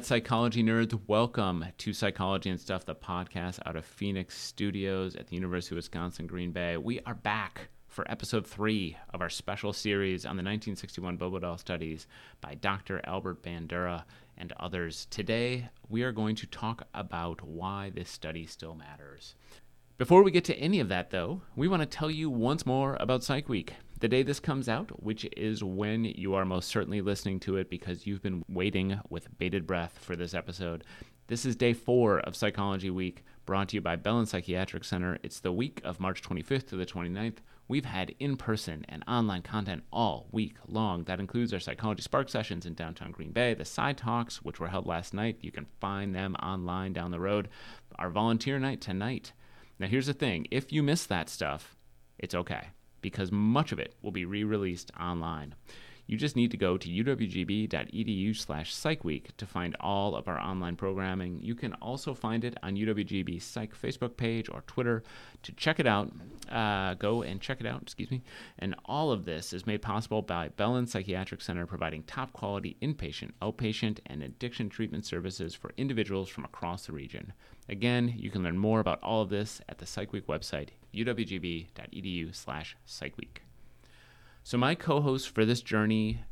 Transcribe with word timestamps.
psychology 0.00 0.62
nerds, 0.62 0.98
welcome 1.06 1.66
to 1.76 1.92
Psychology 1.92 2.48
and 2.48 2.58
Stuff, 2.58 2.86
the 2.86 2.94
podcast 2.94 3.58
out 3.66 3.76
of 3.76 3.84
Phoenix 3.84 4.38
Studios 4.38 5.14
at 5.16 5.26
the 5.26 5.34
University 5.34 5.74
of 5.74 5.76
Wisconsin 5.76 6.26
Green 6.26 6.50
Bay. 6.50 6.78
We 6.78 7.00
are 7.00 7.14
back 7.14 7.68
for 7.88 8.10
episode 8.10 8.46
three 8.46 8.96
of 9.12 9.20
our 9.20 9.28
special 9.28 9.74
series 9.74 10.24
on 10.24 10.36
the 10.36 10.42
1961 10.42 11.18
Bobo 11.18 11.38
doll 11.40 11.58
studies 11.58 12.06
by 12.40 12.54
Dr. 12.54 13.02
Albert 13.04 13.42
Bandura 13.42 14.04
and 14.38 14.54
others. 14.58 15.06
Today, 15.10 15.68
we 15.90 16.02
are 16.02 16.12
going 16.12 16.36
to 16.36 16.46
talk 16.46 16.88
about 16.94 17.42
why 17.42 17.90
this 17.94 18.08
study 18.08 18.46
still 18.46 18.74
matters. 18.74 19.34
Before 19.98 20.22
we 20.22 20.30
get 20.30 20.44
to 20.46 20.56
any 20.56 20.80
of 20.80 20.88
that, 20.88 21.10
though, 21.10 21.42
we 21.54 21.68
want 21.68 21.82
to 21.82 21.86
tell 21.86 22.10
you 22.10 22.30
once 22.30 22.64
more 22.64 22.96
about 22.98 23.24
Psych 23.24 23.46
Week. 23.46 23.74
The 24.02 24.08
day 24.08 24.24
this 24.24 24.40
comes 24.40 24.68
out, 24.68 25.00
which 25.00 25.24
is 25.36 25.62
when 25.62 26.04
you 26.04 26.34
are 26.34 26.44
most 26.44 26.68
certainly 26.68 27.00
listening 27.00 27.38
to 27.38 27.56
it 27.56 27.70
because 27.70 28.04
you've 28.04 28.20
been 28.20 28.42
waiting 28.48 28.98
with 29.10 29.38
bated 29.38 29.64
breath 29.64 29.96
for 30.00 30.16
this 30.16 30.34
episode. 30.34 30.82
This 31.28 31.46
is 31.46 31.54
day 31.54 31.72
four 31.72 32.18
of 32.18 32.34
Psychology 32.34 32.90
Week, 32.90 33.22
brought 33.46 33.68
to 33.68 33.76
you 33.76 33.80
by 33.80 33.94
Bellin 33.94 34.26
Psychiatric 34.26 34.82
Center. 34.82 35.20
It's 35.22 35.38
the 35.38 35.52
week 35.52 35.80
of 35.84 36.00
March 36.00 36.20
25th 36.20 36.66
to 36.70 36.76
the 36.76 36.84
29th. 36.84 37.36
We've 37.68 37.84
had 37.84 38.12
in 38.18 38.36
person 38.36 38.84
and 38.88 39.04
online 39.06 39.42
content 39.42 39.84
all 39.92 40.26
week 40.32 40.56
long. 40.66 41.04
That 41.04 41.20
includes 41.20 41.54
our 41.54 41.60
Psychology 41.60 42.02
Spark 42.02 42.28
sessions 42.28 42.66
in 42.66 42.74
downtown 42.74 43.12
Green 43.12 43.30
Bay, 43.30 43.54
the 43.54 43.64
Side 43.64 43.98
Talks, 43.98 44.42
which 44.42 44.58
were 44.58 44.66
held 44.66 44.88
last 44.88 45.14
night. 45.14 45.38
You 45.42 45.52
can 45.52 45.68
find 45.80 46.12
them 46.12 46.34
online 46.42 46.92
down 46.92 47.12
the 47.12 47.20
road. 47.20 47.48
Our 48.00 48.10
volunteer 48.10 48.58
night 48.58 48.80
tonight. 48.80 49.30
Now, 49.78 49.86
here's 49.86 50.06
the 50.06 50.12
thing 50.12 50.48
if 50.50 50.72
you 50.72 50.82
miss 50.82 51.06
that 51.06 51.28
stuff, 51.28 51.76
it's 52.18 52.34
okay 52.34 52.70
because 53.02 53.30
much 53.30 53.72
of 53.72 53.78
it 53.78 53.94
will 54.00 54.12
be 54.12 54.24
re 54.24 54.44
released 54.44 54.90
online. 54.98 55.54
You 56.06 56.16
just 56.16 56.36
need 56.36 56.50
to 56.50 56.56
go 56.56 56.76
to 56.76 56.88
uwgb.edu 56.88 58.36
slash 58.36 58.74
psychweek 58.74 59.36
to 59.36 59.46
find 59.46 59.76
all 59.78 60.16
of 60.16 60.26
our 60.28 60.38
online 60.38 60.76
programming. 60.76 61.38
You 61.40 61.54
can 61.54 61.74
also 61.74 62.12
find 62.12 62.44
it 62.44 62.56
on 62.62 62.76
UWGB 62.76 63.40
Psych 63.40 63.72
Facebook 63.74 64.16
page 64.16 64.48
or 64.50 64.62
Twitter. 64.66 65.04
To 65.44 65.52
check 65.52 65.78
it 65.78 65.86
out, 65.86 66.12
uh, 66.50 66.94
go 66.94 67.22
and 67.22 67.40
check 67.40 67.60
it 67.60 67.66
out, 67.66 67.82
excuse 67.82 68.10
me. 68.10 68.22
And 68.58 68.74
all 68.84 69.12
of 69.12 69.24
this 69.24 69.52
is 69.52 69.66
made 69.66 69.80
possible 69.80 70.22
by 70.22 70.48
Bellin 70.48 70.86
Psychiatric 70.86 71.40
Center, 71.40 71.66
providing 71.66 72.02
top 72.02 72.32
quality 72.32 72.76
inpatient, 72.82 73.30
outpatient, 73.40 74.00
and 74.06 74.22
addiction 74.22 74.68
treatment 74.68 75.06
services 75.06 75.54
for 75.54 75.72
individuals 75.76 76.28
from 76.28 76.44
across 76.44 76.86
the 76.86 76.92
region. 76.92 77.32
Again, 77.68 78.12
you 78.16 78.30
can 78.30 78.42
learn 78.42 78.58
more 78.58 78.80
about 78.80 79.02
all 79.02 79.22
of 79.22 79.30
this 79.30 79.60
at 79.68 79.78
the 79.78 79.86
PsychWeek 79.86 80.24
website, 80.24 80.70
uwgb.edu 80.94 82.34
slash 82.34 82.76
psychweek. 82.86 83.38
So 84.44 84.58
my 84.58 84.74
co-host 84.74 85.28
for 85.28 85.44
this 85.44 85.62
journey, 85.62 86.24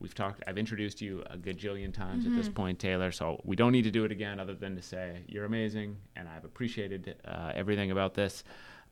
we've 0.00 0.14
talked. 0.14 0.42
I've 0.46 0.58
introduced 0.58 1.00
you 1.00 1.22
a 1.30 1.36
gajillion 1.36 1.92
times 1.92 2.24
mm-hmm. 2.24 2.34
at 2.34 2.36
this 2.36 2.46
mm-hmm. 2.46 2.54
point, 2.54 2.78
Taylor. 2.78 3.10
So 3.10 3.40
we 3.44 3.56
don't 3.56 3.72
need 3.72 3.84
to 3.84 3.90
do 3.90 4.04
it 4.04 4.12
again, 4.12 4.38
other 4.38 4.54
than 4.54 4.76
to 4.76 4.82
say 4.82 5.22
you're 5.26 5.44
amazing, 5.44 5.96
and 6.16 6.28
I've 6.28 6.44
appreciated 6.44 7.16
uh, 7.24 7.52
everything 7.54 7.90
about 7.90 8.14
this. 8.14 8.44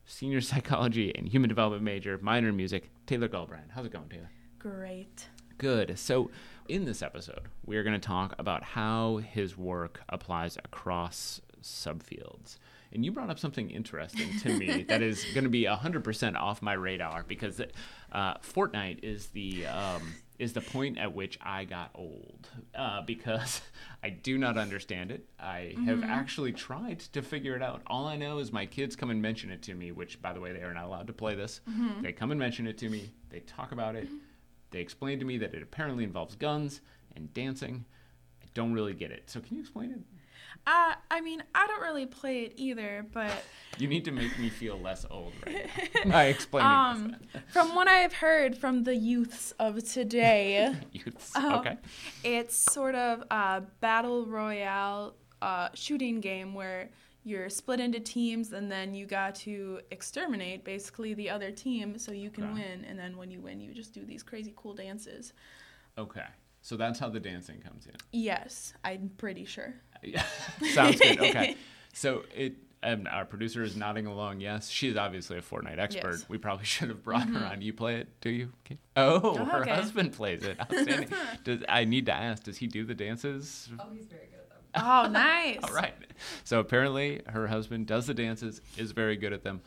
Senior 0.05 0.41
psychology 0.41 1.13
and 1.15 1.27
human 1.27 1.49
development 1.49 1.83
major, 1.83 2.17
minor 2.21 2.49
in 2.49 2.57
music, 2.57 2.89
Taylor 3.05 3.27
Gulbrand. 3.27 3.71
How's 3.73 3.85
it 3.85 3.93
going, 3.93 4.09
Taylor? 4.09 4.31
Great. 4.59 5.27
Good. 5.57 5.97
So, 5.97 6.29
in 6.67 6.85
this 6.85 7.01
episode, 7.01 7.47
we 7.65 7.77
are 7.77 7.83
going 7.83 7.99
to 7.99 8.05
talk 8.05 8.35
about 8.37 8.63
how 8.63 9.17
his 9.17 9.57
work 9.57 10.01
applies 10.09 10.57
across 10.57 11.41
subfields. 11.61 12.57
And 12.93 13.03
you 13.03 13.11
brought 13.11 13.29
up 13.29 13.39
something 13.39 13.69
interesting 13.69 14.37
to 14.39 14.49
me 14.57 14.83
that 14.87 15.01
is 15.01 15.25
going 15.33 15.43
to 15.43 15.49
be 15.49 15.63
100% 15.63 16.35
off 16.35 16.61
my 16.61 16.73
radar 16.73 17.23
because 17.27 17.61
uh, 18.11 18.37
Fortnite 18.37 19.03
is 19.03 19.27
the 19.27 19.65
um, 19.67 20.13
is 20.39 20.53
the 20.53 20.61
point 20.61 20.97
at 20.97 21.13
which 21.13 21.39
I 21.41 21.65
got 21.65 21.89
old 21.95 22.47
uh, 22.75 23.01
because 23.01 23.61
I 24.03 24.09
do 24.09 24.37
not 24.37 24.57
understand 24.57 25.11
it. 25.11 25.25
I 25.39 25.73
mm-hmm. 25.73 25.85
have 25.85 26.03
actually 26.03 26.53
tried 26.53 26.99
to 26.99 27.21
figure 27.21 27.55
it 27.55 27.63
out. 27.63 27.81
All 27.87 28.05
I 28.05 28.17
know 28.17 28.39
is 28.39 28.51
my 28.51 28.65
kids 28.65 28.95
come 28.95 29.09
and 29.09 29.21
mention 29.21 29.49
it 29.49 29.63
to 29.63 29.73
me, 29.73 29.91
which, 29.91 30.21
by 30.21 30.33
the 30.33 30.39
way, 30.39 30.53
they 30.53 30.61
are 30.61 30.73
not 30.73 30.85
allowed 30.85 31.07
to 31.07 31.13
play 31.13 31.35
this. 31.35 31.61
Mm-hmm. 31.69 32.03
They 32.03 32.11
come 32.11 32.31
and 32.31 32.39
mention 32.39 32.67
it 32.67 32.77
to 32.79 32.89
me. 32.89 33.09
They 33.29 33.39
talk 33.41 33.71
about 33.71 33.95
it. 33.95 34.05
Mm-hmm. 34.05 34.17
They 34.71 34.79
explain 34.79 35.19
to 35.19 35.25
me 35.25 35.37
that 35.39 35.53
it 35.53 35.63
apparently 35.63 36.03
involves 36.03 36.35
guns 36.35 36.81
and 37.15 37.33
dancing. 37.33 37.85
I 38.43 38.45
don't 38.53 38.73
really 38.73 38.93
get 38.93 39.11
it. 39.11 39.29
So, 39.29 39.39
can 39.39 39.55
you 39.55 39.61
explain 39.61 39.91
it? 39.91 39.99
Uh, 40.67 40.95
I 41.09 41.21
mean, 41.21 41.41
I 41.55 41.65
don't 41.65 41.81
really 41.81 42.05
play 42.05 42.41
it 42.41 42.53
either, 42.57 43.05
but 43.13 43.31
you 43.77 43.87
need 43.87 44.03
to 44.03 44.11
make 44.11 44.37
me 44.37 44.49
feel 44.49 44.77
less 44.77 45.05
old 45.09 45.31
right 45.45 45.69
now. 46.05 46.11
By 46.11 46.25
explaining 46.25 46.69
um, 46.69 47.15
from 47.47 47.73
what 47.73 47.87
I've 47.87 48.11
heard 48.11 48.57
from 48.57 48.83
the 48.83 48.93
youths 48.93 49.51
of 49.59 49.81
today, 49.89 50.75
youths, 50.91 51.33
um, 51.37 51.53
okay, 51.53 51.77
it's 52.25 52.53
sort 52.53 52.95
of 52.95 53.23
a 53.31 53.63
battle 53.79 54.25
royale 54.25 55.15
uh, 55.41 55.69
shooting 55.73 56.19
game 56.19 56.53
where 56.53 56.89
you're 57.23 57.49
split 57.49 57.79
into 57.79 58.01
teams 58.01 58.51
and 58.51 58.69
then 58.69 58.93
you 58.93 59.05
got 59.05 59.35
to 59.35 59.79
exterminate 59.91 60.65
basically 60.65 61.13
the 61.13 61.29
other 61.29 61.51
team 61.51 61.97
so 61.97 62.11
you 62.11 62.29
can 62.29 62.43
okay. 62.43 62.53
win. 62.55 62.85
And 62.85 62.99
then 62.99 63.15
when 63.15 63.31
you 63.31 63.39
win 63.39 63.61
you 63.61 63.73
just 63.73 63.93
do 63.93 64.03
these 64.03 64.23
crazy 64.23 64.53
cool 64.55 64.73
dances. 64.73 65.31
Okay. 65.97 66.25
So 66.61 66.75
that's 66.75 66.99
how 66.99 67.09
the 67.09 67.19
dancing 67.19 67.61
comes 67.61 67.85
in. 67.85 67.95
Yes 68.11 68.73
i'm 68.83 69.09
pretty 69.17 69.45
sure. 69.45 69.73
yeah, 69.73 69.86
sounds 70.73 70.99
good. 70.99 71.19
Okay, 71.19 71.55
so 71.93 72.23
it. 72.35 72.55
And 72.83 73.07
our 73.07 73.25
producer 73.25 73.63
is 73.63 73.75
nodding 73.75 74.05
along. 74.05 74.39
Yes, 74.39 74.69
she's 74.69 74.95
obviously 74.95 75.39
a 75.39 75.41
Fortnite 75.41 75.79
expert. 75.79 76.11
Yes. 76.11 76.29
We 76.29 76.37
probably 76.37 76.65
should 76.65 76.89
have 76.89 77.03
brought 77.03 77.23
mm-hmm. 77.23 77.37
her 77.37 77.45
on. 77.47 77.61
You 77.63 77.73
play 77.73 77.95
it, 77.95 78.07
do 78.21 78.29
you? 78.29 78.53
Oh, 78.95 79.19
oh 79.23 79.45
her 79.45 79.61
okay. 79.61 79.71
husband 79.71 80.13
plays 80.13 80.43
it. 80.43 80.59
Outstanding. 80.61 81.09
does, 81.43 81.63
I 81.67 81.85
need 81.85 82.05
to 82.05 82.13
ask, 82.13 82.43
does 82.43 82.57
he 82.57 82.67
do 82.67 82.85
the 82.85 82.93
dances? 82.93 83.67
Oh, 83.79 83.85
he's 83.91 84.05
very 84.05 84.27
good 84.27 84.39
at 84.39 84.49
them. 84.49 84.83
Oh, 84.85 85.09
nice. 85.09 85.57
All 85.63 85.73
right. 85.73 85.95
So 86.43 86.59
apparently, 86.59 87.23
her 87.25 87.47
husband 87.47 87.87
does 87.87 88.05
the 88.05 88.13
dances, 88.13 88.61
is 88.77 88.91
very 88.91 89.17
good 89.17 89.33
at 89.33 89.43
them. 89.43 89.61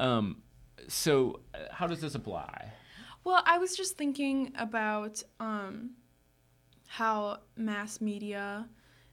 Um, 0.00 0.42
so, 0.88 1.40
uh, 1.54 1.58
how 1.70 1.86
does 1.86 2.00
this 2.00 2.16
apply? 2.16 2.72
Well, 3.24 3.42
I 3.46 3.58
was 3.58 3.76
just 3.76 3.96
thinking 3.96 4.52
about 4.58 5.22
um, 5.38 5.90
how 6.86 7.38
mass 7.56 8.00
media 8.00 8.68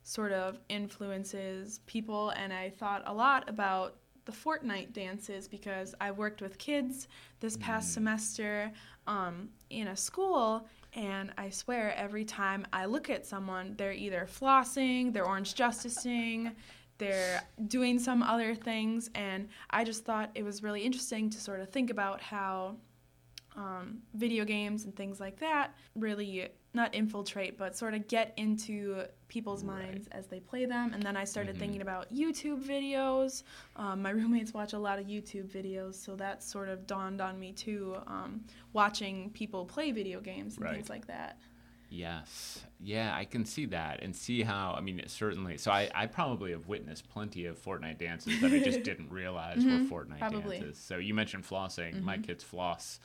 sort 0.06 0.32
of 0.32 0.60
influences 0.70 1.80
people. 1.88 2.30
And 2.30 2.54
I 2.54 2.70
thought 2.70 3.02
a 3.08 3.14
lot 3.14 3.50
about 3.50 3.96
the 4.26 4.32
Fortnite 4.32 4.94
dances 4.94 5.48
because 5.48 5.94
I 6.00 6.12
worked 6.12 6.42
with 6.42 6.58
kids 6.58 7.08
this 7.40 7.58
past 7.58 7.90
mm. 7.90 7.94
semester 7.96 8.72
um, 9.08 9.50
in 9.72 9.88
a 9.88 9.96
school. 9.96 10.68
And 10.94 11.34
I 11.38 11.50
swear, 11.50 11.94
every 11.98 12.24
time 12.24 12.66
I 12.72 12.86
look 12.86 13.10
at 13.10 13.26
someone, 13.26 13.74
they're 13.78 13.92
either 13.92 14.28
flossing, 14.32 15.12
they're 15.12 15.26
orange 15.26 15.56
justicing, 15.56 16.52
they're 17.00 17.42
doing 17.68 17.98
some 17.98 18.22
other 18.22 18.54
things. 18.54 19.10
And 19.16 19.50
I 19.72 19.84
just 19.84 20.06
thought 20.06 20.30
it 20.36 20.44
was 20.44 20.62
really 20.62 20.82
interesting 20.82 21.32
to 21.32 21.40
sort 21.40 21.60
of 21.60 21.70
think 21.70 21.90
about 21.90 22.22
how 22.22 22.78
um, 23.56 24.00
video 24.14 24.46
games 24.46 24.86
and 24.86 24.96
things 24.96 25.20
like 25.20 25.40
that 25.40 25.76
really 25.96 26.50
not 26.74 26.94
infiltrate, 26.94 27.58
but 27.58 27.76
sort 27.76 27.94
of 27.94 28.08
get 28.08 28.34
into 28.38 29.06
people's 29.28 29.64
right. 29.64 29.84
minds 29.84 30.08
as 30.12 30.28
they 30.28 30.40
play 30.40 30.66
them. 30.66 30.94
And 30.94 31.02
then 31.02 31.16
I 31.16 31.24
started 31.24 31.52
mm-hmm. 31.52 31.60
thinking 31.62 31.82
about 31.82 32.14
YouTube 32.14 32.64
videos. 32.64 33.44
Um, 33.76 34.02
my 34.02 34.10
roommates 34.12 34.54
watch 34.54 34.74
a 34.74 34.80
lot 34.80 35.00
of 35.00 35.06
YouTube 35.06 35.48
videos, 35.48 35.96
so 35.96 36.16
that 36.18 36.44
sort 36.44 36.70
of 36.70 36.86
dawned 36.86 37.22
on 37.22 37.40
me 37.40 37.54
too, 37.54 37.96
um, 38.08 38.44
watching 38.74 39.30
people 39.32 39.66
play 39.66 39.92
video 39.92 40.20
games 40.20 40.58
and 40.58 40.66
right. 40.66 40.74
things 40.74 40.90
like 40.90 41.08
that. 41.08 41.38
Yes. 41.90 42.64
Yeah, 42.80 43.16
I 43.16 43.26
can 43.26 43.46
see 43.46 43.66
that 43.68 44.02
and 44.04 44.16
see 44.16 44.42
how, 44.42 44.76
I 44.78 44.82
mean, 44.82 45.02
certainly. 45.08 45.58
So 45.58 45.72
I, 45.72 45.90
I 45.96 46.08
probably 46.08 46.52
have 46.52 46.68
witnessed 46.68 47.10
plenty 47.10 47.46
of 47.46 47.64
Fortnite 47.64 48.00
dances 48.00 48.40
that 48.42 48.52
I 48.52 48.60
just 48.60 48.84
didn't 48.84 49.12
realize 49.12 49.60
mm-hmm. 49.60 49.90
were 49.90 50.04
Fortnite 50.04 50.20
probably. 50.20 50.60
dances. 50.60 50.78
So 50.78 50.98
you 50.98 51.14
mentioned 51.14 51.46
flossing. 51.48 51.96
Mm-hmm. 51.96 52.06
My 52.06 52.18
kids 52.18 52.44
floss 52.44 53.00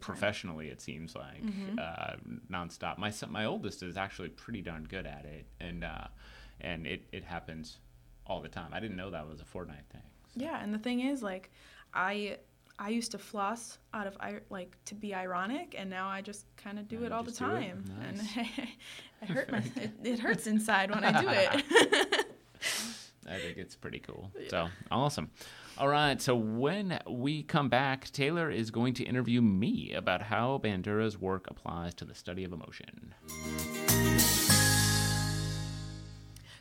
professionally 0.00 0.68
it 0.68 0.80
seems 0.80 1.14
like 1.14 1.42
mm-hmm. 1.42 1.78
uh, 1.78 2.16
nonstop. 2.50 2.98
My 2.98 3.10
son, 3.10 3.32
my 3.32 3.44
oldest 3.44 3.82
is 3.82 3.96
actually 3.96 4.28
pretty 4.28 4.62
darn 4.62 4.84
good 4.84 5.06
at 5.06 5.24
it, 5.24 5.46
and 5.60 5.84
uh, 5.84 6.06
and 6.60 6.86
it 6.86 7.04
it 7.12 7.24
happens 7.24 7.78
all 8.26 8.40
the 8.40 8.48
time. 8.48 8.70
I 8.72 8.80
didn't 8.80 8.96
know 8.96 9.10
that 9.10 9.28
was 9.28 9.40
a 9.40 9.44
Fortnite 9.44 9.86
thing. 9.90 10.02
So. 10.34 10.44
Yeah, 10.44 10.62
and 10.62 10.72
the 10.72 10.78
thing 10.78 11.00
is, 11.00 11.22
like, 11.22 11.50
I 11.92 12.38
I 12.78 12.88
used 12.88 13.12
to 13.12 13.18
floss 13.18 13.78
out 13.94 14.06
of 14.06 14.16
like 14.50 14.76
to 14.86 14.94
be 14.94 15.14
ironic, 15.14 15.74
and 15.78 15.88
now 15.90 16.08
I 16.08 16.20
just 16.20 16.46
kind 16.56 16.78
of 16.78 16.88
do 16.88 17.04
it 17.04 17.12
all 17.12 17.22
the 17.22 17.32
time, 17.32 17.84
nice. 18.00 18.08
and 18.08 18.48
it 19.22 19.28
hurt 19.28 19.52
my 19.52 19.58
it, 19.76 19.90
it, 20.02 20.18
hurts 20.18 20.46
inside 20.46 20.90
when 20.90 21.04
I 21.04 21.20
do 21.20 21.28
it. 21.28 22.18
I 23.28 23.38
think 23.38 23.58
it's 23.58 23.76
pretty 23.76 24.00
cool. 24.00 24.30
Yeah. 24.38 24.48
So 24.48 24.68
awesome. 24.90 25.30
All 25.78 25.88
right. 25.88 26.20
So 26.20 26.34
when 26.34 26.98
we 27.08 27.42
come 27.42 27.68
back, 27.68 28.10
Taylor 28.10 28.50
is 28.50 28.70
going 28.70 28.94
to 28.94 29.04
interview 29.04 29.40
me 29.40 29.92
about 29.94 30.22
how 30.22 30.58
Bandura's 30.62 31.18
work 31.18 31.46
applies 31.48 31.94
to 31.94 32.04
the 32.04 32.14
study 32.14 32.44
of 32.44 32.52
emotion. 32.52 33.14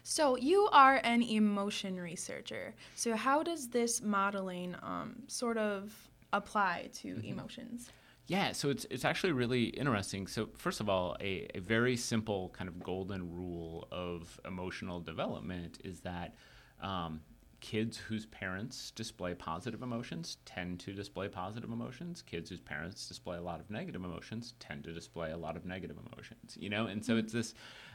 So 0.04 0.36
you 0.36 0.68
are 0.72 1.00
an 1.04 1.22
emotion 1.22 2.00
researcher. 2.00 2.76
So 2.96 3.16
how 3.16 3.44
does 3.44 3.70
this 3.70 4.02
modeling 4.02 4.76
um, 4.82 5.24
sort 5.28 5.58
of 5.58 5.94
apply 6.34 6.90
to 6.96 7.16
mm-hmm. 7.16 7.28
emotions? 7.28 7.90
Yeah, 8.28 8.54
so 8.54 8.70
it's 8.70 8.86
it's 8.90 9.04
actually 9.04 9.34
really 9.34 9.66
interesting. 9.66 10.28
So 10.28 10.50
first 10.58 10.80
of 10.80 10.90
all, 10.90 11.18
a, 11.20 11.48
a 11.56 11.60
very 11.60 11.98
simple 11.98 12.50
kind 12.50 12.70
of 12.70 12.82
golden 12.82 13.34
rule 13.34 13.88
of 13.92 14.40
emotional 14.46 15.00
development 15.00 15.80
is 15.84 16.02
that 16.02 16.36
um, 16.82 17.22
kids 17.60 17.96
whose 17.98 18.26
parents 18.26 18.92
display 18.92 19.34
positive 19.34 19.84
emotions 19.84 20.38
tend 20.46 20.80
to 20.80 20.94
display 20.94 21.28
positive 21.28 21.70
emotions. 21.72 22.22
Kids 22.22 22.50
whose 22.50 22.60
parents 22.60 23.08
display 23.08 23.38
a 23.38 23.42
lot 23.42 23.60
of 23.60 23.70
negative 23.70 24.04
emotions 24.04 24.56
tend 24.60 24.84
to 24.84 24.94
display 24.94 25.32
a 25.32 25.38
lot 25.38 25.56
of 25.56 25.66
negative 25.66 25.98
emotions. 26.12 26.58
You 26.60 26.70
know, 26.70 26.88
and 26.88 27.06
so 27.06 27.18
it's 27.18 27.34
this, 27.34 27.54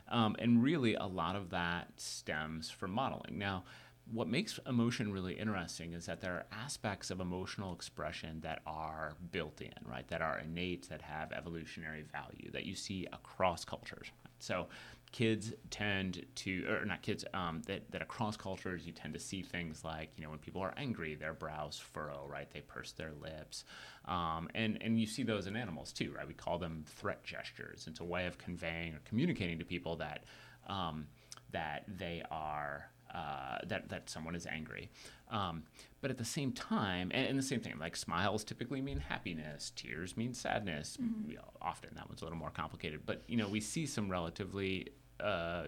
um, 0.08 0.36
and 0.38 0.62
really 0.62 0.94
a 0.94 1.06
lot 1.06 1.36
of 1.36 1.50
that 1.50 1.88
stems 1.96 2.70
from 2.70 2.92
modeling. 2.92 3.38
Now 3.38 3.64
what 4.12 4.28
makes 4.28 4.60
emotion 4.66 5.12
really 5.12 5.34
interesting 5.34 5.92
is 5.92 6.06
that 6.06 6.20
there 6.20 6.32
are 6.34 6.46
aspects 6.52 7.10
of 7.10 7.20
emotional 7.20 7.72
expression 7.72 8.40
that 8.40 8.60
are 8.66 9.14
built 9.32 9.60
in, 9.60 9.72
right? 9.84 10.06
That 10.08 10.22
are 10.22 10.38
innate, 10.38 10.88
that 10.90 11.02
have 11.02 11.32
evolutionary 11.32 12.04
value 12.12 12.50
that 12.52 12.64
you 12.64 12.76
see 12.76 13.06
across 13.12 13.64
cultures. 13.64 14.12
So, 14.38 14.68
kids 15.16 15.54
tend 15.70 16.26
to, 16.34 16.66
or 16.68 16.84
not 16.84 17.00
kids, 17.00 17.24
um, 17.32 17.62
that, 17.66 17.90
that 17.90 18.02
across 18.02 18.36
cultures 18.36 18.84
you 18.84 18.92
tend 18.92 19.14
to 19.14 19.18
see 19.18 19.40
things 19.40 19.82
like, 19.82 20.10
you 20.14 20.22
know, 20.22 20.28
when 20.28 20.38
people 20.38 20.60
are 20.60 20.74
angry, 20.76 21.14
their 21.14 21.32
brows 21.32 21.78
furrow, 21.78 22.28
right? 22.30 22.50
They 22.52 22.60
purse 22.60 22.92
their 22.92 23.12
lips. 23.22 23.64
Um, 24.04 24.50
and, 24.54 24.76
and 24.82 25.00
you 25.00 25.06
see 25.06 25.22
those 25.22 25.46
in 25.46 25.56
animals 25.56 25.90
too, 25.90 26.12
right? 26.14 26.28
We 26.28 26.34
call 26.34 26.58
them 26.58 26.84
threat 26.86 27.24
gestures. 27.24 27.86
It's 27.88 28.00
a 28.00 28.04
way 28.04 28.26
of 28.26 28.36
conveying 28.36 28.92
or 28.92 29.00
communicating 29.06 29.58
to 29.58 29.64
people 29.64 29.96
that, 29.96 30.24
um, 30.68 31.06
that 31.50 31.84
they 31.96 32.22
are 32.30 32.90
uh, 33.14 33.58
that 33.66 33.88
that 33.88 34.10
someone 34.10 34.34
is 34.34 34.46
angry. 34.46 34.90
Um, 35.30 35.62
but 36.02 36.10
at 36.10 36.18
the 36.18 36.24
same 36.24 36.52
time, 36.52 37.10
and, 37.14 37.26
and, 37.26 37.38
the 37.38 37.42
same 37.42 37.60
thing, 37.60 37.72
like 37.78 37.96
smiles 37.96 38.44
typically 38.44 38.82
mean 38.82 38.98
happiness, 38.98 39.72
tears 39.74 40.16
mean 40.16 40.34
sadness. 40.34 40.98
Mm-hmm. 41.00 41.38
often 41.62 41.90
that 41.94 42.08
one's 42.08 42.20
a 42.20 42.24
little 42.24 42.38
more 42.38 42.50
complicated, 42.50 43.00
but 43.06 43.22
you 43.26 43.36
know 43.36 43.48
we 43.48 43.60
see 43.60 43.86
some 43.86 44.10
relatively 44.10 44.88
uh, 45.20 45.64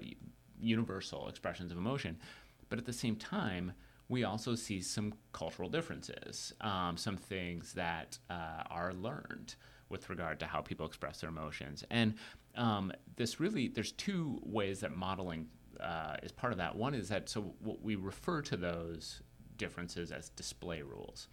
universal 0.60 1.28
expressions 1.28 1.72
of 1.72 1.78
emotion. 1.78 2.18
But 2.68 2.78
at 2.78 2.84
the 2.84 2.92
same 2.92 3.16
time, 3.16 3.72
we 4.08 4.24
also 4.24 4.54
see 4.54 4.80
some 4.80 5.14
cultural 5.32 5.68
differences, 5.68 6.52
um, 6.60 6.96
some 6.96 7.16
things 7.16 7.72
that 7.74 8.18
uh, 8.30 8.62
are 8.70 8.92
learned 8.94 9.54
with 9.90 10.08
regard 10.10 10.38
to 10.40 10.46
how 10.46 10.60
people 10.60 10.86
express 10.86 11.20
their 11.20 11.30
emotions. 11.30 11.84
And 11.90 12.14
um, 12.56 12.92
this 13.16 13.40
really, 13.40 13.68
there's 13.68 13.92
two 13.92 14.40
ways 14.42 14.80
that 14.80 14.96
modeling 14.96 15.46
uh, 15.80 16.16
is 16.22 16.32
part 16.32 16.52
of 16.52 16.58
that. 16.58 16.74
One 16.74 16.94
is 16.94 17.08
that 17.08 17.28
so 17.28 17.54
what 17.60 17.82
we 17.82 17.96
refer 17.96 18.42
to 18.42 18.56
those 18.56 19.22
differences 19.56 20.10
as 20.10 20.30
display 20.30 20.82
rules. 20.82 21.28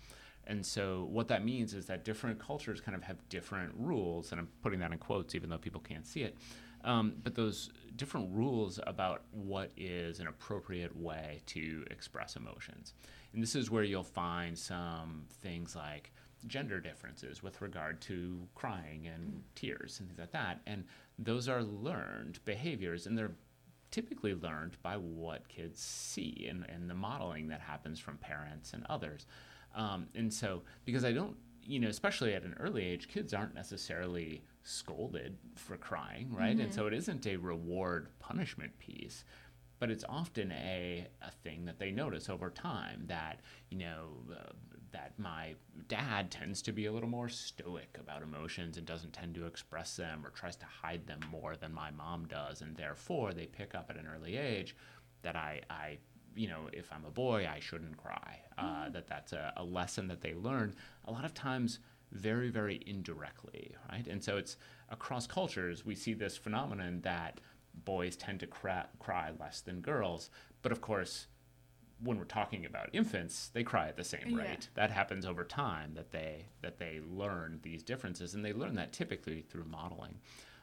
And 0.47 0.65
so 0.65 1.07
what 1.11 1.27
that 1.29 1.43
means 1.43 1.73
is 1.73 1.87
that 1.87 2.05
different 2.05 2.39
cultures 2.39 2.79
kind 2.79 2.95
of 2.95 3.03
have 3.03 3.17
different 3.29 3.73
rules, 3.77 4.31
and 4.31 4.39
I'm 4.39 4.47
putting 4.61 4.79
that 4.79 4.91
in 4.91 4.97
quotes 4.99 5.33
even 5.33 5.49
though 5.49 5.57
people 5.57 5.81
can't 5.81 6.05
see 6.05 6.21
it. 6.21 6.37
Um, 6.85 7.15
but 7.23 7.35
those 7.35 7.71
different 7.95 8.29
rules 8.31 8.79
about 8.85 9.23
what 9.31 9.71
is 9.75 10.19
an 10.19 10.27
appropriate 10.27 10.95
way 10.95 11.41
to 11.47 11.83
express 11.89 12.35
emotions. 12.35 12.93
And 13.33 13.41
this 13.41 13.55
is 13.55 13.71
where 13.71 13.83
you'll 13.83 14.03
find 14.03 14.57
some 14.57 15.25
things 15.41 15.75
like 15.75 16.11
gender 16.47 16.79
differences 16.79 17.41
with 17.41 17.59
regard 17.61 18.01
to 18.01 18.47
crying 18.53 19.07
and 19.07 19.41
tears 19.55 19.99
and 19.99 20.07
things 20.07 20.19
like 20.19 20.31
that. 20.31 20.61
And 20.67 20.85
those 21.17 21.49
are 21.49 21.63
learned 21.63 22.39
behaviors, 22.45 23.07
and 23.07 23.17
they're 23.17 23.35
typically 23.89 24.35
learned 24.35 24.77
by 24.83 24.97
what 24.97 25.47
kids 25.47 25.81
see 25.81 26.45
and, 26.49 26.65
and 26.69 26.89
the 26.89 26.93
modeling 26.93 27.47
that 27.47 27.61
happens 27.61 27.99
from 27.99 28.17
parents 28.17 28.73
and 28.73 28.85
others. 28.89 29.25
Um, 29.75 30.07
and 30.13 30.31
so, 30.31 30.61
because 30.85 31.03
I 31.03 31.13
don't, 31.13 31.35
you 31.63 31.79
know, 31.79 31.87
especially 31.87 32.35
at 32.35 32.43
an 32.43 32.55
early 32.59 32.85
age, 32.85 33.07
kids 33.07 33.33
aren't 33.33 33.55
necessarily 33.55 34.43
scolded 34.65 35.37
for 35.55 35.77
crying, 35.77 36.33
right? 36.33 36.51
Mm-hmm. 36.51 36.65
And 36.65 36.73
so 36.73 36.87
it 36.87 36.93
isn't 36.93 37.25
a 37.25 37.37
reward 37.37 38.09
punishment 38.19 38.77
piece 38.79 39.23
but 39.79 39.91
it's 39.91 40.05
often 40.07 40.51
a, 40.51 41.07
a 41.21 41.31
thing 41.43 41.65
that 41.65 41.79
they 41.79 41.91
notice 41.91 42.29
over 42.29 42.49
time 42.49 43.03
that 43.07 43.41
you 43.69 43.77
know 43.77 44.09
uh, 44.31 44.51
that 44.91 45.13
my 45.17 45.53
dad 45.87 46.31
tends 46.31 46.61
to 46.61 46.71
be 46.71 46.85
a 46.85 46.91
little 46.91 47.09
more 47.09 47.27
stoic 47.27 47.97
about 47.99 48.21
emotions 48.21 48.77
and 48.77 48.85
doesn't 48.85 49.11
tend 49.11 49.35
to 49.35 49.45
express 49.45 49.97
them 49.97 50.25
or 50.25 50.29
tries 50.29 50.55
to 50.55 50.65
hide 50.65 51.05
them 51.05 51.19
more 51.29 51.55
than 51.57 51.73
my 51.73 51.91
mom 51.91 52.25
does 52.27 52.61
and 52.61 52.75
therefore 52.75 53.33
they 53.33 53.45
pick 53.45 53.75
up 53.75 53.87
at 53.89 53.97
an 53.97 54.07
early 54.07 54.37
age 54.37 54.75
that 55.21 55.35
i 55.35 55.59
i 55.69 55.97
you 56.35 56.47
know 56.47 56.69
if 56.71 56.91
i'm 56.91 57.05
a 57.05 57.11
boy 57.11 57.47
i 57.53 57.59
shouldn't 57.59 57.97
cry 57.97 58.39
uh, 58.57 58.63
mm-hmm. 58.63 58.93
that 58.93 59.07
that's 59.07 59.33
a, 59.33 59.53
a 59.57 59.63
lesson 59.63 60.07
that 60.07 60.21
they 60.21 60.33
learn 60.33 60.73
a 61.05 61.11
lot 61.11 61.25
of 61.25 61.33
times 61.33 61.79
very 62.11 62.49
very 62.49 62.81
indirectly 62.85 63.75
right 63.91 64.07
and 64.07 64.23
so 64.23 64.37
it's 64.37 64.57
across 64.89 65.27
cultures 65.27 65.85
we 65.85 65.95
see 65.95 66.13
this 66.13 66.37
phenomenon 66.37 67.01
that 67.01 67.39
boys 67.83 68.15
tend 68.15 68.39
to 68.39 68.47
cry, 68.47 68.85
cry 68.99 69.31
less 69.39 69.61
than 69.61 69.81
girls. 69.81 70.29
But 70.61 70.71
of 70.71 70.81
course, 70.81 71.27
when 72.01 72.17
we're 72.17 72.25
talking 72.25 72.65
about 72.65 72.89
infants, 72.93 73.49
they 73.53 73.63
cry 73.63 73.87
at 73.87 73.97
the 73.97 74.03
same 74.03 74.33
rate. 74.35 74.47
Yeah. 74.47 74.67
That 74.75 74.91
happens 74.91 75.25
over 75.25 75.43
time 75.43 75.93
that 75.95 76.11
they 76.11 76.45
that 76.61 76.77
they 76.77 77.01
learn 77.09 77.59
these 77.63 77.83
differences, 77.83 78.33
and 78.33 78.43
they 78.43 78.53
learn 78.53 78.75
that 78.75 78.93
typically 78.93 79.41
through 79.41 79.65
modeling. 79.65 80.15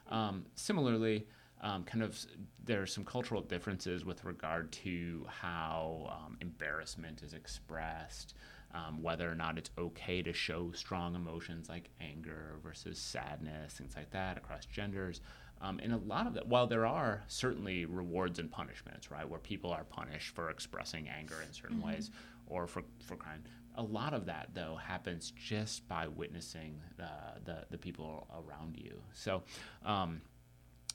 Um, 0.09 0.45
similarly, 0.55 1.27
um, 1.61 1.83
kind 1.83 2.03
of 2.03 2.17
there 2.63 2.81
are 2.81 2.87
some 2.87 3.03
cultural 3.03 3.41
differences 3.41 4.05
with 4.05 4.23
regard 4.23 4.71
to 4.71 5.25
how 5.27 6.09
um, 6.11 6.37
embarrassment 6.41 7.23
is 7.23 7.33
expressed, 7.33 8.35
um, 8.73 9.01
whether 9.01 9.29
or 9.29 9.35
not 9.35 9.57
it's 9.57 9.69
okay 9.77 10.21
to 10.21 10.33
show 10.33 10.71
strong 10.73 11.15
emotions 11.15 11.69
like 11.69 11.89
anger 12.01 12.55
versus 12.63 12.97
sadness, 12.97 13.73
things 13.73 13.95
like 13.95 14.11
that 14.11 14.37
across 14.37 14.65
genders. 14.65 15.21
Um, 15.61 15.79
and 15.81 15.93
a 15.93 15.97
lot 15.97 16.27
of 16.27 16.33
that, 16.33 16.47
while 16.47 16.67
there 16.67 16.85
are 16.85 17.23
certainly 17.27 17.85
rewards 17.85 18.39
and 18.39 18.51
punishments, 18.51 19.09
right, 19.09 19.27
where 19.27 19.39
people 19.39 19.71
are 19.71 19.85
punished 19.85 20.35
for 20.35 20.49
expressing 20.49 21.07
anger 21.07 21.41
in 21.45 21.53
certain 21.53 21.77
mm-hmm. 21.77 21.87
ways 21.87 22.11
or 22.47 22.67
for, 22.67 22.83
for 23.05 23.15
crime, 23.15 23.43
a 23.75 23.83
lot 23.83 24.13
of 24.13 24.25
that, 24.25 24.49
though, 24.53 24.75
happens 24.75 25.31
just 25.31 25.87
by 25.87 26.07
witnessing 26.07 26.81
uh, 26.99 27.05
the, 27.45 27.65
the 27.71 27.77
people 27.77 28.27
around 28.33 28.75
you. 28.75 29.01
So, 29.13 29.43
um, 29.85 30.21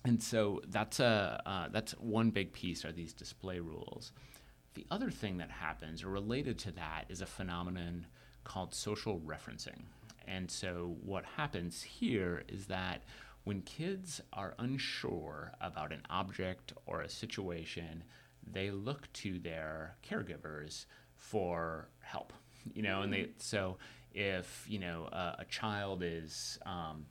and 0.04 0.22
so 0.22 0.60
that's, 0.69 1.00
a, 1.00 1.40
uh, 1.46 1.69
that's 1.72 1.92
one 1.92 2.30
big 2.30 2.52
piece 2.52 2.84
are 2.84 2.92
these 2.92 3.12
display 3.12 3.60
rules. 3.60 4.12
The 4.78 4.86
other 4.92 5.10
thing 5.10 5.38
that 5.38 5.50
happens 5.50 6.04
or 6.04 6.08
related 6.08 6.56
to 6.61 6.70
that 6.70 7.06
is 7.08 7.20
a 7.20 7.26
phenomenon 7.26 8.06
called 8.44 8.73
social 8.73 9.18
referencing. 9.26 9.80
And 10.25 10.49
so 10.49 10.94
what 11.02 11.25
happens 11.37 11.82
here 11.82 12.44
is 12.47 12.66
that 12.66 13.02
when 13.42 13.62
kids 13.62 14.20
are 14.32 14.54
unsure 14.61 15.50
about 15.61 15.92
an 15.92 16.02
object 16.11 16.75
or 16.87 17.00
a 17.00 17.08
situation, 17.08 18.04
they 18.47 18.70
look 18.70 19.12
to 19.14 19.40
their 19.40 19.97
caregivers 20.08 20.85
for 21.16 21.88
help. 21.99 22.32
You 22.73 22.82
know, 22.82 23.02
and 23.02 23.12
they 23.12 23.23
mm-hmm. 23.23 23.32
so 23.38 23.78
if 24.12 24.64
you 24.68 24.78
know 24.78 25.06
uh, 25.06 25.35
a 25.40 25.44
child 25.47 26.04
is 26.04 26.56
um, 26.64 27.06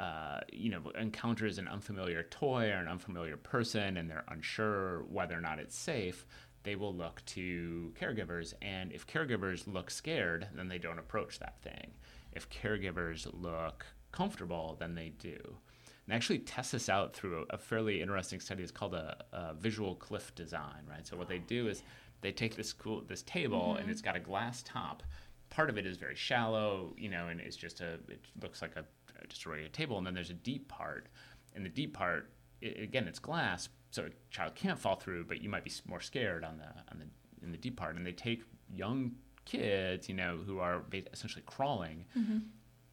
uh, 0.00 0.40
you 0.52 0.70
know 0.70 0.82
encounters 0.98 1.58
an 1.58 1.68
unfamiliar 1.68 2.24
toy 2.24 2.64
or 2.70 2.78
an 2.78 2.88
unfamiliar 2.88 3.36
person 3.36 3.96
and 3.96 4.10
they're 4.10 4.24
unsure 4.28 5.04
whether 5.08 5.38
or 5.38 5.40
not 5.40 5.60
it's 5.60 5.78
safe, 5.78 6.26
they 6.66 6.76
will 6.76 6.94
look 6.94 7.24
to 7.26 7.94
caregivers. 7.98 8.52
And 8.60 8.92
if 8.92 9.06
caregivers 9.06 9.66
look 9.66 9.90
scared, 9.90 10.48
then 10.54 10.68
they 10.68 10.78
don't 10.78 10.98
approach 10.98 11.38
that 11.38 11.62
thing. 11.62 11.92
If 12.32 12.50
caregivers 12.50 13.26
look 13.32 13.86
comfortable, 14.12 14.76
then 14.78 14.94
they 14.94 15.10
do 15.18 15.56
and 16.06 16.14
actually 16.14 16.38
test 16.38 16.72
this 16.72 16.88
out 16.88 17.14
through 17.14 17.46
a, 17.50 17.58
fairly 17.58 18.00
interesting 18.00 18.38
study. 18.38 18.62
It's 18.62 18.70
called 18.70 18.94
a, 18.94 19.24
a, 19.32 19.54
visual 19.54 19.96
cliff 19.96 20.34
design, 20.34 20.82
right? 20.88 21.06
So 21.06 21.16
what 21.16 21.28
they 21.28 21.38
do 21.38 21.68
is 21.68 21.82
they 22.20 22.32
take 22.32 22.56
this 22.56 22.72
cool 22.72 23.02
this 23.06 23.22
table 23.22 23.70
mm-hmm. 23.70 23.82
and 23.82 23.90
it's 23.90 24.00
got 24.00 24.16
a 24.16 24.20
glass 24.20 24.62
top. 24.62 25.02
Part 25.50 25.68
of 25.68 25.78
it 25.78 25.86
is 25.86 25.96
very 25.96 26.14
shallow, 26.14 26.94
you 26.96 27.08
know, 27.08 27.28
and 27.28 27.40
it's 27.40 27.56
just 27.56 27.80
a 27.80 27.94
it 28.08 28.20
looks 28.40 28.62
like 28.62 28.76
a 28.76 28.84
just 29.28 29.44
a 29.46 29.48
regular 29.48 29.70
table, 29.70 29.98
and 29.98 30.06
then 30.06 30.14
there's 30.14 30.30
a 30.30 30.34
deep 30.34 30.68
part, 30.68 31.08
and 31.54 31.64
the 31.64 31.70
deep 31.70 31.94
part 31.94 32.30
it, 32.60 32.80
again 32.80 33.08
it's 33.08 33.18
glass, 33.18 33.68
so 33.90 34.04
a 34.06 34.10
child 34.30 34.54
can't 34.54 34.78
fall 34.78 34.96
through, 34.96 35.24
but 35.24 35.40
you 35.40 35.48
might 35.48 35.64
be 35.64 35.72
more 35.86 36.00
scared 36.00 36.44
on 36.44 36.58
the 36.58 36.68
on 36.92 36.98
the 36.98 37.44
in 37.44 37.52
the 37.52 37.58
deep 37.58 37.76
part, 37.76 37.96
and 37.96 38.06
they 38.06 38.12
take 38.12 38.42
young 38.74 39.12
kids, 39.44 40.08
you 40.08 40.14
know, 40.14 40.38
who 40.44 40.58
are 40.58 40.82
essentially 41.12 41.44
crawling. 41.46 42.04
Mm-hmm 42.16 42.38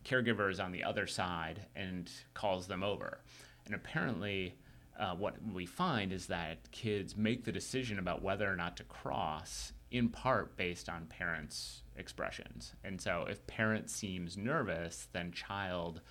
caregivers 0.04 0.64
on 0.64 0.72
the 0.72 0.84
other 0.84 1.08
side 1.08 1.66
and 1.76 2.12
calls 2.34 2.68
them 2.68 2.84
over. 2.84 3.22
And 3.66 3.76
apparently, 3.76 4.56
uh, 5.00 5.16
what 5.16 5.36
we 5.54 5.66
find 5.66 6.12
is 6.12 6.28
that 6.28 6.70
kids 6.72 7.18
make 7.18 7.46
the 7.46 7.52
decision 7.52 8.00
about 8.00 8.22
whether 8.22 8.52
or 8.52 8.56
not 8.56 8.78
to 8.78 8.84
cross 8.84 9.74
in 9.92 10.10
part 10.10 10.58
based 10.58 10.90
on 10.90 11.06
parents' 11.06 11.84
expressions. 11.96 12.74
And 12.84 13.00
so, 13.00 13.26
if 13.30 13.46
parent 13.48 13.90
seems 13.90 14.38
nervous, 14.38 15.08
then 15.14 15.32
child 15.32 16.02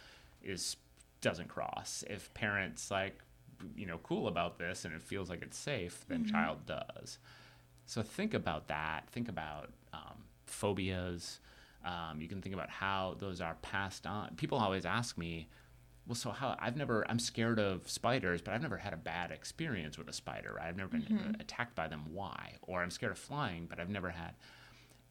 is 0.42 0.76
doesn't 1.20 1.48
cross. 1.48 2.02
If 2.10 2.32
parents 2.34 2.90
like 2.90 3.18
you 3.76 3.86
know 3.86 3.98
cool 4.02 4.28
about 4.28 4.58
this 4.58 4.84
and 4.84 4.94
it 4.94 5.02
feels 5.02 5.30
like 5.30 5.42
it's 5.42 5.58
safe, 5.58 6.04
then 6.08 6.24
mm-hmm. 6.24 6.32
child 6.34 6.66
does. 6.66 7.18
So 7.86 8.02
think 8.02 8.34
about 8.34 8.68
that. 8.68 9.08
Think 9.10 9.28
about 9.28 9.70
um, 9.92 10.24
phobias 10.46 11.40
Um, 11.84 12.20
you 12.20 12.28
can 12.28 12.40
think 12.40 12.54
about 12.54 12.70
how 12.70 13.16
those 13.18 13.40
are 13.40 13.56
passed 13.62 14.06
on. 14.06 14.36
People 14.36 14.58
always 14.58 14.86
ask 14.86 15.18
me, 15.18 15.48
well, 16.06 16.14
so 16.14 16.30
how? 16.30 16.56
I've 16.60 16.76
never, 16.76 17.04
I'm 17.10 17.18
scared 17.18 17.58
of 17.58 17.88
spiders, 17.90 18.40
but 18.42 18.54
I've 18.54 18.62
never 18.62 18.76
had 18.76 18.92
a 18.92 18.96
bad 18.96 19.30
experience 19.32 19.98
with 19.98 20.08
a 20.08 20.12
spider. 20.12 20.60
I've 20.60 20.76
never 20.76 20.90
been 20.90 21.02
Mm-hmm. 21.02 21.40
attacked 21.40 21.74
by 21.74 21.88
them. 21.88 22.04
Why? 22.12 22.56
Or 22.62 22.82
I'm 22.82 22.90
scared 22.90 23.12
of 23.12 23.18
flying, 23.18 23.66
but 23.68 23.80
I've 23.80 23.90
never 23.90 24.10
had. 24.10 24.34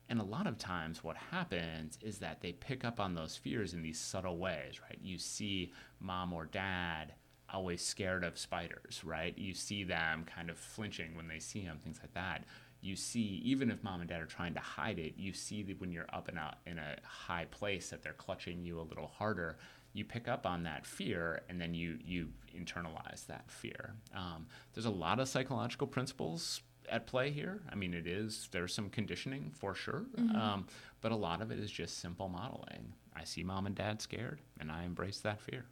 And 0.10 0.20
a 0.20 0.24
lot 0.24 0.48
of 0.48 0.58
times, 0.58 1.04
what 1.04 1.16
happens 1.18 1.98
is 2.02 2.20
that 2.20 2.42
they 2.42 2.52
pick 2.54 2.84
up 2.84 3.00
on 3.00 3.16
those 3.16 3.38
fears 3.38 3.74
in 3.74 3.82
these 3.82 4.00
subtle 4.00 4.38
ways, 4.38 4.82
right? 4.82 5.00
You 5.02 5.18
see 5.18 5.72
mom 6.00 6.34
or 6.34 6.46
dad 6.46 7.14
always 7.54 7.82
scared 7.82 8.24
of 8.24 8.38
spiders, 8.38 9.02
right? 9.04 9.38
You 9.38 9.54
see 9.54 9.84
them 9.84 10.26
kind 10.26 10.50
of 10.50 10.58
flinching 10.58 11.16
when 11.16 11.28
they 11.28 11.40
see 11.40 11.66
them, 11.66 11.80
things 11.84 12.00
like 12.02 12.14
that. 12.14 12.46
You 12.82 12.96
see, 12.96 13.42
even 13.44 13.70
if 13.70 13.84
mom 13.84 14.02
and 14.02 14.10
dad 14.10 14.22
are 14.22 14.26
trying 14.26 14.56
to 14.56 14.60
hide 14.60 14.98
it, 14.98 15.14
you 15.16 15.34
see 15.34 15.62
that 15.64 15.80
when 15.80 15.92
you're 15.92 16.10
up 16.14 16.28
and 16.28 16.40
out 16.40 16.56
in 16.66 16.80
a 16.80 16.96
high 17.04 17.46
place 17.52 17.90
that 17.90 18.02
they're 18.02 18.14
clutching 18.14 18.64
you 18.64 18.80
a 18.80 18.82
little 18.82 19.08
harder. 19.08 19.58
You 19.94 20.04
pick 20.06 20.28
up 20.28 20.46
on 20.46 20.64
that 20.64 20.86
fear, 20.86 21.42
and 21.50 21.60
then 21.60 21.74
you 21.74 22.00
you 22.04 22.30
internalize 22.58 23.28
that 23.28 23.52
fear. 23.52 23.94
Um, 24.16 24.48
there's 24.74 24.86
a 24.86 24.90
lot 24.90 25.20
of 25.20 25.28
psychological 25.28 25.86
principles 25.86 26.62
at 26.90 27.06
play 27.06 27.30
here. 27.30 27.62
I 27.72 27.76
mean, 27.76 27.94
it 27.94 28.08
is 28.08 28.48
there's 28.52 28.74
some 28.74 28.90
conditioning 28.90 29.52
for 29.54 29.76
sure, 29.76 30.06
um, 30.34 30.66
but 31.02 31.12
a 31.12 31.16
lot 31.16 31.42
of 31.42 31.52
it 31.52 31.60
is 31.60 31.70
just 31.70 32.00
simple 32.00 32.30
modeling. 32.30 32.94
I 33.16 33.26
see 33.26 33.44
mom 33.44 33.66
and 33.66 33.76
dad 33.76 34.02
scared, 34.02 34.40
and 34.60 34.72
I 34.72 34.86
embrace 34.86 35.20
that 35.20 35.42
fear. 35.42 35.66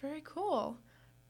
Very 0.00 0.22
cool. 0.24 0.78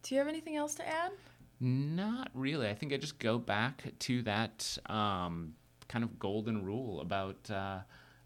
Do 0.03 0.15
you 0.15 0.19
have 0.19 0.29
anything 0.29 0.57
else 0.57 0.75
to 0.77 0.89
add? 0.89 1.13
Not 1.61 2.31
really. 2.35 2.69
I 2.69 2.75
think 2.75 2.93
I 2.93 2.97
just 2.97 3.19
go 3.19 3.39
back 3.39 3.85
to 4.01 4.23
that 4.23 4.79
um, 4.87 5.55
kind 5.89 6.05
of 6.05 6.19
golden 6.19 6.65
rule 6.65 7.01
about 7.01 7.51
uh, 7.51 7.81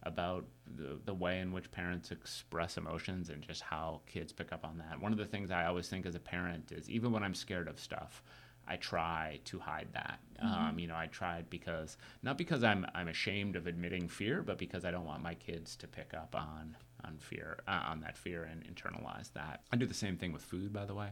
about 0.05 0.45
the, 0.77 0.99
the 1.05 1.15
way 1.15 1.41
in 1.41 1.53
which 1.53 1.71
parents 1.71 2.11
express 2.11 2.77
emotions 2.77 3.31
and 3.31 3.43
just 3.43 3.63
how 3.63 4.03
kids 4.07 4.33
pick 4.33 4.53
up 4.53 4.65
on 4.65 4.79
that. 4.79 5.01
One 5.01 5.13
of 5.13 5.19
the 5.19 5.25
things 5.25 5.51
I 5.51 5.67
always 5.67 5.89
think 5.89 6.07
as 6.07 6.15
a 6.15 6.21
parent 6.21 6.73
is 6.73 6.89
even 6.89 7.11
when 7.11 7.23
I'm 7.23 7.35
scared 7.35 7.69
of 7.69 7.81
stuff, 7.81 8.23
I 8.69 8.77
try 8.77 9.41
to 9.47 9.59
hide 9.59 9.89
that. 9.93 10.21
Um, 10.41 10.79
you 10.79 10.87
know, 10.87 10.97
I 10.97 11.07
tried 11.07 11.49
because 11.51 11.97
not 12.23 12.39
because 12.39 12.63
I'm 12.63 12.87
I'm 12.95 13.09
ashamed 13.09 13.57
of 13.57 13.67
admitting 13.67 14.09
fear, 14.09 14.43
but 14.43 14.59
because 14.59 14.85
I 14.85 14.91
don't 14.91 15.07
want 15.07 15.23
my 15.23 15.35
kids 15.35 15.75
to 15.77 15.89
pick 15.89 16.13
up 16.15 16.35
on 16.37 16.77
on 17.07 17.17
fear 17.19 17.59
uh, 17.69 17.83
on 17.87 18.01
that 18.01 18.17
fear 18.17 18.45
and 18.45 18.65
internalize 18.65 19.33
that. 19.35 19.63
I 19.73 19.77
do 19.77 19.87
the 19.87 19.95
same 19.95 20.17
thing 20.17 20.33
with 20.33 20.43
food, 20.43 20.73
by 20.73 20.85
the 20.85 20.95
way. 20.95 21.09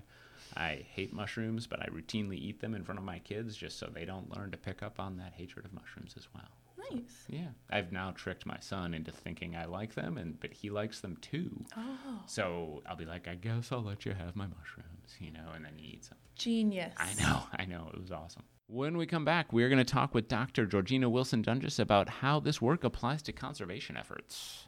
I 0.57 0.85
hate 0.91 1.13
mushrooms, 1.13 1.67
but 1.67 1.81
I 1.81 1.87
routinely 1.87 2.37
eat 2.37 2.61
them 2.61 2.75
in 2.75 2.85
front 2.85 2.99
of 2.99 3.05
my 3.05 3.21
kids 3.21 3.57
just 3.57 3.79
so 3.79 3.87
they 3.93 4.05
don't 4.05 4.35
learn 4.37 4.51
to 4.51 4.57
pick 4.59 4.83
up 4.83 4.99
on 5.01 5.17
that 5.19 5.33
hatred 5.37 5.65
of 5.65 5.73
mushrooms 5.73 6.15
as 6.17 6.29
well. 6.35 6.49
Nice. 6.91 7.25
Yeah, 7.29 7.49
I've 7.71 7.93
now 7.93 8.11
tricked 8.11 8.45
my 8.45 8.59
son 8.61 8.93
into 8.93 9.13
thinking 9.13 9.55
I 9.57 9.65
like 9.67 9.95
them, 9.95 10.19
and 10.19 10.39
but 10.41 10.53
he 10.53 10.69
likes 10.69 11.01
them 11.01 11.17
too. 11.23 11.65
Oh, 11.77 12.21
So 12.27 12.83
I'll 12.87 12.97
be 12.97 13.05
like, 13.07 13.29
I 13.29 13.35
guess 13.37 13.71
I'll 13.73 13.83
let 13.83 14.05
you 14.05 14.13
have 14.13 14.35
my 14.37 14.47
mushrooms, 14.47 15.17
you 15.21 15.31
know, 15.31 15.51
and 15.55 15.65
then 15.65 15.73
he 15.77 15.93
eats 15.95 16.09
them. 16.09 16.19
genius. 16.37 16.93
I 16.99 17.15
know, 17.23 17.43
I 17.59 17.65
know, 17.65 17.89
it 17.95 18.01
was 18.01 18.11
awesome. 18.11 18.43
When 18.67 18.97
we 18.97 19.07
come 19.07 19.25
back, 19.25 19.53
we're 19.53 19.69
going 19.69 19.85
to 19.85 19.91
talk 19.91 20.15
with 20.15 20.29
Dr. 20.29 20.67
Georgina 20.67 21.09
Wilson 21.09 21.43
Dunges 21.43 21.79
about 21.79 22.09
how 22.09 22.41
this 22.41 22.61
work 22.61 22.85
applies 22.85 23.23
to 23.23 23.33
conservation 23.33 23.97
efforts. 23.97 24.65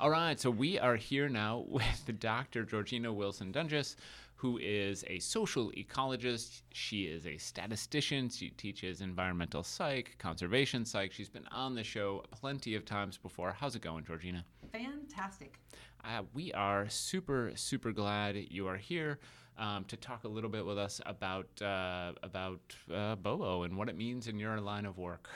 All 0.00 0.10
right, 0.10 0.40
so 0.40 0.50
we 0.50 0.76
are 0.76 0.96
here 0.96 1.28
now 1.28 1.64
with 1.68 2.18
Dr. 2.18 2.64
Georgina 2.64 3.12
Wilson 3.12 3.52
Dunges, 3.52 3.94
who 4.34 4.58
is 4.58 5.04
a 5.06 5.20
social 5.20 5.70
ecologist. 5.70 6.62
She 6.72 7.04
is 7.04 7.26
a 7.26 7.38
statistician. 7.38 8.28
She 8.28 8.50
teaches 8.50 9.00
environmental 9.00 9.62
psych, 9.62 10.16
conservation 10.18 10.84
psych. 10.84 11.12
She's 11.12 11.28
been 11.28 11.46
on 11.52 11.76
the 11.76 11.84
show 11.84 12.24
plenty 12.32 12.74
of 12.74 12.84
times 12.84 13.16
before. 13.16 13.52
How's 13.52 13.76
it 13.76 13.82
going, 13.82 14.04
Georgina? 14.04 14.44
Fantastic. 14.72 15.60
Uh, 16.04 16.22
we 16.34 16.52
are 16.54 16.88
super, 16.88 17.52
super 17.54 17.92
glad 17.92 18.36
you 18.50 18.66
are 18.66 18.76
here 18.76 19.20
um, 19.58 19.84
to 19.84 19.96
talk 19.96 20.24
a 20.24 20.28
little 20.28 20.50
bit 20.50 20.66
with 20.66 20.76
us 20.76 21.00
about 21.06 21.46
uh, 21.62 22.12
about 22.24 22.60
uh, 22.92 23.14
Bobo 23.14 23.62
and 23.62 23.76
what 23.76 23.88
it 23.88 23.96
means 23.96 24.26
in 24.26 24.40
your 24.40 24.60
line 24.60 24.86
of 24.86 24.98
work. 24.98 25.30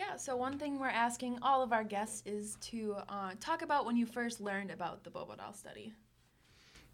Yeah, 0.00 0.16
so 0.16 0.34
one 0.34 0.58
thing 0.58 0.78
we're 0.78 0.86
asking 0.86 1.40
all 1.42 1.62
of 1.62 1.74
our 1.74 1.84
guests 1.84 2.22
is 2.24 2.56
to 2.62 2.96
uh, 3.10 3.32
talk 3.38 3.60
about 3.60 3.84
when 3.84 3.98
you 3.98 4.06
first 4.06 4.40
learned 4.40 4.70
about 4.70 5.04
the 5.04 5.10
Bobo 5.10 5.36
doll 5.36 5.52
study. 5.52 5.92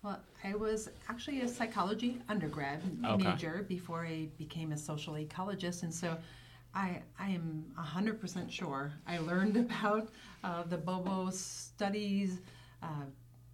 Well, 0.02 0.18
I 0.42 0.56
was 0.56 0.90
actually 1.08 1.42
a 1.42 1.46
psychology 1.48 2.20
undergrad 2.28 2.82
Okay. 3.06 3.22
major 3.22 3.64
before 3.68 4.04
I 4.04 4.26
became 4.38 4.72
a 4.72 4.76
social 4.76 5.14
ecologist, 5.14 5.84
and 5.84 5.94
so 5.94 6.18
I 6.74 7.00
I 7.16 7.28
am 7.28 7.64
hundred 7.76 8.20
percent 8.20 8.50
sure 8.52 8.92
I 9.06 9.18
learned 9.18 9.56
about 9.66 10.08
uh, 10.42 10.64
the 10.64 10.76
Bobo 10.76 11.30
studies 11.30 12.40
uh, 12.82 13.06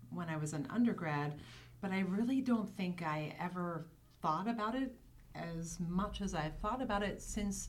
when 0.09 0.31
I 0.31 0.39
was 0.39 0.55
an 0.55 0.67
undergrad, 0.71 1.35
but 1.83 1.91
I 1.91 2.01
really 2.01 2.41
don't 2.41 2.75
think 2.75 3.03
I 3.03 3.35
ever 3.39 3.85
thought 4.23 4.49
about 4.49 4.75
it 4.75 4.95
as 5.35 5.79
much 5.79 6.23
as 6.23 6.35
I've 6.35 6.57
thought 6.63 6.81
about 6.81 7.03
it 7.03 7.21
since 7.21 7.69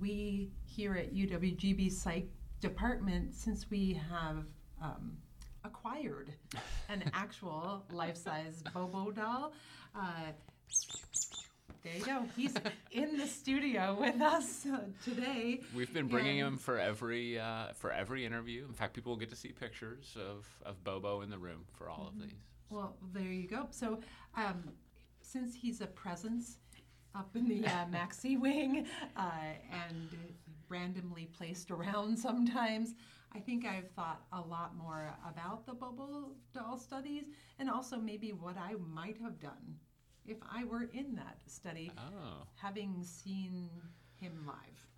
we 0.00 0.50
here 0.66 0.94
at 0.94 1.14
UWGB 1.14 1.90
Psych 1.92 2.28
Department, 2.60 3.34
since 3.34 3.70
we 3.70 4.00
have 4.10 4.44
um, 4.82 5.16
acquired 5.64 6.32
an 6.88 7.10
actual 7.14 7.84
life-size 7.90 8.62
Bobo 8.72 9.10
doll. 9.10 9.52
Uh, 9.94 10.32
there 11.82 11.92
you 11.98 12.04
go. 12.04 12.24
He's 12.34 12.54
in 12.92 13.18
the 13.18 13.26
studio 13.26 13.96
with 14.00 14.20
us 14.20 14.64
uh, 14.66 14.80
today. 15.04 15.60
We've 15.74 15.92
been 15.92 16.08
bringing 16.08 16.40
And- 16.40 16.54
him 16.54 16.58
for 16.58 16.78
every 16.78 17.38
uh, 17.38 17.72
for 17.74 17.92
every 17.92 18.24
interview. 18.24 18.64
In 18.66 18.72
fact, 18.72 18.94
people 18.94 19.12
will 19.12 19.18
get 19.18 19.28
to 19.30 19.36
see 19.36 19.48
pictures 19.50 20.16
of, 20.16 20.46
of 20.64 20.82
Bobo 20.82 21.20
in 21.20 21.28
the 21.28 21.38
room 21.38 21.64
for 21.76 21.90
all 21.90 22.08
of 22.08 22.18
these. 22.20 22.32
Well, 22.70 22.96
there 23.12 23.22
you 23.30 23.46
go. 23.46 23.66
So, 23.70 24.00
um, 24.34 24.64
since 25.20 25.54
he's 25.54 25.82
a 25.82 25.86
presence 25.86 26.56
up 27.14 27.34
in 27.36 27.48
the 27.48 27.66
uh, 27.66 27.86
maxi 27.90 28.38
wing 28.40 28.86
uh, 29.16 29.30
and 29.88 30.08
randomly 30.68 31.26
placed 31.26 31.70
around 31.70 32.18
sometimes, 32.28 32.94
I 33.34 33.40
think 33.40 33.64
I've 33.66 33.90
thought 33.90 34.22
a 34.32 34.40
lot 34.40 34.76
more 34.76 35.12
about 35.28 35.66
the 35.66 35.74
Bobo 35.74 36.32
doll 36.52 36.76
studies 36.78 37.24
and 37.58 37.68
also 37.70 37.96
maybe 37.98 38.32
what 38.32 38.56
I 38.56 38.74
might 38.92 39.18
have 39.22 39.38
done 39.40 39.76
if 40.26 40.38
I 40.50 40.64
were 40.64 40.88
in 40.92 41.14
that 41.16 41.38
study, 41.46 41.90
Oh. 41.98 42.44
having 42.54 43.02
seen 43.02 43.68
him 44.16 44.32
live. 44.46 44.88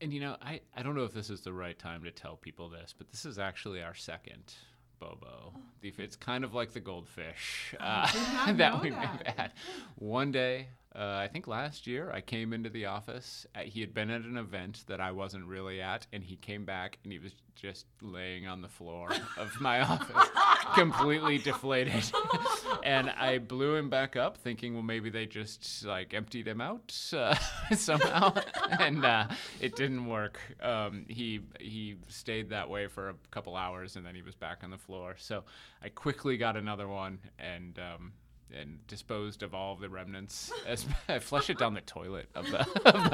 And 0.00 0.12
you 0.12 0.20
know, 0.20 0.36
I, 0.42 0.60
I 0.76 0.82
don't 0.82 0.96
know 0.96 1.04
if 1.04 1.12
this 1.14 1.30
is 1.30 1.42
the 1.42 1.52
right 1.52 1.78
time 1.78 2.02
to 2.04 2.10
tell 2.10 2.36
people 2.36 2.68
this, 2.68 2.92
but 2.96 3.08
this 3.10 3.24
is 3.24 3.38
actually 3.38 3.82
our 3.82 3.94
second 3.94 4.52
Bobo. 4.98 5.54
The- 5.80 5.92
It's 5.98 6.16
kind 6.16 6.42
of 6.42 6.54
like 6.54 6.72
the 6.72 6.80
goldfish 6.80 7.74
uh, 7.78 8.10
did 8.10 8.22
not 8.32 8.56
that 8.58 8.82
we 8.82 8.90
that. 8.90 9.34
had. 9.36 9.52
One 9.96 10.32
day, 10.32 10.66
uh, 10.96 11.16
I 11.16 11.28
think 11.28 11.48
last 11.48 11.88
year, 11.88 12.10
I 12.12 12.20
came 12.20 12.52
into 12.52 12.70
the 12.70 12.86
office. 12.86 13.46
Uh, 13.54 13.60
he 13.60 13.80
had 13.80 13.92
been 13.92 14.10
at 14.10 14.22
an 14.22 14.36
event 14.36 14.84
that 14.86 15.00
I 15.00 15.10
wasn't 15.10 15.46
really 15.46 15.80
at, 15.80 16.06
and 16.12 16.22
he 16.22 16.36
came 16.36 16.64
back 16.64 16.98
and 17.02 17.12
he 17.12 17.18
was 17.18 17.32
just 17.56 17.86
laying 18.00 18.46
on 18.46 18.62
the 18.62 18.68
floor 18.68 19.10
of 19.36 19.60
my 19.60 19.80
office, 19.80 20.28
completely 20.74 21.38
deflated. 21.38 22.12
and 22.84 23.10
I 23.10 23.38
blew 23.38 23.74
him 23.74 23.90
back 23.90 24.14
up, 24.14 24.36
thinking, 24.36 24.74
well, 24.74 24.84
maybe 24.84 25.10
they 25.10 25.26
just 25.26 25.84
like 25.84 26.14
emptied 26.14 26.46
him 26.46 26.60
out 26.60 26.96
uh, 27.12 27.34
somehow, 27.74 28.32
and 28.78 29.04
uh, 29.04 29.26
it 29.60 29.74
didn't 29.74 30.06
work. 30.06 30.38
Um, 30.62 31.06
he 31.08 31.40
he 31.58 31.96
stayed 32.06 32.50
that 32.50 32.70
way 32.70 32.86
for 32.86 33.08
a 33.08 33.14
couple 33.32 33.56
hours, 33.56 33.96
and 33.96 34.06
then 34.06 34.14
he 34.14 34.22
was 34.22 34.36
back 34.36 34.62
on 34.62 34.70
the 34.70 34.78
floor. 34.78 35.16
So 35.18 35.42
I 35.82 35.88
quickly 35.88 36.36
got 36.36 36.56
another 36.56 36.86
one 36.86 37.18
and. 37.38 37.78
Um, 37.80 38.12
and 38.52 38.86
disposed 38.86 39.42
of 39.42 39.54
all 39.54 39.72
of 39.74 39.80
the 39.80 39.88
remnants. 39.88 40.52
As 40.66 40.86
I 41.08 41.18
flushed 41.18 41.50
it 41.50 41.58
down 41.58 41.74
the 41.74 41.80
toilet 41.82 42.28
of 42.34 42.50
the 42.50 42.60
of 42.84 43.10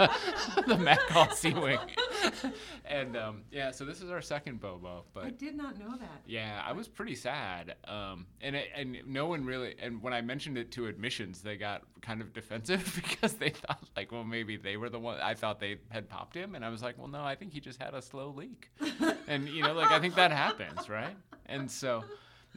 the, 0.67 0.77
the 0.77 0.99
Call 1.09 1.31
Sea 1.31 1.53
Wing, 1.55 1.79
and 2.85 3.17
um, 3.17 3.43
yeah. 3.51 3.71
So 3.71 3.85
this 3.85 4.01
is 4.03 4.11
our 4.11 4.21
second 4.21 4.61
Bobo, 4.61 5.05
but 5.15 5.25
I 5.25 5.31
did 5.31 5.57
not 5.57 5.79
know 5.79 5.91
that. 5.99 6.23
yeah, 6.27 6.63
I 6.65 6.73
was 6.73 6.89
pretty 6.89 7.15
sad. 7.15 7.77
Um, 7.87 8.27
and 8.41 8.57
it, 8.57 8.69
and 8.75 8.97
no 9.07 9.27
one 9.27 9.45
really. 9.45 9.75
And 9.81 10.03
when 10.03 10.13
I 10.13 10.21
mentioned 10.21 10.59
it 10.59 10.71
to 10.73 10.87
admissions, 10.87 11.43
they 11.43 11.57
got 11.57 11.83
kind 12.03 12.21
of 12.21 12.33
defensive 12.33 12.93
because 12.95 13.35
they 13.35 13.51
thought 13.51 13.83
like, 13.97 14.13
well, 14.13 14.25
maybe 14.25 14.57
they 14.57 14.77
were 14.77 14.89
the 14.91 14.99
one. 14.99 15.19
I 15.21 15.35
thought 15.35 15.61
they 15.61 15.79
had 15.89 16.09
popped 16.09 16.35
him, 16.35 16.55
and 16.55 16.65
I 16.65 16.69
was 16.69 16.83
like, 16.83 16.99
well, 16.99 17.09
no, 17.09 17.23
I 17.23 17.35
think 17.35 17.53
he 17.53 17.61
just 17.61 17.81
had 17.81 17.95
a 17.95 18.03
slow 18.03 18.31
leak. 18.37 18.71
and 19.27 19.49
you 19.49 19.63
know, 19.63 19.73
like 19.73 19.91
I 19.91 19.99
think 20.01 20.15
that 20.17 20.33
happens, 20.33 20.89
right? 20.89 21.17
And 21.47 21.71
so. 21.71 22.05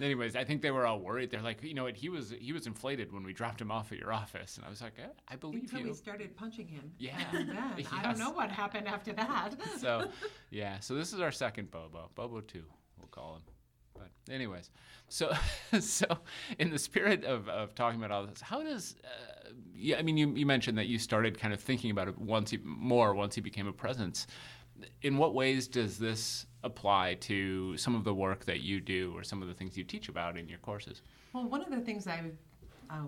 Anyways, 0.01 0.35
I 0.35 0.43
think 0.43 0.62
they 0.62 0.71
were 0.71 0.88
all 0.88 1.00
worried. 1.00 1.29
They're 1.29 1.41
like, 1.41 1.63
you 1.63 1.73
know 1.75 1.83
what? 1.83 1.95
He 1.95 2.09
was 2.09 2.33
he 2.39 2.51
was 2.51 2.65
inflated 2.65 3.12
when 3.12 3.23
we 3.23 3.31
dropped 3.33 3.62
him 3.62 3.69
off 3.69 3.91
at 3.91 4.00
your 4.00 4.12
office, 4.12 4.57
and 4.57 4.65
I 4.65 4.69
was 4.69 4.81
like, 4.81 4.93
eh, 4.97 5.07
I 5.27 5.35
believe 5.35 5.62
Until 5.63 5.79
you. 5.81 5.88
we 5.88 5.93
started 5.93 6.35
punching 6.35 6.67
him. 6.67 6.91
Yeah. 6.97 7.17
And 7.33 7.50
then 7.50 7.57
I 7.91 8.01
don't 8.03 8.17
know 8.17 8.31
what 8.31 8.50
happened 8.50 8.88
after 8.88 9.13
that. 9.13 9.51
so 9.79 10.07
yeah 10.50 10.79
so 10.79 10.95
this 10.95 11.13
is 11.13 11.19
our 11.19 11.31
second 11.31 11.69
bobo 11.71 12.09
bobo 12.15 12.41
2 12.41 12.63
we'll 13.00 13.07
call 13.09 13.35
him 13.35 13.41
but 13.93 14.33
anyways 14.33 14.69
so 15.09 15.33
so 15.79 16.05
in 16.59 16.69
the 16.69 16.77
spirit 16.79 17.23
of, 17.23 17.47
of 17.50 17.73
talking 17.75 18.00
about 18.00 18.12
all 18.12 18.25
this 18.25 18.41
how 18.41 18.62
does 18.63 18.95
uh, 19.03 19.50
yeah 19.75 19.97
i 19.97 20.01
mean 20.01 20.17
you, 20.17 20.29
you 20.35 20.45
mentioned 20.45 20.77
that 20.77 20.88
you 20.88 20.97
started 21.00 21.39
kind 21.39 21.53
of 21.53 21.59
thinking 21.59 21.91
about 21.91 22.07
it 22.07 22.17
once 22.17 22.51
he 22.51 22.57
more 22.63 23.13
once 23.13 23.35
he 23.35 23.41
became 23.41 23.67
a 23.67 23.73
presence 23.73 24.27
in 25.01 25.17
what 25.17 25.33
ways 25.33 25.67
does 25.67 25.97
this 25.97 26.45
apply 26.63 27.15
to 27.15 27.75
some 27.77 27.96
of 27.96 28.03
the 28.03 28.13
work 28.13 28.46
that 28.46 28.62
you 28.62 28.79
do 28.79 29.13
or 29.15 29.24
some 29.24 29.41
of 29.41 29.48
the 29.48 29.53
things 29.53 29.77
you 29.77 29.84
teach 29.84 30.10
about 30.10 30.38
in 30.38 30.48
your 30.48 30.60
courses? 30.60 31.01
Well, 31.34 31.48
one 31.48 31.62
of 31.62 31.72
the 31.72 31.82
things 31.82 32.08
I 32.08 32.22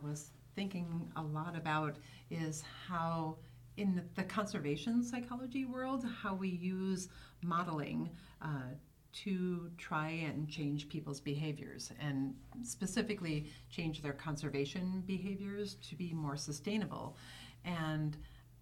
was 0.03 0.31
thinking 0.55 1.11
a 1.15 1.21
lot 1.21 1.55
about 1.55 1.97
is 2.29 2.63
how 2.87 3.37
in 3.77 4.01
the 4.15 4.23
conservation 4.23 5.03
psychology 5.03 5.65
world, 5.65 6.05
how 6.21 6.33
we 6.33 6.47
use 6.49 7.09
modeling 7.41 8.09
uh, 8.41 8.71
to 9.11 9.69
try 9.77 10.09
and 10.09 10.49
change 10.49 10.89
people's 10.89 11.21
behaviors 11.21 11.91
and 11.99 12.33
specifically 12.63 13.47
change 13.69 14.01
their 14.01 14.13
conservation 14.13 15.03
behaviors 15.05 15.75
to 15.75 15.95
be 15.95 16.13
more 16.13 16.35
sustainable. 16.35 17.15
And 17.63 18.17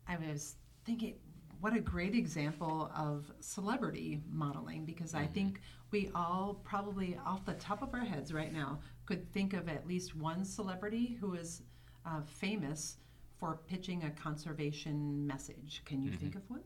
I 0.08 0.18
was 0.18 0.56
thinking, 0.86 1.16
what 1.64 1.74
a 1.74 1.80
great 1.80 2.14
example 2.14 2.92
of 2.94 3.32
celebrity 3.40 4.20
modeling 4.30 4.84
because 4.84 5.16
I 5.16 5.26
think 5.26 5.62
we 5.92 6.12
all 6.14 6.60
probably 6.66 7.18
off 7.26 7.46
the 7.46 7.54
top 7.54 7.82
of 7.82 7.94
our 7.94 8.02
heads 8.02 8.34
right 8.34 8.52
now 8.52 8.82
could 9.06 9.32
think 9.32 9.54
of 9.54 9.70
at 9.70 9.88
least 9.88 10.14
one 10.14 10.44
celebrity 10.44 11.18
who 11.22 11.36
is 11.36 11.62
uh, 12.06 12.20
famous 12.26 12.98
for 13.40 13.62
pitching 13.66 14.04
a 14.04 14.10
conservation 14.10 15.26
message. 15.26 15.82
Can 15.86 16.02
you 16.02 16.10
mm-hmm. 16.10 16.20
think 16.20 16.36
of 16.36 16.42
one? 16.50 16.64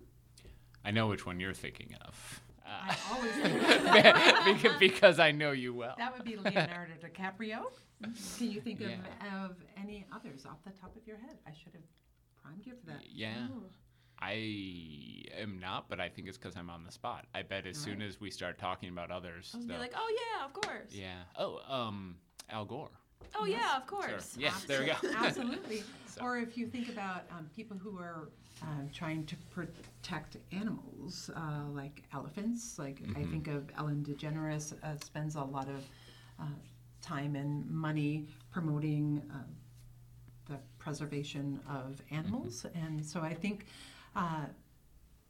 I 0.84 0.90
know 0.90 1.06
which 1.06 1.28
one 1.28 1.40
you're 1.40 1.54
thinking 1.54 1.94
of. 2.02 2.42
Uh, 2.66 2.70
I 2.90 2.98
always 3.14 4.56
because, 4.64 4.80
because 4.80 5.20
I 5.20 5.30
know 5.32 5.52
you 5.52 5.76
well. 5.76 5.94
That 6.00 6.12
would 6.18 6.26
be 6.26 6.38
Leonardo 6.38 6.94
DiCaprio. 7.00 7.66
Can 8.40 8.50
you 8.50 8.62
think 8.62 8.80
yeah. 8.80 8.96
of, 9.44 9.52
of 9.52 9.58
any 9.80 10.08
others 10.12 10.48
off 10.48 10.58
the 10.66 10.72
top 10.72 10.96
of 10.96 11.06
your 11.06 11.18
head? 11.18 11.38
I 11.46 11.52
should 11.52 11.74
have 11.74 11.84
primed 12.42 12.66
you 12.66 12.74
for 12.84 12.88
that. 12.88 13.04
Yeah. 13.14 13.46
Ooh. 13.56 13.70
I 14.20 15.24
am 15.38 15.60
not, 15.60 15.90
but 15.90 16.00
I 16.00 16.10
think 16.10 16.28
it's 16.28 16.38
because 16.38 16.56
I'm 16.56 16.70
on 16.70 16.84
the 16.84 16.92
spot. 16.92 17.26
I 17.36 17.44
bet 17.44 17.68
as 17.68 17.78
All 17.78 17.84
soon 17.84 18.00
right. 18.00 18.08
as 18.08 18.20
we 18.20 18.32
start 18.32 18.58
talking 18.58 18.90
about 18.90 19.12
others, 19.12 19.52
I'll 19.54 19.66
be 19.66 19.78
like, 19.78 19.94
"Oh 19.96 20.12
yeah, 20.12 20.46
of 20.46 20.54
course." 20.54 20.92
Yeah. 20.92 21.22
Oh, 21.38 21.60
um, 21.68 22.16
Al 22.50 22.66
Gore. 22.66 22.90
Oh 23.36 23.46
yes. 23.46 23.60
yeah, 23.62 23.78
of 23.78 23.88
course. 23.88 24.34
Sure. 24.34 24.44
Yes, 24.44 24.64
there 24.64 24.80
we 24.82 24.88
go. 24.88 24.96
Absolutely. 25.16 25.84
so. 26.08 26.22
Or 26.22 26.38
if 26.38 26.58
you 26.58 26.68
think 26.68 26.90
about 26.90 27.24
um, 27.32 27.50
people 27.56 27.78
who 27.78 27.98
are 27.98 28.30
uh, 28.62 28.66
trying 28.94 29.26
to 29.26 29.36
protect 29.52 30.38
animals, 30.52 31.30
uh, 31.36 31.70
like 31.72 32.04
elephants, 32.14 32.80
like 32.80 33.02
mm-hmm. 33.02 33.18
I 33.18 33.26
think 33.26 33.48
of 33.48 33.70
Ellen 33.78 34.06
DeGeneres 34.08 34.74
uh, 34.84 34.98
spends 35.04 35.36
a 35.36 35.44
lot 35.44 35.68
of 35.68 35.84
uh, 36.40 36.46
time 37.02 37.36
and 37.36 37.70
money 37.70 38.28
promoting 38.52 39.22
uh, 39.32 39.38
the 40.50 40.58
preservation 40.80 41.60
of 41.70 42.02
animals, 42.12 42.66
mm-hmm. 42.68 42.86
and 42.86 43.06
so 43.06 43.22
I 43.22 43.34
think 43.34 43.66
uh, 44.18 44.48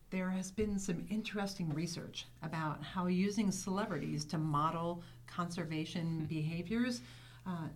there 0.10 0.30
has 0.30 0.50
been 0.50 0.80
some 0.80 1.06
interesting 1.10 1.70
research 1.74 2.26
about 2.42 2.82
how 2.82 3.08
using 3.08 3.52
celebrities 3.52 4.24
to 4.24 4.38
model 4.38 5.04
conservation 5.28 6.22
hmm. 6.22 6.26
behaviors 6.26 7.02
uh, 7.46 7.68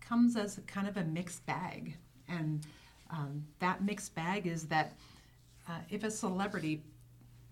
comes 0.00 0.36
as 0.36 0.60
kind 0.66 0.86
of 0.86 0.96
a 0.96 1.04
mixed 1.04 1.44
bag. 1.44 1.96
And 2.28 2.64
um, 3.10 3.44
that 3.58 3.82
mixed 3.82 4.14
bag 4.14 4.46
is 4.46 4.66
that 4.68 4.96
uh, 5.68 5.78
if 5.90 6.04
a 6.04 6.10
celebrity 6.10 6.82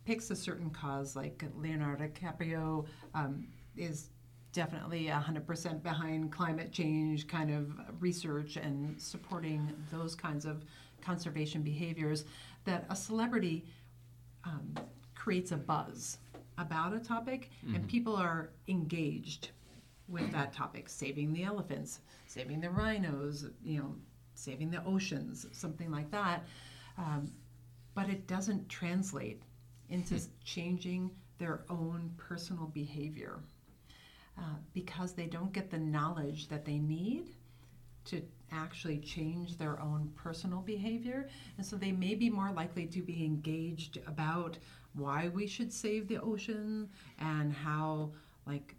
picks 0.04 0.30
a 0.30 0.37
certain 0.37 0.71
cause, 0.71 1.16
like 1.16 1.44
Leonardo 1.56 2.06
DiCaprio 2.06 2.87
um, 3.14 3.47
is 3.76 4.11
definitely 4.52 5.06
100% 5.06 5.82
behind 5.82 6.30
climate 6.30 6.73
change 6.73 7.26
kind 7.26 7.50
of 7.50 7.73
research 8.00 8.56
and 8.56 9.00
supporting 9.00 9.73
those 9.90 10.14
kinds 10.14 10.44
of 10.44 10.64
conservation 11.02 11.62
behaviors, 11.62 12.25
that 12.64 12.85
a 12.90 12.97
celebrity 12.97 13.64
um, 14.45 14.75
creates 15.15 15.52
a 15.52 15.56
buzz 15.56 16.19
about 16.58 16.93
a 16.93 16.99
topic 16.99 17.50
mm-hmm. 17.65 17.76
and 17.76 17.89
people 17.89 18.17
are 18.17 18.50
engaged 18.69 19.50
with 20.08 20.30
that 20.32 20.52
topic 20.52 20.89
saving 20.89 21.32
the 21.32 21.43
elephants 21.45 22.00
saving 22.26 22.60
the 22.60 22.69
rhinos 22.69 23.47
you 23.65 23.78
know 23.78 23.95
saving 24.34 24.71
the 24.71 24.84
oceans 24.84 25.47
something 25.52 25.91
like 25.91 26.10
that 26.10 26.45
um, 26.99 27.30
but 27.95 28.08
it 28.08 28.26
doesn't 28.26 28.69
translate 28.69 29.43
into 29.89 30.15
hmm. 30.15 30.25
changing 30.45 31.10
their 31.39 31.65
own 31.71 32.10
personal 32.17 32.67
behavior 32.67 33.41
uh, 34.39 34.56
because 34.73 35.13
they 35.13 35.26
don't 35.26 35.52
get 35.52 35.71
the 35.71 35.78
knowledge 35.78 36.49
that 36.49 36.65
they 36.65 36.78
need 36.78 37.34
to 38.04 38.23
actually 38.50 38.99
change 38.99 39.56
their 39.56 39.80
own 39.80 40.10
personal 40.15 40.60
behavior. 40.60 41.28
And 41.56 41.65
so 41.65 41.76
they 41.76 41.93
may 41.93 42.15
be 42.15 42.28
more 42.28 42.52
likely 42.52 42.86
to 42.86 43.02
be 43.02 43.25
engaged 43.25 43.99
about 44.06 44.58
why 44.95 45.28
we 45.28 45.47
should 45.47 45.73
save 45.73 46.08
the 46.08 46.21
ocean 46.21 46.88
and 47.19 47.52
how, 47.52 48.12
like, 48.47 48.75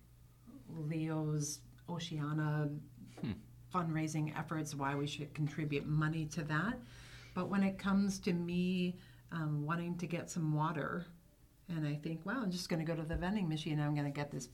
Leo's 0.69 1.59
Oceana 1.89 2.69
hmm. 3.21 3.31
fundraising 3.73 4.38
efforts, 4.38 4.75
why 4.75 4.95
we 4.95 5.07
should 5.07 5.33
contribute 5.33 5.86
money 5.88 6.25
to 6.25 6.43
that. 6.43 6.79
But 7.33 7.49
when 7.49 7.63
it 7.63 7.79
comes 7.79 8.19
to 8.19 8.33
me 8.33 8.97
um, 9.31 9.65
wanting 9.65 9.97
to 9.97 10.07
get 10.07 10.29
some 10.29 10.53
water, 10.53 11.05
and 11.69 11.88
I 11.88 11.95
think, 11.95 12.25
wow, 12.25 12.41
I'm 12.43 12.51
just 12.51 12.69
going 12.69 12.86
to 12.86 12.86
go 12.86 12.95
to 12.95 13.07
the 13.07 13.15
vending 13.15 13.49
machine. 13.49 13.79
I'm 13.79 13.95
going 13.95 14.05
to 14.05 14.12
get 14.12 14.31
this 14.31 14.49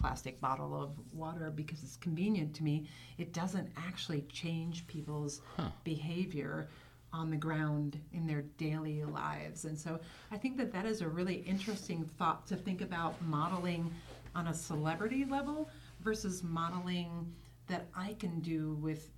plastic 0.00 0.40
bottle 0.40 0.80
of 0.80 0.92
water 1.12 1.50
because 1.54 1.82
it's 1.82 1.96
convenient 1.96 2.54
to 2.54 2.64
me, 2.64 2.88
it 3.18 3.32
doesn't 3.32 3.68
actually 3.76 4.22
change 4.22 4.86
people's 4.86 5.42
huh. 5.56 5.68
behavior 5.84 6.68
on 7.12 7.30
the 7.30 7.36
ground 7.36 7.98
in 8.12 8.26
their 8.26 8.42
daily 8.56 9.04
lives. 9.04 9.64
And 9.64 9.78
so 9.78 10.00
I 10.30 10.36
think 10.36 10.56
that 10.56 10.72
that 10.72 10.86
is 10.86 11.00
a 11.02 11.08
really 11.08 11.36
interesting 11.36 12.04
thought 12.04 12.46
to 12.46 12.56
think 12.56 12.80
about 12.80 13.20
modeling 13.22 13.92
on 14.34 14.46
a 14.46 14.54
celebrity 14.54 15.24
level 15.24 15.68
versus 16.00 16.42
modeling 16.42 17.32
that 17.66 17.86
I 17.94 18.14
can 18.18 18.40
do 18.40 18.74
with 18.80 19.10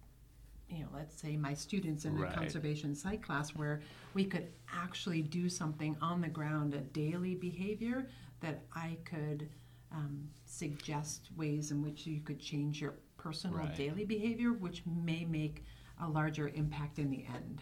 you 0.69 0.85
know, 0.85 0.89
let's 0.95 1.21
say 1.21 1.37
my 1.37 1.53
students 1.53 2.07
in 2.07 2.17
right. 2.19 2.33
a 2.33 2.35
conservation 2.35 2.95
psych 2.95 3.23
class 3.23 3.51
where 3.51 3.83
we 4.15 4.25
could 4.25 4.49
actually 4.75 5.21
do 5.21 5.47
something 5.49 5.95
on 6.01 6.23
the 6.23 6.29
ground, 6.29 6.73
a 6.73 6.79
daily 6.79 7.35
behavior 7.35 8.09
that 8.41 8.63
I 8.75 8.97
could 9.05 9.51
um, 9.93 10.29
suggest 10.45 11.29
ways 11.37 11.71
in 11.71 11.83
which 11.83 12.07
you 12.07 12.21
could 12.21 12.41
change 12.41 12.81
your 12.81 12.95
personal 13.17 13.59
right. 13.59 13.77
daily 13.77 14.05
behavior, 14.05 14.53
which 14.53 14.83
may 14.87 15.25
make 15.25 15.65
a 16.01 16.09
larger 16.09 16.49
impact 16.55 16.99
in 16.99 17.11
the 17.11 17.25
end. 17.35 17.61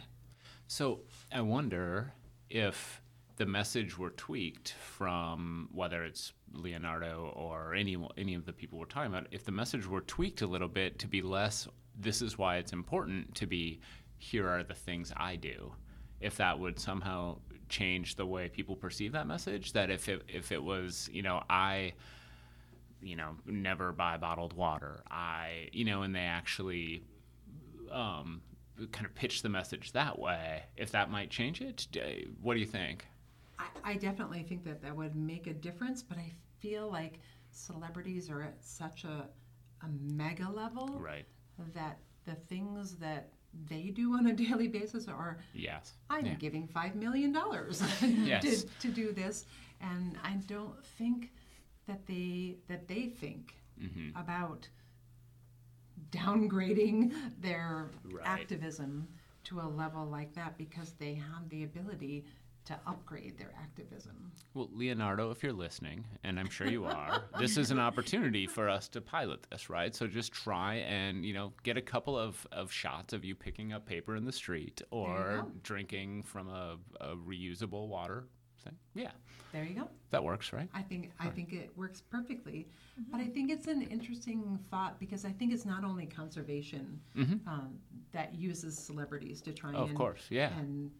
So 0.66 1.01
I 1.33 1.40
wonder 1.40 2.12
if 2.49 3.03
the 3.37 3.47
message 3.47 3.99
were 3.99 4.11
tweaked 4.11 4.75
from 4.81 5.69
whether 5.73 6.05
it's 6.05 6.33
Leonardo 6.53 7.33
or 7.37 7.75
any 7.75 7.97
any 8.16 8.35
of 8.35 8.45
the 8.45 8.53
people 8.53 8.79
we're 8.79 8.85
talking 8.85 9.12
about, 9.12 9.27
if 9.31 9.45
the 9.45 9.53
message 9.53 9.87
were 9.87 10.03
tweaked 10.03 10.43
a 10.43 10.47
little 10.47 10.69
bit 10.69 10.99
to 10.99 11.09
be 11.09 11.23
less, 11.23 11.69
this 11.99 12.23
is 12.23 12.38
why 12.38 12.57
it's 12.57 12.73
important 12.73 13.35
to 13.35 13.47
be, 13.47 13.81
here 14.19 14.49
are 14.49 14.62
the 14.62 14.75
things 14.75 15.12
I 15.16 15.37
do, 15.37 15.73
if 16.21 16.37
that 16.37 16.59
would 16.59 16.79
somehow 16.79 17.38
change 17.69 18.16
the 18.16 18.27
way 18.27 18.49
people 18.49 18.77
perceive 18.77 19.12
that 19.12 19.27
message, 19.27 19.73
that 19.73 19.90
if 19.90 20.09
it 20.09 20.23
if 20.29 20.53
it 20.53 20.62
was, 20.62 21.09
you 21.12 21.23
know, 21.23 21.43
I 21.49 21.95
you 23.02 23.16
know, 23.16 23.36
never 23.46 23.92
buy 23.92 24.16
bottled 24.16 24.52
water. 24.52 25.02
I, 25.10 25.68
you 25.72 25.84
know, 25.84 26.02
and 26.02 26.14
they 26.14 26.20
actually 26.20 27.04
um, 27.90 28.42
kind 28.92 29.06
of 29.06 29.14
pitch 29.14 29.42
the 29.42 29.48
message 29.48 29.92
that 29.92 30.18
way. 30.18 30.62
If 30.76 30.92
that 30.92 31.10
might 31.10 31.30
change 31.30 31.60
it, 31.60 31.86
what 32.40 32.54
do 32.54 32.60
you 32.60 32.66
think? 32.66 33.06
I, 33.58 33.92
I 33.92 33.94
definitely 33.94 34.42
think 34.42 34.64
that 34.64 34.82
that 34.82 34.96
would 34.96 35.16
make 35.16 35.46
a 35.46 35.54
difference, 35.54 36.02
but 36.02 36.18
I 36.18 36.32
feel 36.60 36.90
like 36.90 37.20
celebrities 37.50 38.30
are 38.30 38.42
at 38.42 38.62
such 38.64 39.04
a, 39.04 39.28
a 39.82 39.88
mega 40.00 40.48
level 40.48 40.88
right. 40.98 41.24
that 41.74 41.98
the 42.24 42.34
things 42.34 42.96
that 42.96 43.30
they 43.68 43.90
do 43.90 44.14
on 44.14 44.26
a 44.26 44.32
daily 44.44 44.68
basis 44.68 45.08
are 45.08 45.38
yes 45.54 45.94
i'm 46.08 46.24
yeah. 46.24 46.34
giving 46.34 46.68
five 46.68 46.94
million 46.94 47.32
dollars 47.32 47.82
yes. 48.02 48.42
to, 48.42 48.68
to 48.80 48.88
do 48.88 49.12
this 49.12 49.44
and 49.80 50.16
i 50.22 50.34
don't 50.46 50.84
think 50.98 51.32
that 51.90 52.07
they 52.07 52.55
that 52.68 52.87
they 52.87 53.07
think 53.07 53.57
mm-hmm. 53.83 54.16
about 54.16 54.68
downgrading 56.12 57.12
their 57.40 57.90
right. 58.12 58.24
activism 58.24 59.09
to 59.42 59.61
a 59.61 59.68
level 59.68 60.07
like 60.07 60.33
that 60.35 60.57
because 60.57 60.92
they 60.98 61.14
have 61.14 61.48
the 61.48 61.64
ability 61.64 62.24
to 62.64 62.79
upgrade 62.87 63.37
their 63.38 63.53
activism. 63.61 64.31
Well, 64.55 64.68
Leonardo, 64.72 65.31
if 65.31 65.42
you're 65.42 65.53
listening, 65.53 66.05
and 66.22 66.38
I'm 66.38 66.48
sure 66.48 66.68
you 66.68 66.85
are, 66.85 67.24
this 67.38 67.57
is 67.57 67.70
an 67.70 67.81
opportunity 67.81 68.46
for 68.46 68.68
us 68.68 68.88
to 68.90 69.00
pilot 69.00 69.46
this, 69.50 69.70
right? 69.70 69.94
So 69.94 70.07
just 70.07 70.33
try 70.33 70.76
and, 70.76 71.24
you 71.24 71.33
know, 71.33 71.53
get 71.62 71.76
a 71.76 71.83
couple 71.83 72.18
of, 72.18 72.46
of 72.53 72.70
shots 72.70 73.12
of 73.12 73.24
you 73.24 73.35
picking 73.35 73.72
up 73.72 73.87
paper 73.87 74.14
in 74.14 74.24
the 74.24 74.33
street 74.33 74.83
or 74.90 75.46
drinking 75.62 76.24
from 76.24 76.48
a, 76.48 76.76
a 77.00 77.16
reusable 77.16 77.88
water 77.88 78.26
thing. 78.61 78.77
Yeah. 78.94 79.11
There 79.53 79.64
you 79.64 79.75
go. 79.75 79.88
That 80.11 80.23
works, 80.23 80.53
right? 80.53 80.68
I 80.75 80.83
think 80.83 81.11
I 81.18 81.29
think 81.29 81.53
it 81.53 81.70
works 81.77 82.01
perfectly. 82.01 82.68
Mm-hmm. 83.01 83.11
But 83.11 83.20
I 83.20 83.27
think 83.27 83.51
it's 83.51 83.66
an 83.66 83.83
interesting 83.83 84.59
thought 84.70 85.01
because 85.01 85.25
I 85.25 85.33
think 85.33 85.53
it's 85.53 85.64
not 85.64 85.85
only 85.85 86.07
conservation 86.07 87.01
mm-hmm. 87.16 87.49
um, 87.49 87.79
that 88.12 88.35
uses 88.35 88.79
celebrities 88.79 89.40
to 89.42 89.53
try 89.53 89.73
oh, 89.75 89.83
and, 89.83 89.90
of 89.90 89.96
course, 89.96 90.23
yeah. 90.31 90.57
and 90.59 90.90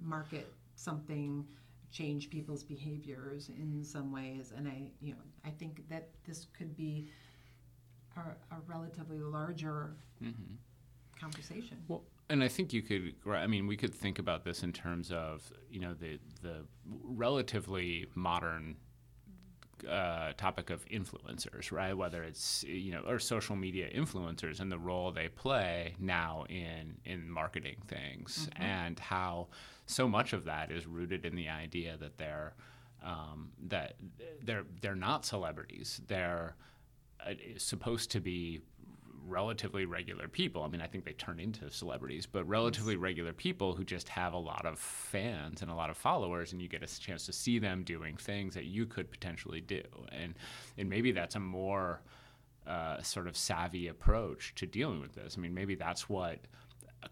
market 0.00 0.52
something 0.74 1.46
change 1.90 2.30
people's 2.30 2.64
behaviors 2.64 3.50
in 3.50 3.84
some 3.84 4.10
ways. 4.10 4.52
And 4.56 4.66
I, 4.66 4.90
you 5.00 5.12
know, 5.12 5.20
I 5.44 5.50
think 5.50 5.88
that 5.88 6.08
this 6.26 6.46
could 6.56 6.74
be 6.76 7.08
a, 8.16 8.20
a 8.54 8.58
relatively 8.66 9.20
larger 9.20 9.94
conversation. 11.20 11.78
Well, 11.88 12.02
and 12.32 12.42
I 12.42 12.48
think 12.48 12.72
you 12.72 12.80
could. 12.80 13.14
I 13.28 13.46
mean, 13.46 13.66
we 13.66 13.76
could 13.76 13.94
think 13.94 14.18
about 14.18 14.42
this 14.42 14.62
in 14.62 14.72
terms 14.72 15.12
of 15.12 15.52
you 15.70 15.80
know 15.80 15.92
the 15.92 16.18
the 16.40 16.64
relatively 17.04 18.06
modern 18.14 18.76
uh, 19.88 20.32
topic 20.38 20.70
of 20.70 20.82
influencers, 20.86 21.70
right? 21.70 21.92
Whether 21.92 22.22
it's 22.22 22.64
you 22.66 22.90
know 22.92 23.02
or 23.06 23.18
social 23.18 23.54
media 23.54 23.90
influencers 23.94 24.60
and 24.60 24.72
the 24.72 24.78
role 24.78 25.12
they 25.12 25.28
play 25.28 25.94
now 25.98 26.46
in 26.48 26.96
in 27.04 27.30
marketing 27.30 27.76
things, 27.86 28.48
and 28.56 28.98
how 28.98 29.48
so 29.84 30.08
much 30.08 30.32
of 30.32 30.46
that 30.46 30.72
is 30.72 30.86
rooted 30.86 31.26
in 31.26 31.36
the 31.36 31.50
idea 31.50 31.98
that 31.98 32.16
they're 32.16 32.54
um, 33.04 33.50
that 33.66 33.96
they're 34.42 34.64
they're 34.80 34.94
not 34.94 35.26
celebrities. 35.26 36.00
They're 36.08 36.56
uh, 37.26 37.34
supposed 37.58 38.10
to 38.12 38.20
be 38.20 38.62
relatively 39.26 39.84
regular 39.84 40.28
people. 40.28 40.62
I 40.62 40.68
mean, 40.68 40.80
I 40.80 40.86
think 40.86 41.04
they 41.04 41.12
turn 41.12 41.38
into 41.38 41.70
celebrities, 41.70 42.26
but 42.26 42.44
relatively 42.48 42.96
regular 42.96 43.32
people 43.32 43.74
who 43.74 43.84
just 43.84 44.08
have 44.08 44.32
a 44.32 44.38
lot 44.38 44.66
of 44.66 44.78
fans 44.78 45.62
and 45.62 45.70
a 45.70 45.74
lot 45.74 45.90
of 45.90 45.96
followers, 45.96 46.52
and 46.52 46.60
you 46.60 46.68
get 46.68 46.82
a 46.82 47.00
chance 47.00 47.26
to 47.26 47.32
see 47.32 47.58
them 47.58 47.82
doing 47.84 48.16
things 48.16 48.54
that 48.54 48.64
you 48.64 48.86
could 48.86 49.10
potentially 49.10 49.60
do. 49.60 49.82
And 50.10 50.34
and 50.78 50.88
maybe 50.88 51.12
that's 51.12 51.34
a 51.34 51.40
more 51.40 52.00
uh, 52.66 53.02
sort 53.02 53.26
of 53.26 53.36
savvy 53.36 53.88
approach 53.88 54.54
to 54.56 54.66
dealing 54.66 55.00
with 55.00 55.14
this. 55.14 55.34
I 55.36 55.40
mean, 55.40 55.54
maybe 55.54 55.74
that's 55.74 56.08
what 56.08 56.38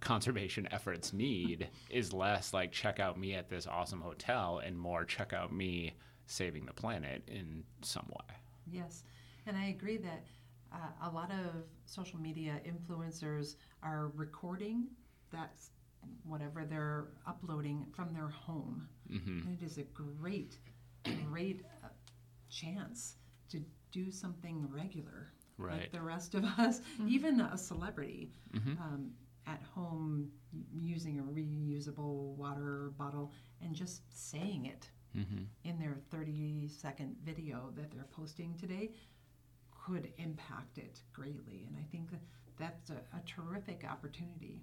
conservation 0.01 0.69
efforts 0.71 1.13
need 1.13 1.69
is 1.91 2.13
less 2.13 2.55
like 2.55 2.71
check 2.73 3.01
out 3.01 3.19
me 3.19 3.35
at 3.35 3.49
this 3.49 3.67
awesome 3.67 4.01
hotel 4.01 4.61
and 4.65 4.79
more 4.79 5.05
check 5.05 5.33
out 5.33 5.53
me 5.53 5.95
saving 6.27 6.65
the 6.67 6.73
planet 6.73 7.23
in 7.27 7.65
some 7.83 8.07
way. 8.09 8.37
Yes, 8.71 9.03
and 9.47 9.57
I 9.57 9.67
agree 9.67 9.97
that 9.99 10.25
uh, 10.73 11.09
a 11.09 11.11
lot 11.11 11.31
of 11.31 11.65
social 11.87 12.19
media 12.19 12.61
influencers 12.67 13.57
are 13.83 14.11
recording 14.15 14.87
that's 15.33 15.71
whatever 16.25 16.65
they're 16.65 17.09
uploading 17.27 17.87
from 17.93 18.13
their 18.15 18.29
home. 18.29 18.89
Mm-hmm. 19.13 19.47
And 19.49 19.59
it 19.61 19.65
is 19.65 19.79
a 19.79 19.83
great, 19.83 20.59
great 21.29 21.63
uh, 21.85 21.89
chance 22.49 23.17
to 23.51 23.61
do 23.93 24.11
something 24.11 24.67
regular. 24.71 25.33
Like 25.59 25.93
the 25.93 26.01
rest 26.01 26.35
of 26.35 26.45
us, 26.59 26.81
even 27.07 27.41
a 27.41 27.57
celebrity 27.59 28.33
Mhm. 28.55 28.81
um, 28.81 29.11
at 29.47 29.61
home 29.75 30.31
using 30.73 31.19
a 31.19 31.23
reusable 31.23 32.35
water 32.37 32.93
bottle 32.97 33.33
and 33.61 33.75
just 33.75 34.03
saying 34.11 34.67
it 34.67 34.91
Mm-hmm. 35.17 35.43
in 35.65 35.77
their 35.81 35.97
30 36.13 36.69
second 36.69 37.17
video 37.25 37.73
that 37.75 37.91
they're 37.91 38.07
posting 38.13 38.55
today 38.55 38.93
could 39.85 40.13
impact 40.19 40.79
it 40.79 41.01
greatly. 41.13 41.67
And 41.69 41.77
I 41.79 41.85
think 41.91 42.11
that 42.11 42.21
that's 42.59 42.91
a, 42.91 43.01
a 43.17 43.21
terrific 43.27 43.85
opportunity. 43.91 44.61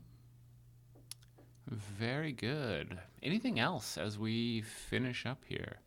Very 1.69 2.32
good. 2.32 2.97
Anything 3.23 3.60
else 3.60 3.97
as 3.97 4.17
we 4.17 4.62
finish 4.62 5.25
up 5.25 5.41
here? 5.45 5.77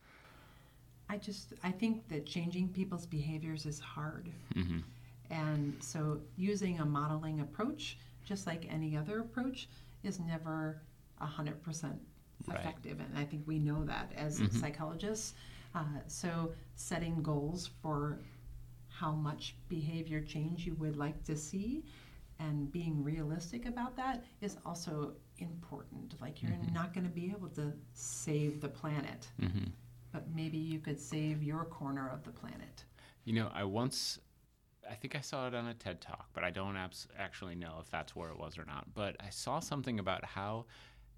I 1.08 1.16
just, 1.16 1.54
I 1.64 1.70
think 1.70 2.06
that 2.08 2.26
changing 2.26 2.68
people's 2.68 3.06
behaviors 3.06 3.66
is 3.66 3.80
hard. 3.80 4.30
Mm-hmm. 4.54 4.80
And 5.30 5.76
so 5.82 6.20
using 6.36 6.80
a 6.80 6.84
modeling 6.84 7.40
approach, 7.40 7.98
just 8.24 8.46
like 8.46 8.66
any 8.70 8.96
other 8.96 9.20
approach, 9.20 9.68
is 10.02 10.20
never 10.20 10.82
100% 11.20 11.98
Right. 12.46 12.58
effective. 12.58 13.00
And 13.00 13.18
I 13.18 13.24
think 13.26 13.46
we 13.46 13.58
know 13.58 13.84
that 13.84 14.12
as 14.16 14.40
Mhm. 14.40 14.50
psychologists. 14.60 15.34
Uh, 15.74 15.84
so 16.06 16.54
setting 16.74 17.22
goals 17.22 17.66
for 17.82 18.18
how 19.00 19.12
much 19.12 19.56
behavior 19.68 20.20
change 20.20 20.66
you 20.66 20.74
would 20.74 20.96
like 20.96 21.22
to 21.24 21.34
see 21.36 21.84
and 22.38 22.70
being 22.72 23.02
realistic 23.02 23.66
about 23.66 23.96
that 23.96 24.24
is 24.40 24.56
also 24.66 25.12
important. 25.38 26.20
Like 26.20 26.42
you're 26.42 26.52
Mhm. 26.52 26.72
not 26.72 26.92
going 26.94 27.04
to 27.04 27.10
be 27.22 27.30
able 27.30 27.48
to 27.50 27.72
save 27.92 28.60
the 28.60 28.68
planet, 28.68 29.30
Mm-hmm. 29.40 29.70
but 30.12 30.28
maybe 30.30 30.58
you 30.58 30.80
could 30.80 31.00
save 31.00 31.42
your 31.42 31.64
corner 31.64 32.08
of 32.10 32.24
the 32.24 32.30
planet. 32.32 32.84
You 33.24 33.34
know, 33.34 33.48
I 33.54 33.64
once, 33.64 34.18
I 34.88 34.94
think 34.94 35.14
I 35.14 35.20
saw 35.20 35.46
it 35.48 35.54
on 35.54 35.66
a 35.66 35.74
TED 35.74 36.00
Talk, 36.00 36.28
but 36.34 36.44
I 36.44 36.50
don't 36.50 36.76
abs- 36.76 37.08
actually 37.16 37.54
know 37.54 37.78
if 37.80 37.90
that's 37.90 38.14
where 38.16 38.30
it 38.30 38.38
was 38.38 38.58
or 38.58 38.64
not. 38.64 38.92
But 38.94 39.16
I 39.20 39.30
saw 39.30 39.60
something 39.60 39.98
about 39.98 40.24
how 40.24 40.66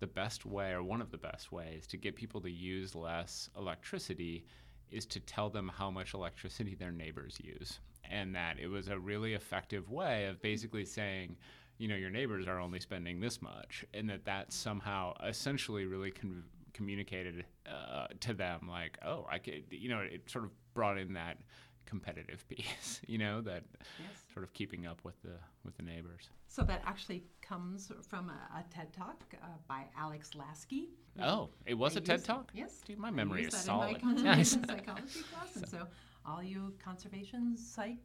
the 0.01 0.07
best 0.09 0.45
way, 0.45 0.73
or 0.73 0.83
one 0.83 1.01
of 1.01 1.11
the 1.11 1.19
best 1.19 1.53
ways, 1.53 1.87
to 1.89 1.97
get 1.97 2.17
people 2.17 2.41
to 2.41 2.51
use 2.51 2.95
less 2.95 3.49
electricity 3.57 4.45
is 4.93 5.07
to 5.07 5.21
tell 5.21 5.51
them 5.51 5.69
how 5.75 5.91
much 5.91 6.15
electricity 6.15 6.75
their 6.75 6.93
neighbors 6.93 7.39
use. 7.43 7.81
And 8.11 8.35
that 8.35 8.59
it 8.59 8.67
was 8.69 8.89
a 8.89 8.99
really 8.99 9.35
effective 9.35 9.91
way 9.91 10.27
of 10.27 10.41
basically 10.43 10.85
saying, 10.85 11.37
you 11.79 11.89
know, 11.89 11.97
your 11.97 12.11
neighbors 12.11 12.47
are 12.47 12.61
only 12.61 12.79
spending 12.79 13.21
this 13.21 13.41
much. 13.41 13.85
And 13.95 14.09
that 14.11 14.25
that 14.27 14.53
somehow 14.53 15.15
essentially 15.27 15.87
really 15.87 16.11
con- 16.11 16.45
communicated 16.75 17.45
uh, 17.67 18.09
to 18.21 18.35
them, 18.35 18.69
like, 18.69 18.99
oh, 19.05 19.27
I 19.31 19.39
could, 19.39 19.65
you 19.71 19.89
know, 19.89 20.01
it 20.01 20.29
sort 20.31 20.45
of 20.45 20.51
brought 20.75 20.99
in 20.99 21.15
that 21.15 21.39
competitive 21.87 22.47
piece, 22.49 23.01
you 23.07 23.19
know, 23.19 23.41
that 23.43 23.65
Yes. 23.99 24.09
sort 24.33 24.45
of 24.45 24.53
keeping 24.53 24.87
up 24.87 25.01
with 25.05 25.21
the 25.23 25.37
with 25.65 25.77
the 25.77 25.83
neighbors. 25.83 26.29
So 26.49 26.63
that 26.65 26.83
actually 26.85 27.23
comes 27.53 27.93
from 28.09 28.31
a, 28.31 28.59
a 28.59 28.65
TED 28.75 28.93
Talk 28.93 29.23
uh, 29.35 29.47
by 29.69 29.83
Alex 29.99 30.31
Laskey. 30.35 30.87
Oh, 31.23 31.51
it 31.67 31.75
was 31.75 31.97
I 31.97 31.99
a 31.99 32.03
TED 32.03 32.25
Talk? 32.25 32.51
Yes. 32.55 32.81
Dude, 32.87 32.99
my 32.99 33.11
memory 33.11 33.43
used 33.43 33.55
is 33.55 33.65
that 33.65 33.73
in 33.73 33.79
solid. 33.79 34.03
my 34.03 34.13
Nice. 34.13 34.55
conservation 34.57 34.65
psychology 34.69 35.21
class, 35.33 35.57
and 35.57 35.69
so 35.69 35.87
all 36.25 36.43
you 36.43 36.73
conservation 36.83 37.55
psych 37.57 37.99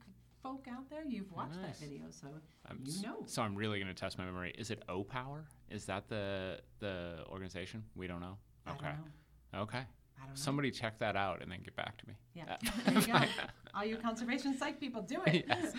folk 0.44 0.68
out 0.70 0.90
there, 0.90 1.06
you've 1.08 1.32
watched 1.32 1.56
Nice. 1.62 1.80
that 1.80 1.88
video, 1.88 2.04
so 2.10 2.28
I'm 2.70 2.82
you 2.84 3.02
know. 3.04 3.24
So 3.26 3.42
I'm 3.42 3.56
really 3.56 3.80
going 3.80 3.88
to 3.88 3.94
test 4.00 4.18
my 4.18 4.26
memory. 4.26 4.54
Is 4.58 4.70
it 4.70 4.84
Opower? 4.90 5.44
Is 5.70 5.86
that 5.86 6.10
the 6.10 6.60
the 6.80 7.20
organization? 7.30 7.84
We 7.96 8.08
don't 8.08 8.20
know. 8.20 8.38
Okay. 8.70 8.88
don't 8.88 8.98
know. 9.54 9.62
Okay. 9.62 9.84
I 10.18 10.26
don't 10.26 10.30
know. 10.30 10.36
Somebody 10.36 10.72
check 10.72 11.00
that 11.00 11.16
out 11.16 11.42
and 11.42 11.52
then 11.52 11.60
get 11.64 11.76
back 11.76 11.98
to 11.98 12.08
me. 12.08 12.14
Yeah. 12.34 12.58
There 12.86 13.00
you 13.00 13.08
go. 13.08 13.20
All 13.76 13.86
you 13.86 13.98
conservation 13.98 14.58
psych 14.58 14.80
people, 14.80 15.02
do 15.02 15.20
it. 15.28 15.46
Yes. 15.50 15.74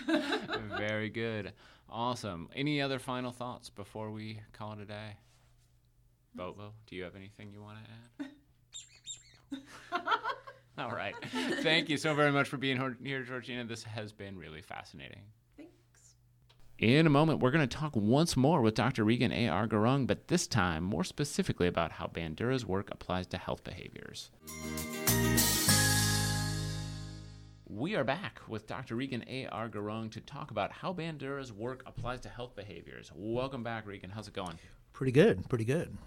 Very 0.77 1.09
good. 1.09 1.53
Awesome. 1.89 2.49
Any 2.55 2.81
other 2.81 2.99
final 2.99 3.31
thoughts 3.31 3.69
before 3.69 4.11
we 4.11 4.39
call 4.53 4.73
it 4.73 4.79
a 4.79 4.85
day? 4.85 5.17
Bobo, 6.35 6.73
do 6.87 6.95
you 6.95 7.03
have 7.03 7.15
anything 7.15 7.51
you 7.51 7.61
want 7.61 7.77
to 8.19 8.25
add? 8.25 8.31
All 10.77 10.91
right. 10.91 11.15
Thank 11.61 11.89
you 11.89 11.97
so 11.97 12.13
very 12.13 12.31
much 12.31 12.47
for 12.47 12.57
being 12.57 12.95
here, 13.03 13.23
Georgina. 13.23 13.65
This 13.65 13.83
has 13.83 14.13
been 14.13 14.37
really 14.37 14.61
fascinating. 14.61 15.23
In 16.79 17.05
a 17.05 17.09
moment, 17.09 17.41
we're 17.41 17.51
going 17.51 17.67
to 17.67 17.77
talk 17.77 17.93
once 17.93 18.37
more 18.37 18.61
with 18.61 18.73
Dr. 18.73 19.03
Regan 19.03 19.33
A.R. 19.33 19.67
Gurung, 19.67 20.07
but 20.07 20.29
this 20.29 20.47
time 20.47 20.81
more 20.81 21.03
specifically 21.03 21.67
about 21.67 21.91
how 21.91 22.07
Bandura's 22.07 22.65
work 22.65 22.89
applies 22.89 23.27
to 23.27 23.37
health 23.37 23.65
behaviors. 23.65 24.31
We 27.67 27.97
are 27.97 28.05
back 28.05 28.39
with 28.47 28.65
Dr. 28.65 28.95
Regan 28.95 29.25
A.R. 29.27 29.67
Gurung 29.67 30.09
to 30.11 30.21
talk 30.21 30.51
about 30.51 30.71
how 30.71 30.93
Bandura's 30.93 31.51
work 31.51 31.83
applies 31.85 32.21
to 32.21 32.29
health 32.29 32.55
behaviors. 32.55 33.11
Welcome 33.13 33.61
back, 33.61 33.85
Regan. 33.85 34.11
How's 34.11 34.29
it 34.29 34.33
going? 34.33 34.57
Pretty 34.93 35.11
good, 35.11 35.49
pretty 35.49 35.65
good. 35.65 35.97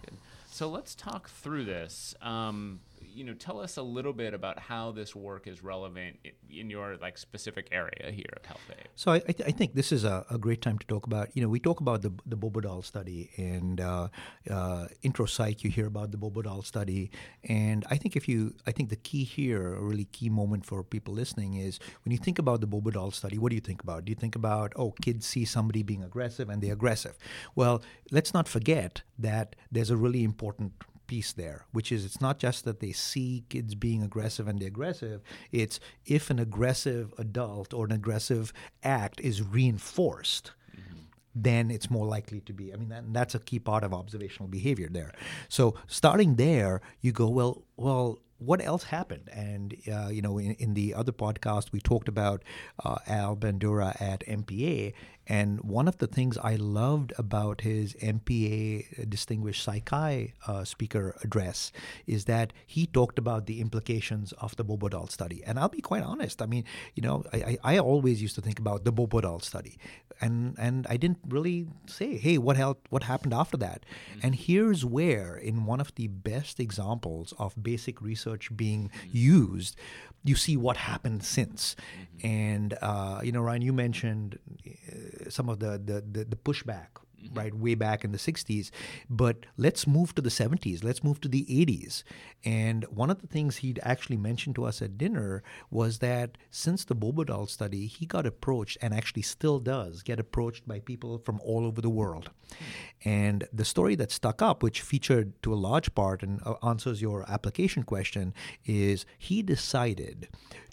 So 0.51 0.71
let's 0.71 0.95
talk 0.95 1.29
through 1.29 1.67
this. 1.67 2.15
Um, 2.23 2.81
you 3.15 3.25
know, 3.25 3.35
tell 3.35 3.61
us 3.61 3.77
a 3.77 3.83
little 3.83 4.13
bit 4.13 4.35
about 4.35 4.59
how 4.59 4.91
this 4.93 5.15
work 5.15 5.47
is 5.47 5.63
relevant 5.63 6.17
in 6.51 6.71
your 6.71 6.97
like 6.97 7.19
specific 7.19 7.69
area 7.71 8.11
here 8.11 8.33
at 8.37 8.47
Health 8.47 8.61
Aid. 8.71 8.89
So 8.95 9.13
I, 9.13 9.19
th- 9.19 9.43
I 9.47 9.51
think 9.51 9.75
this 9.75 9.93
is 9.93 10.05
a, 10.05 10.25
a 10.31 10.39
great 10.39 10.63
time 10.63 10.79
to 10.79 10.87
talk 10.87 11.07
about. 11.07 11.29
You 11.35 11.43
know, 11.43 11.49
we 11.49 11.61
talk 11.61 11.81
about 11.81 12.03
the 12.03 12.13
the 12.27 12.37
Bobo 12.37 12.61
doll 12.61 12.83
study 12.83 13.31
and 13.37 13.81
uh, 13.81 14.09
uh, 14.51 14.87
intro 15.03 15.27
psych. 15.27 15.65
You 15.65 15.71
hear 15.71 15.87
about 15.87 16.11
the 16.11 16.19
Bobo 16.19 16.43
doll 16.43 16.63
study, 16.63 17.11
and 17.49 17.85
I 17.91 17.97
think 17.97 18.17
if 18.17 18.29
you, 18.29 18.55
I 18.67 18.73
think 18.73 18.89
the 18.89 18.97
key 18.97 19.25
here, 19.25 19.75
a 19.75 19.81
really 19.81 20.07
key 20.07 20.29
moment 20.29 20.67
for 20.67 20.83
people 20.83 21.15
listening 21.15 21.55
is 21.55 21.79
when 22.05 22.13
you 22.13 22.19
think 22.19 22.39
about 22.39 22.61
the 22.61 22.67
Bobo 22.67 22.91
doll 22.91 23.11
study. 23.11 23.39
What 23.39 23.51
do 23.51 23.55
you 23.55 23.61
think 23.61 23.83
about? 23.83 24.05
Do 24.05 24.11
you 24.11 24.17
think 24.17 24.37
about 24.37 24.73
oh, 24.77 24.93
kids 25.03 25.27
see 25.27 25.45
somebody 25.45 25.83
being 25.83 26.03
aggressive 26.03 26.49
and 26.49 26.63
they're 26.63 26.73
aggressive? 26.73 27.17
Well, 27.55 27.83
let's 28.11 28.33
not 28.33 28.49
forget 28.49 29.03
that 29.19 29.57
there's 29.71 29.91
a 29.91 29.97
really 29.97 30.25
important 30.25 30.73
piece 31.13 31.33
there, 31.35 31.67
which 31.73 31.93
is 31.93 32.07
it's 32.07 32.23
not 32.23 32.39
just 32.39 32.65
that 32.65 32.81
they 32.81 32.91
see 32.91 33.45
kids 33.51 33.75
being 33.75 34.03
aggressive 34.03 34.49
and 34.49 34.59
they're 34.59 34.69
aggressive. 34.69 35.21
It's 35.51 35.79
if 36.07 36.31
an 36.31 36.39
aggressive 36.39 37.13
adult 37.19 37.75
or 37.75 37.85
an 37.85 37.93
aggressive 37.93 38.51
act 38.83 39.21
is 39.21 39.43
reinforced, 39.43 40.53
mm-hmm. 40.75 41.01
then 41.35 41.71
it's 41.71 41.91
more 41.91 42.07
likely 42.07 42.41
to 42.41 42.55
be. 42.55 42.73
I 42.73 42.77
mean, 42.77 42.89
that, 42.89 43.13
that's 43.13 43.35
a 43.35 43.41
key 43.41 43.59
part 43.59 43.85
of 43.85 43.93
observational 43.93 44.49
behavior 44.49 44.89
there. 44.91 45.13
So 45.51 45.75
starting 45.87 46.37
there, 46.37 46.81
you 47.03 47.13
go, 47.13 47.29
well, 47.29 47.63
well, 47.77 48.19
what 48.45 48.65
else 48.65 48.85
happened? 48.85 49.29
And 49.33 49.77
uh, 49.93 50.09
you 50.09 50.23
know, 50.23 50.39
in, 50.39 50.53
in 50.55 50.75
the 50.75 50.95
other 50.95 51.13
podcast, 51.13 51.73
we 51.73 51.81
talked 51.81 52.09
about 52.09 52.43
uh, 52.85 52.97
Al 53.07 53.37
Bandura 53.37 54.01
at 54.01 54.27
MPA, 54.27 54.95
and 55.27 55.61
one 55.61 55.87
of 55.87 55.99
the 55.99 56.07
things 56.07 56.37
I 56.37 56.57
loved 56.57 57.13
about 57.17 57.61
his 57.61 57.95
MPA 57.95 59.09
Distinguished 59.09 59.67
Psychi 59.67 60.33
uh, 60.47 60.65
Speaker 60.65 61.17
address 61.23 61.71
is 62.07 62.25
that 62.25 62.53
he 62.67 62.87
talked 62.87 63.19
about 63.19 63.47
the 63.47 63.61
implications 63.61 64.33
of 64.33 64.57
the 64.57 64.65
Bobo 64.65 64.89
doll 64.89 65.07
study. 65.07 65.43
And 65.47 65.59
I'll 65.59 65.69
be 65.69 65.81
quite 65.81 66.03
honest. 66.03 66.43
I 66.43 66.47
mean, 66.47 66.65
you 66.95 67.03
know, 67.03 67.25
I, 67.33 67.57
I 67.63 67.79
always 67.79 68.21
used 68.21 68.35
to 68.35 68.41
think 68.41 68.59
about 68.59 68.85
the 68.85 68.91
Bobo 68.91 69.21
doll 69.21 69.41
study, 69.41 69.79
and 70.21 70.57
and 70.59 70.87
I 70.89 70.97
didn't 70.97 71.19
really 71.29 71.67
say, 71.87 72.17
hey, 72.17 72.39
what 72.39 72.57
helped? 72.57 72.91
What 72.91 73.05
happened 73.05 73.35
after 73.35 73.57
that? 73.59 73.85
Mm-hmm. 73.85 74.21
And 74.25 74.35
here's 74.35 74.85
where, 74.85 75.37
in 75.37 75.67
one 75.67 75.81
of 75.81 75.95
the 75.95 76.09
best 76.09 76.59
examples 76.59 77.33
of 77.39 77.55
basic 77.63 78.01
research 78.03 78.32
being 78.57 78.89
mm-hmm. 78.89 79.09
used, 79.11 79.77
you 80.25 80.37
see 80.37 80.57
what 80.57 80.77
happened 80.77 81.25
since. 81.25 81.75
Mm-hmm. 81.75 82.27
And 82.27 82.79
uh, 82.81 83.21
you 83.23 83.33
know, 83.33 83.41
Ryan, 83.41 83.63
you 83.63 83.73
mentioned 83.73 84.39
uh, 84.67 85.31
some 85.31 85.49
of 85.49 85.59
the 85.59 85.79
the, 85.79 86.01
the, 86.01 86.25
the 86.25 86.37
pushback 86.37 86.89
mm-hmm. 87.23 87.39
right 87.39 87.55
way 87.55 87.75
back 87.75 88.05
in 88.05 88.13
the 88.13 88.19
60s 88.19 88.71
but 89.09 89.47
let's 89.57 89.87
move 89.87 90.15
to 90.15 90.23
the 90.23 90.31
70s 90.31 90.83
let's 90.85 91.05
move 91.05 91.21
to 91.21 91.29
the 91.29 91.45
80s 91.45 92.03
and 92.45 92.85
one 92.85 93.11
of 93.11 93.21
the 93.21 93.27
things 93.27 93.59
he'd 93.59 93.81
actually 93.83 94.17
mentioned 94.17 94.55
to 94.57 94.65
us 94.65 94.83
at 94.83 94.99
dinner 94.99 95.43
was 95.71 95.99
that 95.99 96.39
since 96.51 96.85
the 96.85 96.95
Bobo 96.95 97.25
doll 97.25 97.47
study 97.47 97.87
he 97.87 98.07
got 98.07 98.27
approached 98.27 98.79
and 98.81 98.93
actually 98.95 99.23
still 99.23 99.59
does 99.59 100.03
get 100.03 100.21
approached 100.21 100.67
by 100.67 100.79
people 100.81 101.19
from 101.19 101.41
all 101.45 101.67
over 101.67 101.81
the 101.81 101.91
world. 101.91 102.31
Mm-hmm. 102.53 103.09
and 103.09 103.49
the 103.53 103.65
story 103.65 103.95
that 103.95 104.11
stuck 104.11 104.43
up 104.43 104.63
which 104.63 104.83
featured 104.83 105.41
to 105.43 105.55
a 105.55 105.63
large 105.69 105.95
part 105.95 106.23
and 106.23 106.41
uh, 106.45 106.55
answers 106.63 107.01
your 107.01 107.25
application 107.31 107.83
question 107.83 108.35
is 108.67 109.07
he 109.19 109.43
decided 109.43 110.29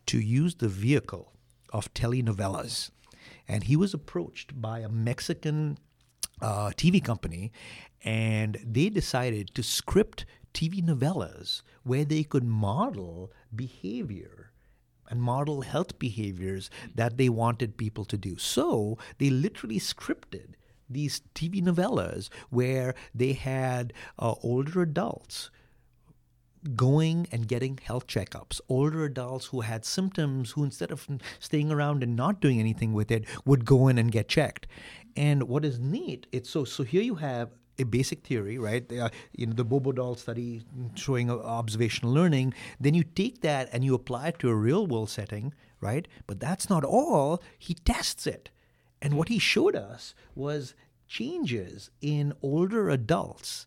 to 0.06 0.20
use 0.20 0.56
the 0.56 0.68
vehicle 0.68 1.34
of 1.72 1.94
telenovelas. 1.94 2.90
And 3.48 3.64
he 3.64 3.76
was 3.76 3.94
approached 3.94 4.60
by 4.60 4.80
a 4.80 4.90
Mexican 4.90 5.78
uh, 6.42 6.70
TV 6.70 7.04
company, 7.04 7.52
and 8.04 8.58
they 8.66 8.90
decided 8.90 9.54
to 9.56 9.64
script 9.64 10.26
TV 10.54 10.84
novellas 10.84 11.62
where 11.84 12.06
they 12.06 12.24
could 12.24 12.44
model 12.44 13.32
behavior 13.56 14.52
and 15.10 15.22
model 15.22 15.62
health 15.62 15.98
behaviors 16.00 16.70
that 16.94 17.18
they 17.18 17.30
wanted 17.30 17.78
people 17.78 18.06
to 18.06 18.18
do. 18.18 18.38
So 18.38 18.98
they 19.18 19.30
literally 19.30 19.80
scripted 19.80 20.54
these 20.90 21.22
TV 21.36 21.62
novellas 21.62 22.30
where 22.50 22.96
they 23.14 23.34
had 23.34 23.94
uh, 24.18 24.36
older 24.44 24.82
adults 24.82 25.50
going 26.76 27.28
and 27.32 27.48
getting 27.48 27.80
health 27.82 28.08
checkups. 28.08 28.60
Older 28.68 29.06
adults 29.06 29.48
who 29.48 29.62
had 29.62 29.86
symptoms, 29.86 30.52
who 30.52 30.64
instead 30.64 30.92
of 30.92 31.08
staying 31.40 31.72
around 31.72 32.04
and 32.04 32.16
not 32.16 32.42
doing 32.42 32.60
anything 32.60 32.94
with 32.94 33.12
it, 33.12 33.26
would 33.46 33.66
go 33.66 33.88
in 33.88 33.98
and 33.98 34.12
get 34.12 34.28
checked. 34.28 34.68
And 35.16 35.44
what 35.44 35.66
is 35.66 35.80
neat, 35.80 36.28
it's 36.32 36.50
so 36.50 36.64
so 36.64 36.84
here 36.84 37.02
you 37.02 37.16
have 37.16 37.50
a 37.80 37.86
basic 37.86 38.24
theory, 38.24 38.58
right? 38.58 38.92
Uh, 38.92 39.10
you 39.36 39.46
know, 39.46 39.54
the 39.54 39.64
Bobo 39.64 39.92
doll 39.92 40.16
study 40.16 40.64
showing 40.96 41.32
observational 41.32 42.14
learning. 42.14 42.54
Then 42.80 42.94
you 42.94 43.04
take 43.04 43.42
that 43.42 43.70
and 43.72 43.84
you 43.84 43.96
apply 43.96 44.30
it 44.30 44.40
to 44.40 44.50
a 44.50 44.56
real 44.56 44.86
world 44.86 45.10
setting, 45.10 45.54
right? 45.80 46.08
But 46.28 46.40
that's 46.40 46.70
not 46.70 46.84
all. 46.84 47.42
He 47.58 47.74
tests 47.74 48.28
it. 48.28 48.50
And 49.02 49.14
what 49.14 49.30
he 49.30 49.40
showed 49.40 49.76
us 49.76 50.14
was 50.36 50.76
changes 51.08 51.90
in 52.02 52.34
older 52.42 52.90
adults 52.90 53.66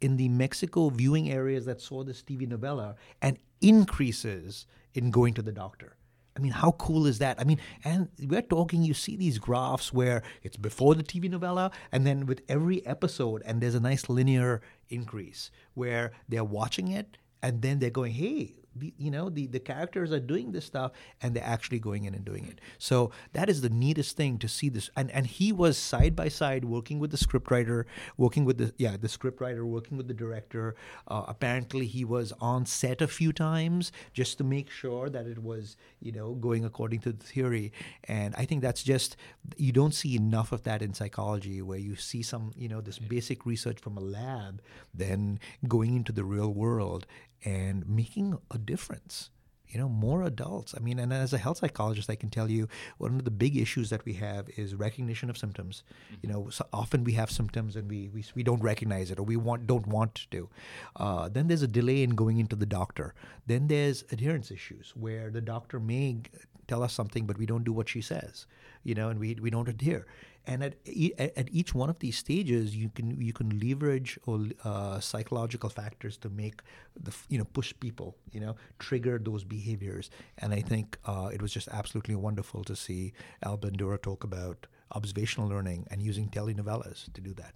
in 0.00 0.16
the 0.16 0.28
Mexico 0.28 0.90
viewing 0.90 1.30
areas 1.30 1.64
that 1.64 1.80
saw 1.80 2.04
this 2.04 2.22
TV 2.22 2.46
novella 2.46 2.96
and 3.22 3.38
increases 3.60 4.66
in 4.92 5.10
going 5.10 5.32
to 5.34 5.42
the 5.42 5.52
doctor. 5.52 5.96
I 6.36 6.40
mean, 6.40 6.52
how 6.52 6.72
cool 6.72 7.06
is 7.06 7.18
that? 7.18 7.40
I 7.40 7.44
mean, 7.44 7.60
and 7.84 8.08
we're 8.18 8.42
talking, 8.42 8.82
you 8.82 8.94
see 8.94 9.16
these 9.16 9.38
graphs 9.38 9.92
where 9.92 10.22
it's 10.42 10.56
before 10.56 10.94
the 10.94 11.04
TV 11.04 11.30
novella, 11.30 11.70
and 11.92 12.04
then 12.06 12.26
with 12.26 12.42
every 12.48 12.84
episode, 12.86 13.42
and 13.46 13.60
there's 13.60 13.76
a 13.76 13.80
nice 13.80 14.08
linear 14.08 14.60
increase 14.88 15.50
where 15.74 16.12
they're 16.28 16.44
watching 16.44 16.88
it, 16.88 17.18
and 17.42 17.62
then 17.62 17.78
they're 17.78 17.90
going, 17.90 18.12
hey, 18.12 18.56
the, 18.76 18.92
you 18.98 19.10
know 19.10 19.28
the, 19.28 19.46
the 19.46 19.60
characters 19.60 20.12
are 20.12 20.20
doing 20.20 20.52
this 20.52 20.64
stuff 20.64 20.92
and 21.22 21.34
they're 21.34 21.44
actually 21.44 21.78
going 21.78 22.04
in 22.04 22.14
and 22.14 22.24
doing 22.24 22.46
it. 22.46 22.60
So 22.78 23.10
that 23.32 23.48
is 23.48 23.60
the 23.60 23.70
neatest 23.70 24.16
thing 24.16 24.38
to 24.38 24.48
see 24.48 24.68
this. 24.68 24.90
And 24.96 25.10
and 25.10 25.26
he 25.26 25.52
was 25.52 25.76
side 25.76 26.16
by 26.16 26.28
side 26.28 26.64
working 26.64 26.98
with 26.98 27.10
the 27.10 27.16
scriptwriter 27.16 27.84
working 28.16 28.44
with 28.44 28.58
the 28.58 28.74
yeah 28.78 28.96
the 29.00 29.08
scriptwriter 29.08 29.64
working 29.64 29.96
with 29.96 30.08
the 30.08 30.14
director. 30.14 30.74
Uh, 31.08 31.24
apparently 31.28 31.86
he 31.86 32.04
was 32.04 32.32
on 32.40 32.66
set 32.66 33.00
a 33.00 33.08
few 33.08 33.32
times 33.32 33.92
just 34.12 34.38
to 34.38 34.44
make 34.44 34.70
sure 34.70 35.08
that 35.08 35.26
it 35.26 35.42
was 35.42 35.76
you 36.00 36.12
know 36.12 36.34
going 36.34 36.64
according 36.64 37.00
to 37.00 37.12
the 37.12 37.24
theory. 37.24 37.72
And 38.04 38.34
i 38.36 38.44
think 38.44 38.62
that's 38.62 38.82
just 38.82 39.16
you 39.56 39.72
don't 39.72 39.94
see 39.94 40.16
enough 40.16 40.52
of 40.52 40.62
that 40.64 40.82
in 40.82 40.94
psychology 40.94 41.60
where 41.62 41.78
you 41.78 41.96
see 41.96 42.22
some 42.22 42.52
you 42.56 42.68
know 42.68 42.80
this 42.80 42.98
basic 42.98 43.46
research 43.46 43.78
from 43.80 43.96
a 43.96 44.00
lab 44.00 44.62
then 44.92 45.38
going 45.68 45.94
into 45.96 46.12
the 46.12 46.24
real 46.24 46.52
world 46.52 47.06
and 47.44 47.88
making 47.88 48.38
a 48.50 48.58
difference 48.58 49.30
you 49.74 49.80
know 49.80 49.88
more 49.88 50.22
adults. 50.22 50.74
I 50.76 50.80
mean 50.80 50.98
and 50.98 51.12
as 51.12 51.32
a 51.32 51.38
health 51.38 51.58
psychologist 51.58 52.08
i 52.08 52.14
can 52.14 52.30
tell 52.30 52.48
you 52.50 52.68
one 52.98 53.16
of 53.16 53.24
the 53.24 53.30
big 53.30 53.56
issues 53.56 53.90
that 53.90 54.04
we 54.04 54.14
have 54.14 54.48
is 54.56 54.74
recognition 54.74 55.28
of 55.28 55.36
symptoms. 55.36 55.82
Mm-hmm. 55.82 56.14
you 56.22 56.32
know 56.32 56.50
so 56.50 56.66
often 56.72 57.02
we 57.02 57.12
have 57.12 57.30
symptoms 57.30 57.76
and 57.76 57.90
we, 57.90 58.08
we, 58.14 58.24
we 58.34 58.42
don't 58.42 58.62
recognize 58.62 59.10
it 59.10 59.18
or 59.18 59.24
we 59.24 59.36
want 59.36 59.66
don't 59.66 59.86
want 59.86 60.26
to 60.30 60.48
uh, 60.96 61.28
then 61.28 61.48
there's 61.48 61.62
a 61.62 61.68
delay 61.68 62.02
in 62.02 62.10
going 62.10 62.38
into 62.38 62.56
the 62.56 62.66
doctor. 62.66 63.14
Then 63.46 63.66
there's 63.66 64.04
adherence 64.12 64.50
issues 64.50 64.92
where 64.94 65.30
the 65.30 65.40
doctor 65.40 65.80
may 65.80 66.22
tell 66.68 66.82
us 66.82 66.92
something 66.92 67.26
but 67.26 67.38
we 67.38 67.46
don't 67.46 67.64
do 67.64 67.72
what 67.72 67.88
she 67.88 68.00
says 68.00 68.46
you 68.84 68.94
know 68.94 69.08
and 69.08 69.18
we, 69.18 69.34
we 69.40 69.50
don't 69.50 69.68
adhere. 69.68 70.06
And 70.46 70.62
at, 70.62 70.74
at 71.18 71.48
each 71.50 71.74
one 71.74 71.88
of 71.88 71.98
these 72.00 72.18
stages 72.18 72.76
you 72.76 72.90
can 72.90 73.18
you 73.18 73.32
can 73.32 73.58
leverage 73.58 74.18
or 74.26 74.40
uh, 74.62 75.00
psychological 75.00 75.70
factors 75.70 76.18
to 76.18 76.28
make 76.28 76.60
the 77.00 77.14
you 77.30 77.38
know 77.38 77.46
push 77.46 77.72
people 77.80 78.14
you 78.30 78.40
know 78.40 78.54
trigger 78.78 79.18
those 79.18 79.42
behaviors. 79.42 80.10
And 80.38 80.52
i 80.52 80.60
think 80.60 80.98
uh, 81.06 81.30
it 81.32 81.40
was 81.40 81.52
just 81.52 81.68
absolutely 81.68 82.14
wonderful 82.14 82.62
to 82.64 82.76
see 82.76 83.14
al 83.42 83.56
bandura 83.56 84.00
talk 84.00 84.22
about 84.22 84.66
observational 84.92 85.48
learning 85.48 85.86
and 85.90 86.02
using 86.02 86.28
telenovelas 86.28 87.10
to 87.14 87.20
do 87.22 87.32
that. 87.34 87.54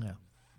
Yeah 0.00 0.12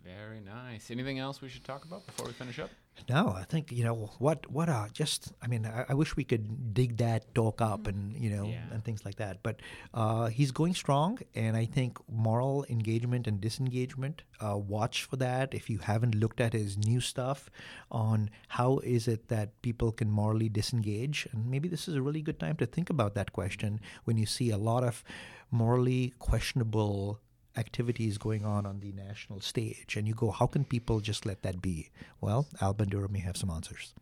very 0.04 0.42
nice. 0.42 0.92
Anything 0.92 1.20
else 1.20 1.42
we 1.42 1.50
should 1.50 1.64
talk 1.64 1.86
about 1.86 2.06
before 2.06 2.28
we 2.28 2.34
finish 2.34 2.60
up? 2.60 2.70
No, 3.10 3.34
I 3.36 3.44
think 3.44 3.72
you 3.72 3.84
know 3.84 4.12
what. 4.20 4.50
What 4.52 4.70
uh, 4.70 4.88
just 4.94 5.34
I 5.42 5.48
mean, 5.48 5.66
I, 5.66 5.86
I 5.90 5.94
wish 5.94 6.16
we 6.16 6.24
could 6.24 6.74
dig 6.74 6.98
that 6.98 7.34
talk 7.34 7.62
up 7.62 7.88
and 7.88 8.16
you 8.16 8.30
know 8.30 8.46
yeah. 8.46 8.62
and 8.72 8.84
things 8.84 9.04
like 9.04 9.16
that. 9.16 9.42
But 9.44 9.62
uh, 9.94 10.28
he's 10.28 10.52
going 10.52 10.74
strong, 10.76 11.20
and 11.34 11.58
I 11.58 11.66
think 11.66 11.98
moral 12.10 12.66
engagement 12.70 13.28
and 13.28 13.42
disengagement. 13.42 14.24
Uh, 14.40 14.58
watch 14.58 15.04
for 15.04 15.16
that. 15.18 15.54
If 15.54 15.70
you 15.70 15.80
haven't 15.80 16.16
looked 16.16 16.40
at 16.40 16.54
his 16.54 16.78
new 16.78 17.02
stuff 17.02 17.50
on 17.92 18.30
how 18.50 18.80
is 18.80 19.08
it 19.08 19.28
that 19.30 19.62
people 19.62 19.92
can 19.92 20.10
morally 20.10 20.50
disengage, 20.50 21.28
and 21.32 21.50
maybe 21.50 21.68
this 21.68 21.88
is 21.88 21.96
a 21.96 22.02
really 22.02 22.22
good 22.22 22.40
time 22.40 22.58
to 22.58 22.66
think 22.66 22.90
about 22.90 23.16
that 23.16 23.34
question 23.34 23.80
when 24.04 24.18
you 24.18 24.26
see 24.26 24.52
a 24.52 24.58
lot 24.58 24.84
of 24.84 25.04
morally 25.52 26.14
questionable 26.20 27.20
activities 27.58 28.18
going 28.18 28.46
on 28.46 28.66
on 28.66 28.80
the 28.80 28.92
national 28.92 29.42
stage, 29.42 29.96
and 29.96 30.08
you 30.08 30.14
go, 30.14 30.32
how 30.32 30.48
can 30.48 30.66
people 30.66 31.00
just 31.00 31.26
let 31.26 31.42
that 31.44 31.62
be? 31.62 31.90
Well, 32.22 32.48
Al 32.62 32.74
Bandura 32.74 33.10
may 33.10 33.20
have 33.20 33.38
some 33.38 33.50
answers. 33.50 33.94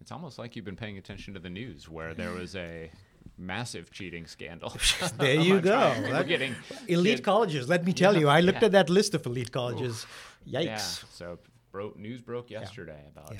It's 0.00 0.12
almost 0.12 0.38
like 0.38 0.54
you've 0.54 0.64
been 0.64 0.76
paying 0.76 0.98
attention 0.98 1.34
to 1.34 1.40
the 1.40 1.50
news 1.50 1.88
where 1.88 2.14
there 2.14 2.30
was 2.30 2.54
a 2.54 2.90
massive 3.38 3.90
cheating 3.90 4.26
scandal. 4.26 4.72
there 5.18 5.34
you 5.40 5.60
go. 5.60 6.22
getting 6.26 6.54
elite 6.88 7.24
colleges. 7.24 7.68
Let 7.68 7.84
me 7.84 7.92
tell 7.92 8.14
yeah, 8.14 8.20
you, 8.20 8.28
I 8.28 8.40
looked 8.40 8.60
yeah. 8.60 8.66
at 8.66 8.72
that 8.72 8.90
list 8.90 9.14
of 9.14 9.26
elite 9.26 9.52
colleges. 9.52 10.04
Oof. 10.04 10.34
Yikes. 10.48 10.64
Yeah. 10.64 10.78
So 10.78 11.38
broke, 11.72 11.98
news 11.98 12.20
broke 12.20 12.50
yesterday 12.50 13.02
about 13.10 13.34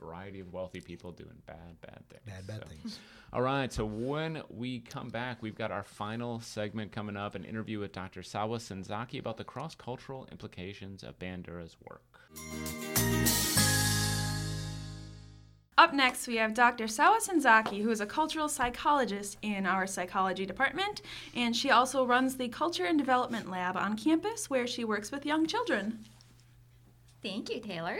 variety 0.00 0.40
of 0.40 0.52
wealthy 0.52 0.80
people 0.80 1.12
doing 1.12 1.42
bad, 1.46 1.80
bad 1.80 2.02
things. 2.08 2.22
Bad, 2.26 2.46
bad 2.46 2.62
so. 2.62 2.68
things. 2.68 2.98
All 3.32 3.42
right, 3.42 3.72
so 3.72 3.84
when 3.84 4.42
we 4.50 4.80
come 4.80 5.08
back, 5.08 5.42
we've 5.42 5.56
got 5.56 5.70
our 5.70 5.84
final 5.84 6.40
segment 6.40 6.90
coming 6.90 7.16
up 7.16 7.34
an 7.34 7.44
interview 7.44 7.78
with 7.78 7.92
Dr. 7.92 8.22
Sawa 8.22 8.58
Senzaki 8.58 9.20
about 9.20 9.36
the 9.36 9.44
cross 9.44 9.74
cultural 9.74 10.26
implications 10.32 11.02
of 11.02 11.18
Bandura's 11.18 11.76
work. 11.88 12.20
Up 15.78 15.94
next, 15.94 16.26
we 16.26 16.36
have 16.36 16.52
Dr. 16.52 16.86
Sawa 16.86 17.20
Senzaki, 17.20 17.82
who 17.82 17.90
is 17.90 18.02
a 18.02 18.06
cultural 18.06 18.50
psychologist 18.50 19.38
in 19.40 19.64
our 19.64 19.86
psychology 19.86 20.44
department, 20.44 21.00
and 21.34 21.56
she 21.56 21.70
also 21.70 22.04
runs 22.04 22.36
the 22.36 22.48
Culture 22.48 22.84
and 22.84 22.98
Development 22.98 23.50
Lab 23.50 23.78
on 23.78 23.96
campus 23.96 24.50
where 24.50 24.66
she 24.66 24.84
works 24.84 25.10
with 25.10 25.24
young 25.24 25.46
children. 25.46 26.04
Thank 27.22 27.48
you, 27.48 27.60
Taylor. 27.60 27.98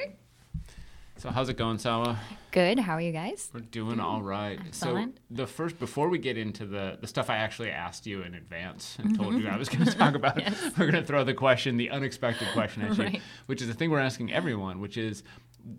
So 1.20 1.28
how's 1.28 1.50
it 1.50 1.58
going, 1.58 1.76
Sawa? 1.76 2.18
Good. 2.50 2.78
How 2.78 2.94
are 2.94 3.00
you 3.00 3.12
guys? 3.12 3.50
We're 3.52 3.60
doing 3.60 4.00
all 4.00 4.22
right. 4.22 4.58
Excellent. 4.66 5.18
So 5.18 5.22
the 5.30 5.46
first, 5.46 5.78
before 5.78 6.08
we 6.08 6.16
get 6.16 6.38
into 6.38 6.64
the 6.64 6.96
the 6.98 7.06
stuff 7.06 7.28
I 7.28 7.36
actually 7.36 7.70
asked 7.70 8.06
you 8.06 8.22
in 8.22 8.34
advance 8.34 8.96
and 8.98 9.10
mm-hmm. 9.10 9.22
told 9.22 9.34
you 9.34 9.46
I 9.46 9.58
was 9.58 9.68
going 9.68 9.84
to 9.84 9.94
talk 9.94 10.14
about, 10.14 10.40
yes. 10.40 10.58
we're 10.78 10.90
going 10.90 11.02
to 11.02 11.06
throw 11.06 11.22
the 11.22 11.34
question, 11.34 11.76
the 11.76 11.90
unexpected 11.90 12.48
question 12.54 12.80
at 12.84 12.96
you, 12.96 13.04
right. 13.04 13.22
which 13.44 13.60
is 13.60 13.68
the 13.68 13.74
thing 13.74 13.90
we're 13.90 13.98
asking 13.98 14.32
everyone, 14.32 14.80
which 14.80 14.96
is, 14.96 15.22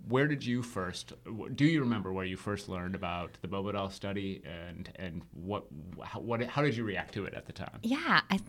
where 0.08 0.28
did 0.28 0.46
you 0.46 0.62
first? 0.62 1.14
Do 1.56 1.66
you 1.66 1.80
remember 1.80 2.14
where 2.14 2.26
you 2.26 2.38
first 2.38 2.70
learned 2.70 2.94
about 2.94 3.32
the 3.42 3.48
Bobo 3.48 3.72
doll 3.72 3.90
study, 3.90 4.44
and 4.46 4.92
and 4.98 5.24
what 5.34 5.66
how, 6.04 6.20
what 6.20 6.44
how 6.44 6.62
did 6.62 6.78
you 6.78 6.84
react 6.84 7.16
to 7.16 7.26
it 7.26 7.34
at 7.34 7.48
the 7.48 7.54
time? 7.54 7.80
Yeah, 7.82 8.22
I, 8.30 8.40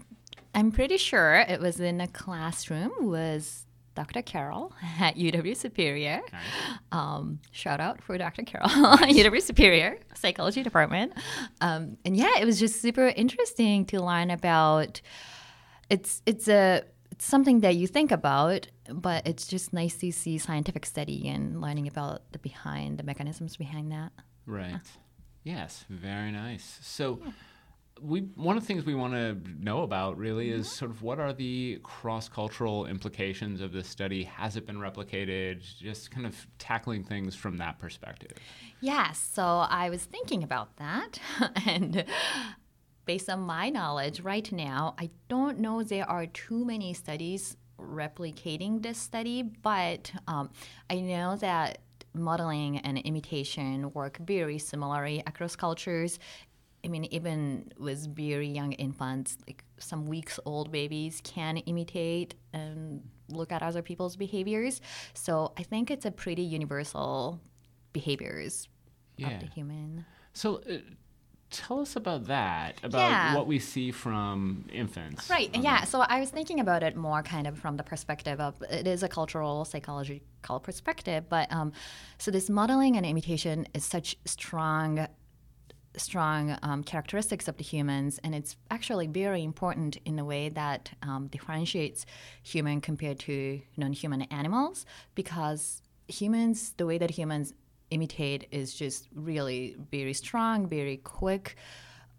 I'm 0.54 0.70
pretty 0.70 0.98
sure 0.98 1.36
it 1.48 1.58
was 1.58 1.80
in 1.80 2.02
a 2.02 2.08
classroom 2.08 2.92
was 3.00 3.64
Dr. 3.94 4.22
Carroll 4.22 4.72
at 5.00 5.16
UW 5.16 5.56
Superior. 5.56 6.20
Um, 6.90 7.40
shout 7.50 7.80
out 7.80 8.02
for 8.02 8.16
Dr. 8.18 8.42
Carroll, 8.42 8.68
UW 8.70 9.42
Superior 9.42 9.98
Psychology 10.14 10.62
Department. 10.62 11.12
Um, 11.60 11.96
and 12.04 12.16
yeah, 12.16 12.38
it 12.40 12.44
was 12.44 12.58
just 12.58 12.80
super 12.80 13.08
interesting 13.08 13.84
to 13.86 14.00
learn 14.00 14.30
about. 14.30 15.00
It's 15.90 16.22
it's 16.26 16.48
a 16.48 16.84
it's 17.10 17.26
something 17.26 17.60
that 17.60 17.76
you 17.76 17.86
think 17.86 18.10
about, 18.10 18.68
but 18.88 19.26
it's 19.26 19.46
just 19.46 19.72
nice 19.72 19.96
to 19.96 20.10
see 20.10 20.38
scientific 20.38 20.86
study 20.86 21.28
and 21.28 21.60
learning 21.60 21.86
about 21.86 22.22
the 22.32 22.38
behind 22.38 22.98
the 22.98 23.02
mechanisms 23.02 23.56
behind 23.56 23.92
that. 23.92 24.12
Right. 24.46 24.80
Yes. 25.44 25.84
Very 25.88 26.32
nice. 26.32 26.78
So. 26.82 27.20
We 28.02 28.20
one 28.34 28.56
of 28.56 28.62
the 28.62 28.66
things 28.66 28.84
we 28.84 28.94
want 28.94 29.14
to 29.14 29.36
know 29.58 29.82
about 29.82 30.18
really 30.18 30.50
is 30.50 30.70
sort 30.70 30.90
of 30.90 31.02
what 31.02 31.20
are 31.20 31.32
the 31.32 31.78
cross-cultural 31.82 32.86
implications 32.86 33.60
of 33.60 33.72
this 33.72 33.88
study? 33.88 34.24
Has 34.24 34.56
it 34.56 34.66
been 34.66 34.78
replicated? 34.78 35.62
Just 35.78 36.10
kind 36.10 36.26
of 36.26 36.46
tackling 36.58 37.04
things 37.04 37.34
from 37.34 37.58
that 37.58 37.78
perspective. 37.78 38.32
Yes, 38.80 39.18
so 39.18 39.42
I 39.42 39.88
was 39.88 40.04
thinking 40.04 40.42
about 40.42 40.76
that, 40.78 41.20
and 41.66 42.04
based 43.04 43.30
on 43.30 43.40
my 43.40 43.70
knowledge 43.70 44.20
right 44.20 44.50
now, 44.50 44.94
I 44.98 45.10
don't 45.28 45.58
know 45.58 45.82
there 45.82 46.08
are 46.08 46.26
too 46.26 46.64
many 46.64 46.94
studies 46.94 47.56
replicating 47.78 48.82
this 48.82 48.98
study, 48.98 49.42
but 49.42 50.12
um, 50.26 50.50
I 50.90 51.00
know 51.00 51.36
that 51.36 51.78
modeling 52.14 52.78
and 52.78 52.98
imitation 52.98 53.90
work 53.92 54.18
very 54.18 54.58
similarly 54.58 55.22
across 55.26 55.56
cultures. 55.56 56.18
I 56.84 56.88
mean, 56.88 57.04
even 57.06 57.72
with 57.78 58.14
very 58.14 58.48
young 58.48 58.72
infants, 58.72 59.36
like 59.46 59.64
some 59.78 60.06
weeks 60.06 60.40
old 60.44 60.72
babies 60.72 61.20
can 61.22 61.58
imitate 61.58 62.34
and 62.52 63.02
look 63.28 63.52
at 63.52 63.62
other 63.62 63.82
people's 63.82 64.16
behaviors. 64.16 64.80
So 65.14 65.52
I 65.56 65.62
think 65.62 65.90
it's 65.90 66.04
a 66.04 66.10
pretty 66.10 66.42
universal 66.42 67.40
behaviors 67.92 68.68
Yeah. 69.16 69.30
of 69.30 69.40
the 69.40 69.46
human. 69.46 70.04
So, 70.32 70.56
uh, 70.68 70.78
tell 71.50 71.80
us 71.80 71.94
about 71.96 72.24
that, 72.24 72.76
about 72.82 73.10
Yeah. 73.10 73.34
what 73.34 73.46
we 73.46 73.58
see 73.58 73.90
from 73.92 74.64
infants. 74.72 75.28
Right. 75.28 75.54
Yeah. 75.54 75.84
So 75.84 76.00
I 76.00 76.18
was 76.18 76.30
thinking 76.30 76.58
about 76.60 76.82
it 76.82 76.96
more 76.96 77.22
kind 77.22 77.46
of 77.46 77.58
from 77.58 77.76
the 77.76 77.82
perspective 77.82 78.40
of 78.40 78.60
it 78.62 78.86
is 78.86 79.02
a 79.02 79.08
cultural 79.08 79.64
psychological 79.66 80.58
perspective, 80.60 81.28
but 81.28 81.52
um, 81.52 81.72
so 82.18 82.30
this 82.30 82.48
modeling 82.48 82.96
and 82.96 83.04
imitation 83.06 83.66
is 83.74 83.84
such 83.84 84.16
strong 84.24 85.06
strong 85.96 86.56
um, 86.62 86.82
characteristics 86.82 87.48
of 87.48 87.56
the 87.56 87.64
humans, 87.64 88.18
and 88.24 88.34
it's 88.34 88.56
actually 88.70 89.06
very 89.06 89.42
important 89.42 89.98
in 90.04 90.18
a 90.18 90.24
way 90.24 90.48
that 90.48 90.90
um, 91.02 91.28
differentiates 91.28 92.06
human 92.42 92.80
compared 92.80 93.18
to 93.20 93.60
non-human 93.76 94.22
animals, 94.22 94.86
because 95.14 95.82
humans, 96.08 96.74
the 96.76 96.86
way 96.86 96.98
that 96.98 97.10
humans 97.10 97.54
imitate 97.90 98.48
is 98.50 98.74
just 98.74 99.08
really 99.14 99.76
very 99.90 100.14
strong, 100.14 100.66
very 100.66 100.96
quick. 100.96 101.56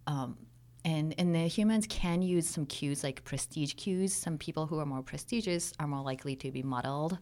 Um, 0.06 0.38
and, 0.86 1.16
and 1.18 1.34
the 1.34 1.48
humans 1.48 1.88
can 1.88 2.22
use 2.22 2.48
some 2.48 2.66
cues 2.66 3.04
like 3.04 3.24
prestige 3.24 3.74
cues. 3.76 4.14
Some 4.14 4.38
people 4.38 4.68
who 4.68 4.80
are 4.80 4.86
more 4.86 5.02
prestigious 5.02 5.74
are 5.80 5.88
more 5.88 6.04
likely 6.04 6.36
to 6.36 6.52
be 6.52 6.62
modeled 6.62 7.18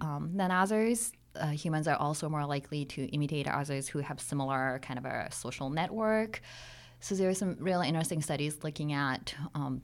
um, 0.00 0.30
than 0.34 0.50
others. 0.50 1.12
Uh, 1.40 1.48
humans 1.48 1.86
are 1.88 1.96
also 1.96 2.28
more 2.28 2.46
likely 2.46 2.84
to 2.86 3.04
imitate 3.06 3.46
others 3.48 3.88
who 3.88 3.98
have 4.00 4.20
similar 4.20 4.78
kind 4.82 4.98
of 4.98 5.04
a 5.04 5.30
social 5.32 5.70
network. 5.70 6.40
So 7.00 7.14
there 7.14 7.28
are 7.28 7.34
some 7.34 7.56
really 7.60 7.88
interesting 7.88 8.22
studies 8.22 8.64
looking 8.64 8.92
at 8.92 9.34
um, 9.54 9.82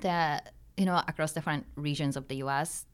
that 0.00 0.52
you 0.76 0.86
know 0.86 0.96
across 1.08 1.32
different 1.32 1.66
regions 1.76 2.16
of 2.16 2.28
the 2.28 2.36
U.S., 2.36 2.86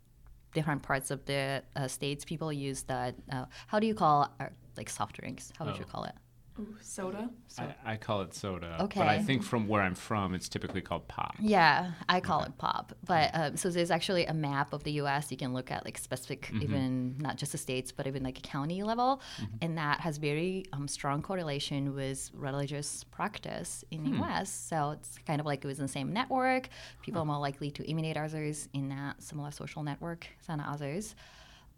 different 0.55 0.83
parts 0.83 1.11
of 1.11 1.25
the 1.27 1.62
uh, 1.77 1.88
states, 1.88 2.25
people 2.25 2.53
use 2.53 2.83
that. 2.85 3.14
Uh, 3.31 3.44
how 3.66 3.79
do 3.79 3.87
you 3.87 3.94
call 3.94 4.33
uh, 4.40 4.47
like 4.77 4.88
soft 4.88 5.16
drinks? 5.20 5.53
How 5.59 5.64
would 5.66 5.77
you 5.77 5.85
Oh. 5.88 5.92
call 5.92 6.05
it? 6.05 6.14
Ooh, 6.57 6.77
soda. 6.81 7.31
I, 7.59 7.75
I 7.85 7.97
call 7.97 8.21
it 8.23 8.33
soda. 8.33 8.77
But 8.79 9.09
I 9.09 9.19
think 9.21 9.43
from 9.43 9.67
where 9.67 9.83
I'm 9.83 9.97
from, 9.97 10.35
it's 10.35 10.49
typically 10.49 10.81
called 10.81 11.09
pop. 11.09 11.35
Yeah, 11.40 11.93
I 12.09 12.21
call 12.21 12.45
it 12.45 12.57
pop. 12.59 12.93
But 13.05 13.31
um, 13.35 13.57
so 13.57 13.71
there's 13.71 13.90
actually 13.90 14.27
a 14.27 14.35
map 14.35 14.73
of 14.73 14.85
the 14.85 14.93
U.S. 14.93 15.33
You 15.33 15.37
can 15.37 15.53
look 15.53 15.73
at 15.73 15.85
like 15.85 15.99
specific, 15.99 16.43
Mm-hmm. 16.53 16.62
even 16.62 17.17
not 17.19 17.38
just 17.38 17.51
the 17.53 17.59
states, 17.59 17.90
but 17.90 18.07
even 18.07 18.23
like 18.23 18.38
a 18.38 18.43
county 18.43 18.85
level, 18.85 19.21
and 19.61 19.77
that 19.79 19.99
has 20.01 20.19
very 20.19 20.64
um, 20.73 20.87
strong 20.87 21.23
correlation 21.23 21.93
with 21.95 22.31
religious 22.35 23.03
practice 23.05 23.85
in 23.90 24.05
Hmm. 24.05 24.11
the 24.12 24.17
U.S. 24.19 24.49
So 24.51 24.90
it's 24.93 25.19
kind 25.27 25.40
of 25.40 25.47
like 25.47 25.64
it 25.64 25.67
was 25.67 25.81
in 25.81 25.85
the 25.87 25.93
same 25.93 26.12
network. 26.12 26.69
People 27.03 27.21
are 27.23 27.27
more 27.27 27.38
likely 27.38 27.73
to 27.73 27.85
imitate 27.90 28.17
others 28.17 28.69
in 28.73 28.90
that 28.90 29.21
similar 29.23 29.51
social 29.51 29.83
network 29.83 30.29
than 30.47 30.61
others. 30.61 31.17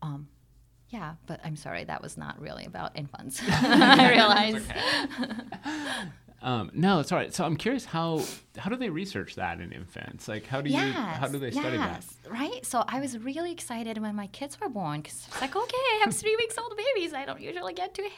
Um, 0.03 0.29
yeah, 0.90 1.14
but 1.27 1.40
I'm 1.44 1.57
sorry, 1.57 1.85
that 1.85 2.03
was 2.03 2.16
not 2.16 2.40
really 2.40 2.64
about 2.64 2.96
infants. 2.96 3.40
I 3.49 4.11
realize. 4.12 4.64
Um, 6.42 6.70
no, 6.75 7.01
it's 7.01 7.11
all 7.11 7.18
right. 7.18 7.35
So 7.35 7.44
I'm 7.44 7.57
curious 7.57 7.85
how 7.85 8.22
how 8.57 8.70
do 8.70 8.77
they 8.77 8.90
research 8.90 9.35
that 9.37 9.61
in 9.61 9.72
infants? 9.72 10.29
Like 10.29 10.46
how 10.46 10.61
do 10.61 10.70
you 10.70 10.77
how 10.79 11.27
do 11.29 11.38
they 11.38 11.51
study 11.51 11.77
that? 11.79 12.05
yes, 12.05 12.16
Right. 12.31 12.64
So 12.64 12.85
I 12.87 13.01
was 13.01 13.18
really 13.18 13.51
excited 13.51 13.99
when 13.99 14.14
my 14.14 14.29
kids 14.29 14.61
were 14.61 14.68
born 14.68 15.01
because 15.01 15.27
it's 15.27 15.40
like, 15.40 15.57
okay, 15.57 15.77
I 15.77 16.01
have 16.05 16.14
three 16.22 16.37
weeks 16.37 16.57
old 16.59 16.75
babies. 16.77 17.14
I 17.14 17.25
don't 17.25 17.40
usually 17.40 17.72
get 17.75 17.94
to 17.94 18.09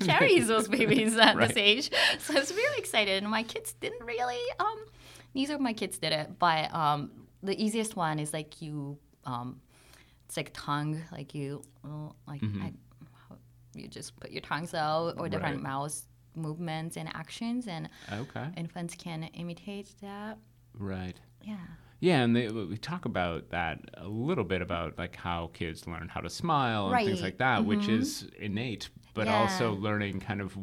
carry 0.00 0.40
those 0.40 0.68
babies 0.68 1.16
at 1.16 1.36
Right. 1.36 1.48
this 1.48 1.56
age. 1.56 1.90
So 2.18 2.34
I 2.34 2.40
was 2.40 2.52
really 2.52 2.78
excited. 2.78 3.22
And 3.22 3.30
my 3.30 3.44
kids 3.44 3.72
didn't 3.74 4.04
really, 4.04 4.40
um, 4.58 4.84
neither 5.32 5.54
of 5.54 5.60
my 5.60 5.72
kids 5.72 5.98
did 5.98 6.12
it. 6.12 6.38
But 6.38 6.74
um, 6.74 7.12
the 7.42 7.58
easiest 7.62 7.96
one 7.96 8.18
is 8.18 8.32
like 8.34 8.60
you, 8.60 8.98
um, 9.24 9.60
it's 10.32 10.36
like 10.38 10.50
tongue, 10.54 10.98
like 11.12 11.34
you, 11.34 11.62
like 12.26 12.42
I, 12.42 12.72
you 13.74 13.86
just 13.86 14.18
put 14.18 14.30
your 14.30 14.40
tongues 14.40 14.72
out 14.72 15.16
or 15.18 15.28
different 15.28 15.56
Right. 15.56 15.62
mouth 15.62 16.06
movements 16.34 16.96
and 16.96 17.06
actions, 17.14 17.68
and 17.68 17.90
Okay. 18.10 18.46
infants 18.56 18.94
can 18.94 19.24
imitate 19.34 19.94
that. 20.00 20.38
Right. 20.72 21.20
Yeah. 21.42 21.56
Yeah, 22.00 22.22
and 22.22 22.34
they, 22.34 22.48
we 22.48 22.78
talk 22.78 23.04
about 23.04 23.50
that 23.50 23.78
a 23.98 24.08
little 24.08 24.44
bit 24.44 24.62
about 24.62 24.96
like 24.96 25.16
how 25.16 25.50
kids 25.52 25.86
learn 25.86 26.08
how 26.08 26.20
to 26.22 26.30
smile 26.30 26.90
and 26.94 27.06
things 27.06 27.20
like 27.20 27.36
that, 27.38 27.66
which 27.66 27.86
is 27.88 28.26
innate, 28.40 28.88
but 29.12 29.26
Yeah. 29.26 29.36
also 29.42 29.74
learning 29.74 30.20
kind 30.20 30.40
of. 30.40 30.56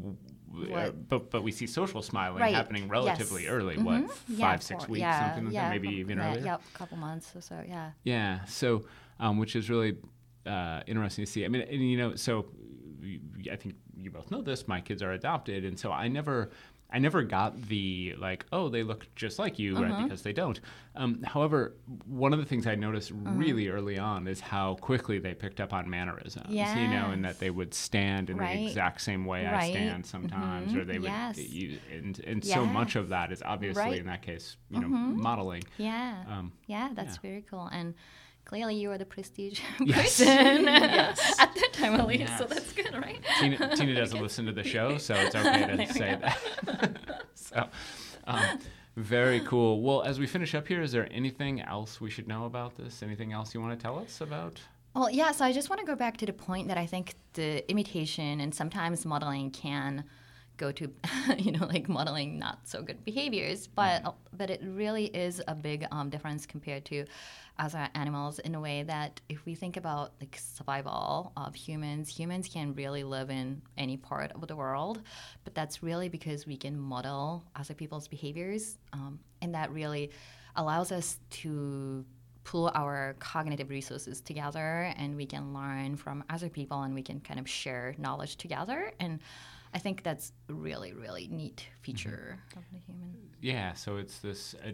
Uh, 0.73 0.89
but 1.07 1.29
but 1.29 1.43
we 1.43 1.51
see 1.51 1.67
social 1.67 2.01
smiling 2.01 2.41
Right. 2.41 2.55
happening 2.55 2.89
relatively 2.89 3.43
Yes. 3.43 3.51
early. 3.51 3.75
Mhm. 3.77 3.83
What 3.83 4.17
Yeah, 4.27 4.47
five 4.49 4.63
six 4.63 4.83
four- 4.85 4.93
weeks 4.93 5.01
yeah, 5.01 5.27
something 5.27 5.45
like 5.45 5.53
yeah, 5.53 5.69
that, 5.69 5.69
maybe 5.69 5.89
even 5.97 6.19
earlier. 6.19 6.43
Yep, 6.43 6.61
a 6.73 6.77
couple 6.77 6.97
months 6.97 7.35
or 7.35 7.41
so. 7.41 7.63
Yeah. 7.67 7.91
Yeah. 8.03 8.43
So, 8.45 8.83
um, 9.19 9.37
which 9.37 9.55
is 9.55 9.69
really 9.69 9.97
uh, 10.45 10.81
interesting 10.87 11.25
to 11.25 11.31
see. 11.31 11.45
I 11.45 11.47
mean, 11.47 11.61
and, 11.61 11.89
you 11.89 11.97
know, 11.97 12.15
so 12.15 12.45
I 13.51 13.55
think 13.55 13.75
you 13.97 14.11
both 14.11 14.31
know 14.31 14.41
this. 14.41 14.67
My 14.67 14.81
kids 14.81 15.01
are 15.01 15.11
adopted, 15.11 15.65
and 15.65 15.77
so 15.79 15.91
I 15.91 16.07
never, 16.07 16.49
I 16.91 16.99
never 16.99 17.23
got 17.23 17.61
the 17.63 18.15
like, 18.17 18.45
oh, 18.51 18.69
they 18.69 18.83
look 18.83 19.07
just 19.15 19.39
like 19.39 19.59
you, 19.59 19.75
Uh-huh. 19.75 19.83
right? 19.83 20.03
Because 20.03 20.21
they 20.21 20.33
don't. 20.33 20.59
Um, 20.95 21.21
however, 21.23 21.75
one 22.05 22.33
of 22.33 22.39
the 22.39 22.45
things 22.45 22.65
I 22.67 22.75
noticed 22.75 23.11
Uh-huh. 23.11 23.31
really 23.35 23.67
early 23.69 23.97
on 23.99 24.27
is 24.27 24.39
how 24.39 24.75
quickly 24.75 25.19
they 25.19 25.33
picked 25.33 25.59
up 25.61 25.73
on 25.73 25.89
mannerisms. 25.89 26.47
You 26.49 26.87
know, 26.87 27.11
and 27.11 27.23
that 27.25 27.39
they 27.39 27.49
would 27.51 27.73
stand 27.73 28.29
in 28.29 28.37
the 28.37 28.43
exact 28.67 29.01
same 29.01 29.25
way 29.25 29.45
I 29.45 29.69
stand 29.69 30.05
sometimes, 30.05 30.73
or 30.73 30.79
Mhm. 30.83 30.87
they 30.87 30.99
would. 30.99 31.07
Yes. 31.11 31.37
You, 31.37 31.79
and 31.91 32.19
and 32.25 32.43
so 32.43 32.65
much 32.65 32.95
of 32.95 33.09
that 33.09 33.31
is 33.31 33.41
obviously 33.43 33.83
Right. 33.83 33.99
in 33.99 34.05
that 34.07 34.21
case, 34.21 34.57
you 34.69 34.79
know, 34.79 34.87
modeling. 34.87 35.63
Yeah. 35.77 36.23
Um, 36.27 36.53
yeah, 36.67 36.89
that's 36.93 37.15
yeah. 37.15 37.21
very 37.21 37.41
cool. 37.49 37.67
And 37.71 37.93
clearly, 38.49 38.73
you 38.73 38.89
are 38.89 38.97
the 38.97 39.05
prestige 39.05 39.59
Yes. 39.79 40.17
person 40.17 40.63
Yes. 40.65 41.39
at 41.39 41.53
that 41.53 41.69
time, 41.71 41.93
at 41.93 42.07
least. 42.07 42.35
So 42.39 42.45
that's 42.45 42.73
good, 42.73 42.91
right? 42.95 43.19
Tina, 43.39 43.75
Tina 43.75 43.93
doesn't 43.93 44.19
listen 44.19 44.47
to 44.47 44.51
the 44.51 44.63
show, 44.63 44.97
so 44.97 45.13
it's 45.13 45.35
okay 45.35 45.85
to 45.85 45.93
say 45.93 46.17
that. 46.19 47.21
so, 47.35 47.67
um, 48.25 48.57
very 48.95 49.41
cool. 49.41 49.83
Well, 49.83 50.01
as 50.01 50.19
we 50.19 50.25
finish 50.25 50.55
up 50.55 50.67
here, 50.67 50.81
is 50.81 50.91
there 50.91 51.07
anything 51.11 51.61
else 51.61 52.01
we 52.01 52.09
should 52.09 52.27
know 52.27 52.45
about 52.45 52.75
this? 52.75 53.03
Anything 53.03 53.33
else 53.33 53.53
you 53.53 53.61
want 53.61 53.79
to 53.79 53.81
tell 53.83 53.99
us 53.99 54.19
about? 54.19 54.59
Well, 54.95 55.11
yeah, 55.11 55.31
so 55.31 55.45
I 55.45 55.53
just 55.53 55.69
want 55.69 55.79
to 55.81 55.85
go 55.85 55.95
back 55.95 56.17
to 56.17 56.25
the 56.25 56.33
point 56.33 56.69
that 56.69 56.77
I 56.77 56.87
think 56.87 57.13
the 57.33 57.69
imitation 57.69 58.41
and 58.41 58.53
sometimes 58.55 59.05
modeling 59.05 59.51
can 59.51 60.05
go 60.59 60.71
to, 60.73 60.91
you 61.37 61.51
know, 61.51 61.65
like 61.65 61.89
modeling 61.89 62.37
not 62.37 62.59
so 62.67 62.83
good 62.83 63.03
behaviors, 63.03 63.65
but 63.65 64.15
but 64.37 64.51
it 64.51 64.61
really 64.63 65.05
is 65.05 65.41
a 65.47 65.55
big 65.55 65.87
um, 65.91 66.09
difference 66.09 66.45
compared 66.45 66.85
to 66.85 67.05
other 67.57 67.89
animals 67.95 68.39
in 68.39 68.55
a 68.55 68.59
way 68.59 68.83
that 68.83 69.19
if 69.27 69.45
we 69.45 69.55
think 69.55 69.75
about 69.75 70.13
like 70.21 70.37
survival 70.39 71.31
of 71.35 71.55
humans, 71.55 72.07
humans 72.07 72.47
can 72.47 72.73
really 72.75 73.03
live 73.03 73.29
in 73.29 73.61
any 73.77 73.97
part 73.97 74.31
of 74.31 74.47
the 74.47 74.55
world, 74.55 75.01
but 75.43 75.55
that's 75.55 75.81
really 75.81 76.09
because 76.09 76.45
we 76.45 76.55
can 76.55 76.79
model 76.79 77.43
other 77.55 77.73
people's 77.73 78.07
behaviors, 78.07 78.77
um, 78.93 79.19
and 79.41 79.55
that 79.55 79.71
really 79.71 80.11
allows 80.55 80.91
us 80.91 81.19
to 81.29 82.05
pull 82.43 82.71
our 82.73 83.15
cognitive 83.19 83.69
resources 83.69 84.21
together 84.21 84.93
and 84.97 85.15
we 85.15 85.25
can 85.25 85.53
learn 85.53 85.95
from 85.95 86.23
other 86.29 86.49
people 86.49 86.81
and 86.81 86.93
we 86.93 87.01
can 87.01 87.19
kind 87.19 87.39
of 87.39 87.47
share 87.47 87.93
knowledge 87.97 88.37
together 88.37 88.91
and 88.99 89.19
I 89.73 89.77
think 89.77 90.03
that's 90.03 90.31
a 90.49 90.53
really, 90.53 90.93
really 90.93 91.27
neat 91.27 91.67
feature 91.81 92.39
mm-hmm. 92.49 92.59
of 92.59 92.65
the 92.71 92.79
human. 92.79 93.15
Yeah, 93.41 93.73
so 93.73 93.97
it's 93.97 94.19
this. 94.19 94.55
Uh, 94.65 94.71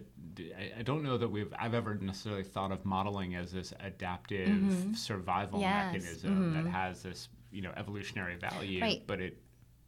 I, 0.58 0.80
I, 0.80 0.82
don't 0.82 1.02
know 1.02 1.18
that 1.18 1.28
we've 1.28 1.52
I've 1.58 1.74
ever 1.74 1.94
necessarily 1.94 2.42
thought 2.42 2.72
of 2.72 2.84
modeling 2.84 3.34
as 3.34 3.52
this 3.52 3.72
adaptive 3.80 4.48
mm-hmm. 4.48 4.94
survival 4.94 5.60
yes. 5.60 5.92
mechanism 5.92 6.30
mm-hmm. 6.30 6.64
that 6.64 6.70
has 6.70 7.02
this 7.02 7.28
you 7.52 7.62
know 7.62 7.72
evolutionary 7.76 8.36
value, 8.36 8.80
right. 8.80 9.02
but 9.06 9.20
it, 9.20 9.38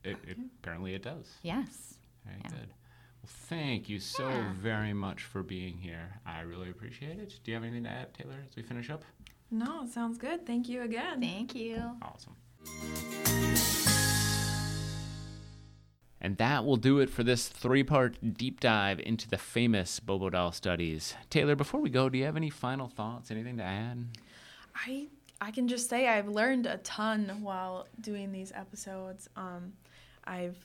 it, 0.04 0.16
it, 0.26 0.36
apparently 0.62 0.94
it 0.94 1.02
does. 1.02 1.26
Yes. 1.42 1.94
Very 2.24 2.38
yeah. 2.44 2.50
good. 2.50 2.68
Well, 3.28 3.36
thank 3.48 3.90
you 3.90 4.00
so 4.00 4.26
yeah. 4.28 4.52
very 4.54 4.94
much 4.94 5.24
for 5.24 5.42
being 5.42 5.76
here. 5.76 6.20
I 6.24 6.40
really 6.40 6.70
appreciate 6.70 7.18
it. 7.18 7.38
Do 7.44 7.50
you 7.50 7.56
have 7.56 7.64
anything 7.64 7.84
to 7.84 7.90
add, 7.90 8.14
Taylor, 8.14 8.36
as 8.48 8.56
we 8.56 8.62
finish 8.62 8.88
up? 8.88 9.04
No, 9.50 9.86
sounds 9.86 10.16
good. 10.16 10.46
Thank 10.46 10.68
you 10.68 10.82
again. 10.82 11.20
Thank 11.20 11.54
you. 11.54 11.96
Awesome. 12.00 12.36
And 16.20 16.38
that 16.38 16.64
will 16.64 16.76
do 16.76 17.00
it 17.00 17.10
for 17.10 17.22
this 17.22 17.48
three 17.48 17.82
part 17.82 18.16
deep 18.34 18.60
dive 18.60 18.98
into 19.00 19.28
the 19.28 19.38
famous 19.38 20.00
Bobo 20.00 20.30
doll 20.30 20.52
studies. 20.52 21.14
Taylor, 21.28 21.54
before 21.54 21.80
we 21.80 21.90
go, 21.90 22.08
do 22.08 22.16
you 22.16 22.24
have 22.24 22.36
any 22.36 22.50
final 22.50 22.88
thoughts? 22.88 23.30
Anything 23.30 23.58
to 23.58 23.62
add? 23.62 24.06
I 24.74 25.08
I 25.40 25.50
can 25.50 25.68
just 25.68 25.90
say 25.90 26.08
I've 26.08 26.28
learned 26.28 26.66
a 26.66 26.78
ton 26.78 27.42
while 27.42 27.86
doing 28.00 28.32
these 28.32 28.52
episodes. 28.52 29.28
Um, 29.36 29.74
I've 30.24 30.56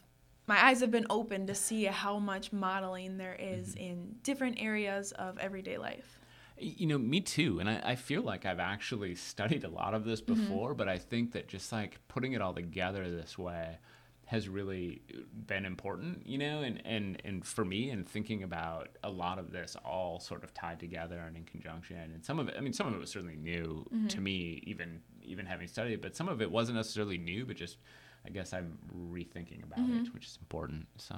my 0.47 0.65
eyes 0.65 0.81
have 0.81 0.91
been 0.91 1.07
open 1.09 1.47
to 1.47 1.55
see 1.55 1.85
how 1.85 2.19
much 2.19 2.51
modeling 2.51 3.17
there 3.17 3.37
is 3.39 3.75
mm-hmm. 3.75 3.83
in 3.83 4.15
different 4.23 4.57
areas 4.59 5.11
of 5.13 5.37
everyday 5.39 5.77
life. 5.77 6.19
You 6.57 6.85
know, 6.87 6.97
me 6.97 7.21
too. 7.21 7.59
And 7.59 7.69
I, 7.69 7.81
I, 7.83 7.95
feel 7.95 8.21
like 8.21 8.45
I've 8.45 8.59
actually 8.59 9.15
studied 9.15 9.63
a 9.63 9.69
lot 9.69 9.93
of 9.93 10.05
this 10.05 10.21
mm-hmm. 10.21 10.41
before, 10.41 10.69
mm-hmm. 10.69 10.77
but 10.77 10.87
I 10.87 10.97
think 10.97 11.31
that 11.33 11.47
just 11.47 11.71
like 11.71 11.99
putting 12.07 12.33
it 12.33 12.41
all 12.41 12.53
together 12.53 13.09
this 13.09 13.37
way 13.37 13.77
has 14.25 14.47
really 14.47 15.01
been 15.47 15.65
important, 15.65 16.25
you 16.25 16.37
know, 16.37 16.61
and, 16.61 16.81
and, 16.85 17.21
and 17.25 17.45
for 17.45 17.65
me 17.65 17.89
and 17.89 18.07
thinking 18.07 18.43
about 18.43 18.89
a 19.03 19.09
lot 19.09 19.37
of 19.37 19.51
this 19.51 19.75
all 19.83 20.19
sort 20.19 20.43
of 20.43 20.53
tied 20.53 20.79
together 20.79 21.19
and 21.19 21.35
in 21.35 21.43
conjunction. 21.43 21.97
And 21.97 22.23
some 22.23 22.39
of 22.39 22.47
it, 22.47 22.55
I 22.57 22.61
mean, 22.61 22.73
some 22.73 22.87
of 22.87 22.93
it 22.93 22.99
was 22.99 23.09
certainly 23.09 23.35
new 23.35 23.85
mm-hmm. 23.93 24.07
to 24.07 24.21
me, 24.21 24.63
even, 24.65 25.01
even 25.23 25.45
having 25.45 25.67
studied 25.67 25.93
it, 25.93 26.01
but 26.01 26.15
some 26.15 26.29
of 26.29 26.41
it 26.41 26.49
wasn't 26.49 26.77
necessarily 26.77 27.17
new, 27.17 27.45
but 27.45 27.57
just, 27.57 27.77
I 28.25 28.29
guess 28.29 28.53
I'm 28.53 28.77
rethinking 29.11 29.63
about 29.63 29.79
mm-hmm. 29.79 30.05
it, 30.05 30.13
which 30.13 30.25
is 30.25 30.37
important. 30.41 30.87
So 30.97 31.15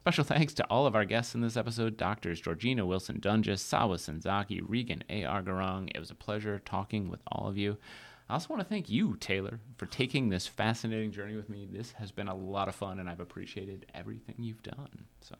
special 0.00 0.24
thanks 0.24 0.54
to 0.54 0.64
all 0.64 0.86
of 0.86 0.94
our 0.94 1.04
guests 1.04 1.34
in 1.34 1.40
this 1.40 1.56
episode, 1.56 1.96
doctors 1.96 2.40
Georjeanna 2.40 2.86
Wilson 2.86 3.20
Doenges, 3.20 3.60
Sawa 3.60 3.96
Senzaki, 3.96 4.60
Regan 4.66 5.04
A.R. 5.08 5.42
Gurung. 5.42 5.90
It 5.94 5.98
was 5.98 6.10
a 6.10 6.14
pleasure 6.14 6.60
talking 6.64 7.08
with 7.08 7.20
all 7.28 7.48
of 7.48 7.56
you. 7.56 7.78
I 8.28 8.34
also 8.34 8.48
want 8.48 8.62
to 8.62 8.68
thank 8.68 8.88
you, 8.88 9.16
Taylor, 9.16 9.60
for 9.76 9.86
taking 9.86 10.28
this 10.28 10.46
fascinating 10.46 11.12
journey 11.12 11.36
with 11.36 11.50
me. 11.50 11.68
This 11.70 11.92
has 11.92 12.10
been 12.10 12.28
a 12.28 12.34
lot 12.34 12.68
of 12.68 12.74
fun, 12.74 12.98
and 12.98 13.08
I've 13.08 13.20
appreciated 13.20 13.86
everything 13.94 14.36
you've 14.38 14.62
done. 14.62 15.04
So, 15.20 15.34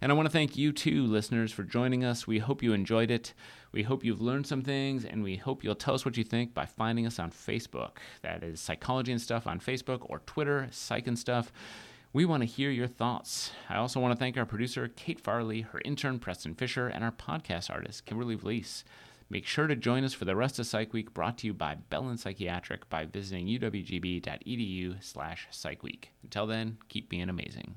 and 0.00 0.12
I 0.12 0.14
want 0.14 0.26
to 0.26 0.32
thank 0.32 0.56
you 0.56 0.72
too, 0.72 1.04
listeners, 1.06 1.52
for 1.52 1.64
joining 1.64 2.04
us. 2.04 2.26
We 2.26 2.38
hope 2.38 2.62
you 2.62 2.72
enjoyed 2.72 3.10
it. 3.10 3.34
We 3.72 3.82
hope 3.82 4.04
you've 4.04 4.20
learned 4.20 4.46
some 4.46 4.62
things, 4.62 5.04
and 5.04 5.22
we 5.22 5.36
hope 5.36 5.64
you'll 5.64 5.74
tell 5.74 5.94
us 5.94 6.04
what 6.04 6.16
you 6.16 6.24
think 6.24 6.54
by 6.54 6.66
finding 6.66 7.06
us 7.06 7.18
on 7.18 7.30
Facebook. 7.30 7.98
That 8.22 8.42
is 8.42 8.60
Psychology 8.60 9.12
and 9.12 9.20
Stuff 9.20 9.46
on 9.46 9.60
Facebook 9.60 10.08
or 10.08 10.20
Twitter, 10.20 10.68
Psych 10.70 11.06
and 11.06 11.18
Stuff. 11.18 11.52
We 12.12 12.24
want 12.24 12.42
to 12.42 12.46
hear 12.46 12.70
your 12.70 12.86
thoughts. 12.86 13.50
I 13.68 13.76
also 13.76 14.00
want 14.00 14.12
to 14.12 14.18
thank 14.18 14.36
our 14.36 14.46
producer, 14.46 14.88
Kate 14.88 15.20
Farley, 15.20 15.60
her 15.62 15.82
intern, 15.84 16.18
Preston 16.18 16.54
Fisher, 16.54 16.88
and 16.88 17.04
our 17.04 17.12
podcast 17.12 17.70
artist, 17.70 18.06
Kimberly 18.06 18.36
Vlies. 18.36 18.84
Make 19.30 19.46
sure 19.46 19.66
to 19.66 19.76
join 19.76 20.04
us 20.04 20.14
for 20.14 20.24
the 20.24 20.34
rest 20.34 20.58
of 20.58 20.66
Psych 20.66 20.94
Week 20.94 21.12
brought 21.12 21.36
to 21.38 21.46
you 21.46 21.52
by 21.52 21.74
Bellin 21.74 22.16
Psychiatric 22.16 22.88
by 22.88 23.04
visiting 23.04 23.46
uwgb.edu 23.46 25.04
slash 25.04 25.48
psychweek. 25.52 26.04
Until 26.22 26.46
then, 26.46 26.78
keep 26.88 27.10
being 27.10 27.28
amazing. 27.28 27.74